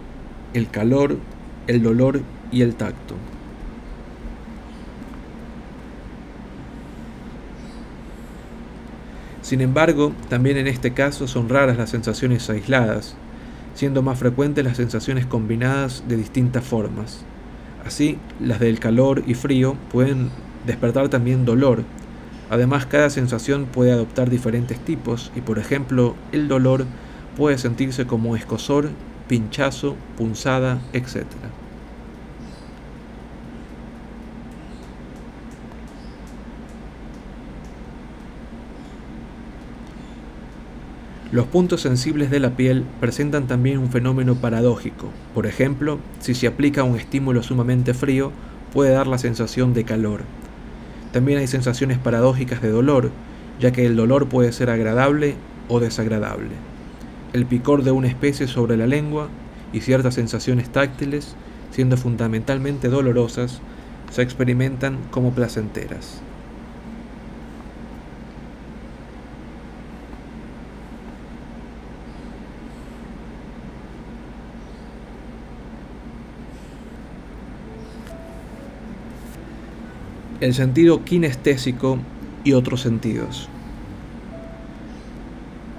el 0.53 0.69
calor, 0.69 1.19
el 1.67 1.81
dolor 1.81 2.21
y 2.51 2.61
el 2.61 2.75
tacto. 2.75 3.15
Sin 9.41 9.61
embargo, 9.61 10.11
también 10.27 10.57
en 10.57 10.67
este 10.67 10.91
caso 10.91 11.27
son 11.27 11.47
raras 11.47 11.77
las 11.77 11.91
sensaciones 11.91 12.49
aisladas, 12.49 13.15
siendo 13.75 14.01
más 14.01 14.17
frecuentes 14.17 14.63
las 14.65 14.77
sensaciones 14.77 15.25
combinadas 15.25 16.03
de 16.07 16.17
distintas 16.17 16.63
formas. 16.63 17.23
Así, 17.85 18.17
las 18.39 18.59
del 18.59 18.79
calor 18.79 19.23
y 19.27 19.35
frío 19.35 19.75
pueden 19.91 20.29
despertar 20.65 21.09
también 21.09 21.45
dolor. 21.45 21.83
Además, 22.49 22.87
cada 22.87 23.09
sensación 23.09 23.65
puede 23.65 23.91
adoptar 23.91 24.29
diferentes 24.29 24.79
tipos 24.79 25.31
y, 25.35 25.41
por 25.41 25.59
ejemplo, 25.59 26.15
el 26.31 26.47
dolor 26.47 26.85
puede 27.37 27.57
sentirse 27.57 28.07
como 28.07 28.35
escosor, 28.35 28.89
pinchazo, 29.27 29.95
punzada, 30.17 30.79
etc. 30.93 31.25
Los 41.35 41.47
puntos 41.47 41.81
sensibles 41.81 42.31
de 42.31 42.39
la 42.39 42.51
piel 42.51 42.85
presentan 43.01 43.45
también 43.45 43.77
un 43.79 43.91
fenómeno 43.91 44.35
paradójico. 44.35 45.09
Por 45.33 45.47
ejemplo, 45.47 45.99
si 46.21 46.33
se 46.33 46.47
aplica 46.47 46.83
un 46.83 46.95
estímulo 46.95 47.43
sumamente 47.43 47.93
frío, 47.93 48.31
puede 48.71 48.91
dar 48.91 49.05
la 49.05 49.17
sensación 49.17 49.73
de 49.73 49.83
calor. 49.83 50.21
También 51.11 51.39
hay 51.39 51.47
sensaciones 51.47 51.97
paradójicas 51.97 52.61
de 52.61 52.69
dolor, 52.69 53.11
ya 53.59 53.71
que 53.73 53.85
el 53.85 53.97
dolor 53.97 54.29
puede 54.29 54.53
ser 54.53 54.69
agradable 54.69 55.35
o 55.67 55.81
desagradable. 55.81 56.51
El 57.33 57.45
picor 57.45 57.83
de 57.83 57.91
una 57.91 58.07
especie 58.07 58.47
sobre 58.47 58.77
la 58.77 58.87
lengua 58.87 59.27
y 59.73 59.81
ciertas 59.81 60.13
sensaciones 60.13 60.69
táctiles, 60.69 61.35
siendo 61.69 61.97
fundamentalmente 61.97 62.87
dolorosas, 62.87 63.59
se 64.09 64.21
experimentan 64.21 64.99
como 65.11 65.31
placenteras. 65.31 66.21
El 80.45 80.53
sentido 80.53 81.03
kinestésico 81.03 81.97
y 82.43 82.53
otros 82.53 82.81
sentidos. 82.81 83.49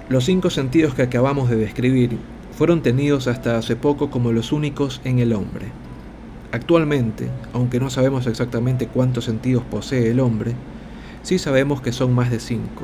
Los 0.09 0.25
cinco 0.25 0.49
sentidos 0.49 0.93
que 0.93 1.03
acabamos 1.03 1.49
de 1.49 1.55
describir 1.55 2.17
fueron 2.51 2.81
tenidos 2.81 3.27
hasta 3.27 3.57
hace 3.57 3.77
poco 3.77 4.09
como 4.09 4.33
los 4.33 4.51
únicos 4.51 4.99
en 5.05 5.19
el 5.19 5.31
hombre. 5.31 5.67
Actualmente, 6.51 7.29
aunque 7.53 7.79
no 7.79 7.89
sabemos 7.89 8.27
exactamente 8.27 8.87
cuántos 8.87 9.23
sentidos 9.23 9.63
posee 9.71 10.11
el 10.11 10.19
hombre, 10.19 10.51
sí 11.23 11.39
sabemos 11.39 11.81
que 11.81 11.93
son 11.93 12.13
más 12.13 12.29
de 12.29 12.41
cinco. 12.41 12.83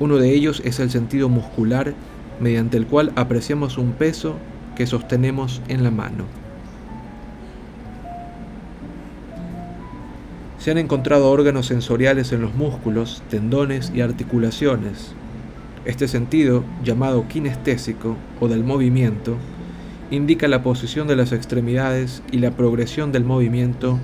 Uno 0.00 0.16
de 0.16 0.30
ellos 0.30 0.62
es 0.64 0.80
el 0.80 0.90
sentido 0.90 1.28
muscular, 1.28 1.92
mediante 2.40 2.78
el 2.78 2.86
cual 2.86 3.12
apreciamos 3.16 3.76
un 3.76 3.92
peso 3.92 4.36
que 4.76 4.86
sostenemos 4.86 5.60
en 5.68 5.84
la 5.84 5.90
mano. 5.90 6.41
Se 10.62 10.70
han 10.70 10.78
encontrado 10.78 11.28
órganos 11.28 11.66
sensoriales 11.66 12.30
en 12.30 12.40
los 12.40 12.54
músculos, 12.54 13.24
tendones 13.28 13.90
y 13.92 14.00
articulaciones. 14.00 15.12
Este 15.84 16.06
sentido, 16.06 16.62
llamado 16.84 17.26
kinestésico 17.26 18.16
o 18.38 18.46
del 18.46 18.62
movimiento, 18.62 19.38
indica 20.12 20.46
la 20.46 20.62
posición 20.62 21.08
de 21.08 21.16
las 21.16 21.32
extremidades 21.32 22.22
y 22.30 22.38
la 22.38 22.52
progresión 22.52 23.10
del 23.10 23.24
movimiento 23.24 23.98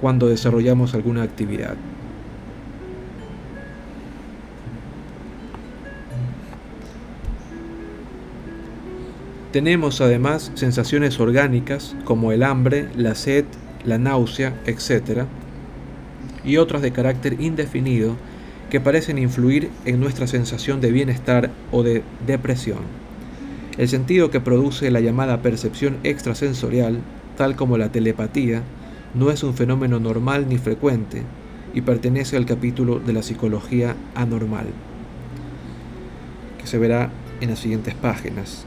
cuando 0.00 0.26
desarrollamos 0.26 0.94
alguna 0.94 1.22
actividad. 1.22 1.76
Tenemos 9.52 10.00
además 10.00 10.50
sensaciones 10.56 11.20
orgánicas 11.20 11.94
como 12.04 12.32
el 12.32 12.42
hambre, 12.42 12.88
la 12.96 13.14
sed, 13.14 13.44
la 13.84 13.98
náusea, 13.98 14.60
etc., 14.66 15.28
y 16.44 16.56
otras 16.56 16.82
de 16.82 16.92
carácter 16.92 17.40
indefinido 17.40 18.16
que 18.70 18.80
parecen 18.80 19.18
influir 19.18 19.70
en 19.84 20.00
nuestra 20.00 20.26
sensación 20.26 20.80
de 20.80 20.92
bienestar 20.92 21.50
o 21.72 21.82
de 21.82 22.02
depresión. 22.26 22.78
El 23.78 23.88
sentido 23.88 24.30
que 24.30 24.40
produce 24.40 24.90
la 24.90 25.00
llamada 25.00 25.40
percepción 25.40 25.98
extrasensorial, 26.02 26.98
tal 27.36 27.56
como 27.56 27.78
la 27.78 27.90
telepatía, 27.90 28.62
no 29.14 29.30
es 29.30 29.42
un 29.42 29.54
fenómeno 29.54 30.00
normal 30.00 30.46
ni 30.48 30.58
frecuente 30.58 31.22
y 31.72 31.80
pertenece 31.80 32.36
al 32.36 32.46
capítulo 32.46 32.98
de 32.98 33.12
la 33.12 33.22
psicología 33.22 33.94
anormal, 34.14 34.66
que 36.58 36.66
se 36.66 36.78
verá 36.78 37.10
en 37.40 37.50
las 37.50 37.60
siguientes 37.60 37.94
páginas. 37.94 38.66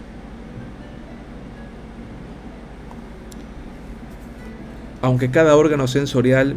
Aunque 5.02 5.32
cada 5.32 5.58
órgano 5.58 5.88
sensorial 5.88 6.56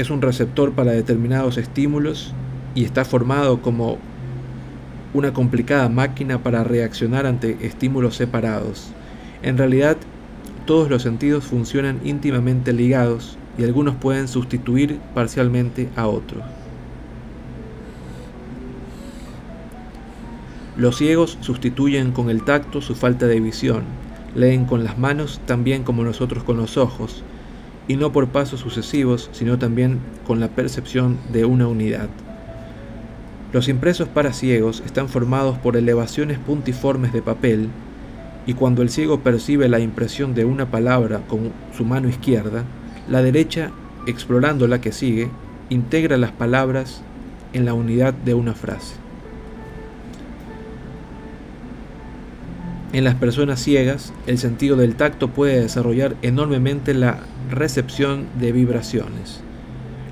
es 0.00 0.10
un 0.10 0.22
receptor 0.22 0.72
para 0.72 0.92
determinados 0.92 1.58
estímulos 1.58 2.32
y 2.74 2.84
está 2.84 3.04
formado 3.04 3.62
como 3.62 3.98
una 5.12 5.32
complicada 5.32 5.88
máquina 5.88 6.42
para 6.42 6.62
reaccionar 6.62 7.26
ante 7.26 7.56
estímulos 7.66 8.14
separados. 8.14 8.92
En 9.42 9.58
realidad, 9.58 9.96
todos 10.66 10.88
los 10.88 11.02
sentidos 11.02 11.44
funcionan 11.44 11.98
íntimamente 12.04 12.72
ligados 12.72 13.36
y 13.58 13.64
algunos 13.64 13.96
pueden 13.96 14.28
sustituir 14.28 15.00
parcialmente 15.14 15.88
a 15.96 16.06
otros. 16.06 16.44
Los 20.76 20.96
ciegos 20.96 21.38
sustituyen 21.40 22.12
con 22.12 22.30
el 22.30 22.44
tacto 22.44 22.80
su 22.80 22.94
falta 22.94 23.26
de 23.26 23.40
visión, 23.40 23.82
leen 24.36 24.64
con 24.64 24.84
las 24.84 24.96
manos 24.96 25.40
también 25.44 25.82
como 25.82 26.04
nosotros 26.04 26.44
con 26.44 26.56
los 26.56 26.76
ojos, 26.76 27.24
y 27.88 27.96
no 27.96 28.12
por 28.12 28.28
pasos 28.28 28.60
sucesivos, 28.60 29.30
sino 29.32 29.58
también 29.58 29.98
con 30.26 30.38
la 30.38 30.48
percepción 30.48 31.18
de 31.32 31.46
una 31.46 31.66
unidad. 31.66 32.08
Los 33.52 33.68
impresos 33.68 34.08
para 34.08 34.34
ciegos 34.34 34.82
están 34.84 35.08
formados 35.08 35.58
por 35.58 35.76
elevaciones 35.76 36.38
puntiformes 36.38 37.14
de 37.14 37.22
papel, 37.22 37.70
y 38.46 38.54
cuando 38.54 38.82
el 38.82 38.90
ciego 38.90 39.20
percibe 39.20 39.68
la 39.68 39.80
impresión 39.80 40.34
de 40.34 40.44
una 40.44 40.70
palabra 40.70 41.22
con 41.26 41.52
su 41.76 41.84
mano 41.84 42.08
izquierda, 42.08 42.64
la 43.08 43.22
derecha, 43.22 43.70
explorando 44.06 44.68
la 44.68 44.80
que 44.80 44.92
sigue, 44.92 45.30
integra 45.70 46.16
las 46.18 46.32
palabras 46.32 47.02
en 47.52 47.64
la 47.64 47.74
unidad 47.74 48.12
de 48.12 48.34
una 48.34 48.54
frase. 48.54 49.07
En 52.90 53.04
las 53.04 53.16
personas 53.16 53.60
ciegas, 53.60 54.14
el 54.26 54.38
sentido 54.38 54.76
del 54.76 54.94
tacto 54.94 55.28
puede 55.28 55.60
desarrollar 55.60 56.16
enormemente 56.22 56.94
la 56.94 57.20
recepción 57.50 58.26
de 58.40 58.50
vibraciones. 58.50 59.40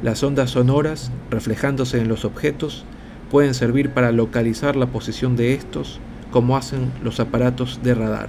Las 0.03 0.23
ondas 0.23 0.51
sonoras, 0.51 1.11
reflejándose 1.31 1.99
en 1.99 2.09
los 2.09 2.27
objetos, 2.27 2.85
pueden 3.31 3.55
servir 3.55 3.91
para 3.91 4.13
localizar 4.13 4.77
la 4.77 4.89
posición 4.89 5.37
de 5.37 5.55
estos, 5.55 6.01
como 6.31 6.55
hacen 6.55 6.93
los 7.03 7.19
aparatos 7.19 7.81
de 7.83 7.95
radar. 7.95 8.29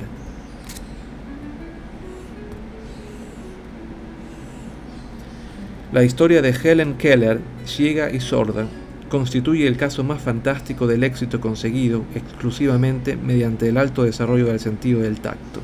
La 5.92 6.04
historia 6.04 6.42
de 6.42 6.52
Helen 6.52 6.94
Keller, 6.94 7.42
ciega 7.66 8.12
y 8.12 8.22
sorda, 8.22 8.66
constituye 9.10 9.68
el 9.68 9.78
caso 9.78 10.04
más 10.04 10.22
fantástico 10.22 10.88
del 10.88 11.04
éxito 11.04 11.40
conseguido 11.40 12.04
exclusivamente 12.16 13.16
mediante 13.16 13.70
el 13.70 13.78
alto 13.78 14.04
desarrollo 14.04 14.48
del 14.48 14.60
sentido 14.60 15.02
del 15.02 15.20
tacto. 15.20 15.62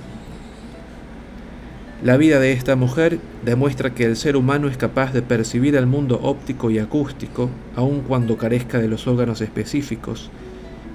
La 2.03 2.17
vida 2.17 2.39
de 2.39 2.51
esta 2.51 2.75
mujer 2.75 3.19
demuestra 3.45 3.93
que 3.93 4.03
el 4.03 4.17
ser 4.17 4.35
humano 4.35 4.67
es 4.67 4.75
capaz 4.75 5.13
de 5.13 5.21
percibir 5.21 5.75
el 5.75 5.87
mundo 5.87 6.19
óptico 6.21 6.69
y 6.69 6.79
acústico 6.79 7.49
aun 7.77 8.01
cuando 8.01 8.37
carezca 8.37 8.79
de 8.79 8.89
los 8.89 9.07
órganos 9.07 9.39
específicos 9.39 10.29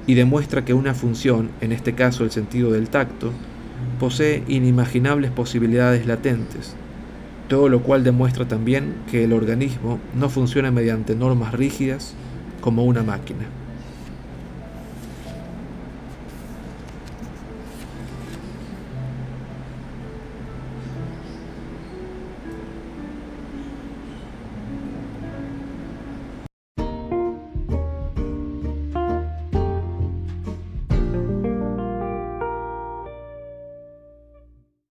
y 0.06 0.14
demuestra 0.14 0.64
que 0.64 0.74
una 0.74 0.94
función, 0.94 1.50
en 1.60 1.72
este 1.72 1.94
caso 1.94 2.24
el 2.24 2.30
sentido 2.30 2.72
del 2.72 2.90
tacto, 2.90 3.32
posee 3.98 4.42
inimaginables 4.48 5.30
posibilidades 5.30 6.06
latentes, 6.06 6.74
todo 7.48 7.68
lo 7.70 7.82
cual 7.82 8.04
demuestra 8.04 8.46
también 8.46 8.94
que 9.10 9.24
el 9.24 9.32
organismo 9.32 9.98
no 10.14 10.28
funciona 10.28 10.70
mediante 10.70 11.14
normas 11.14 11.54
rígidas 11.54 12.14
como 12.60 12.84
una 12.84 13.02
máquina. 13.02 13.57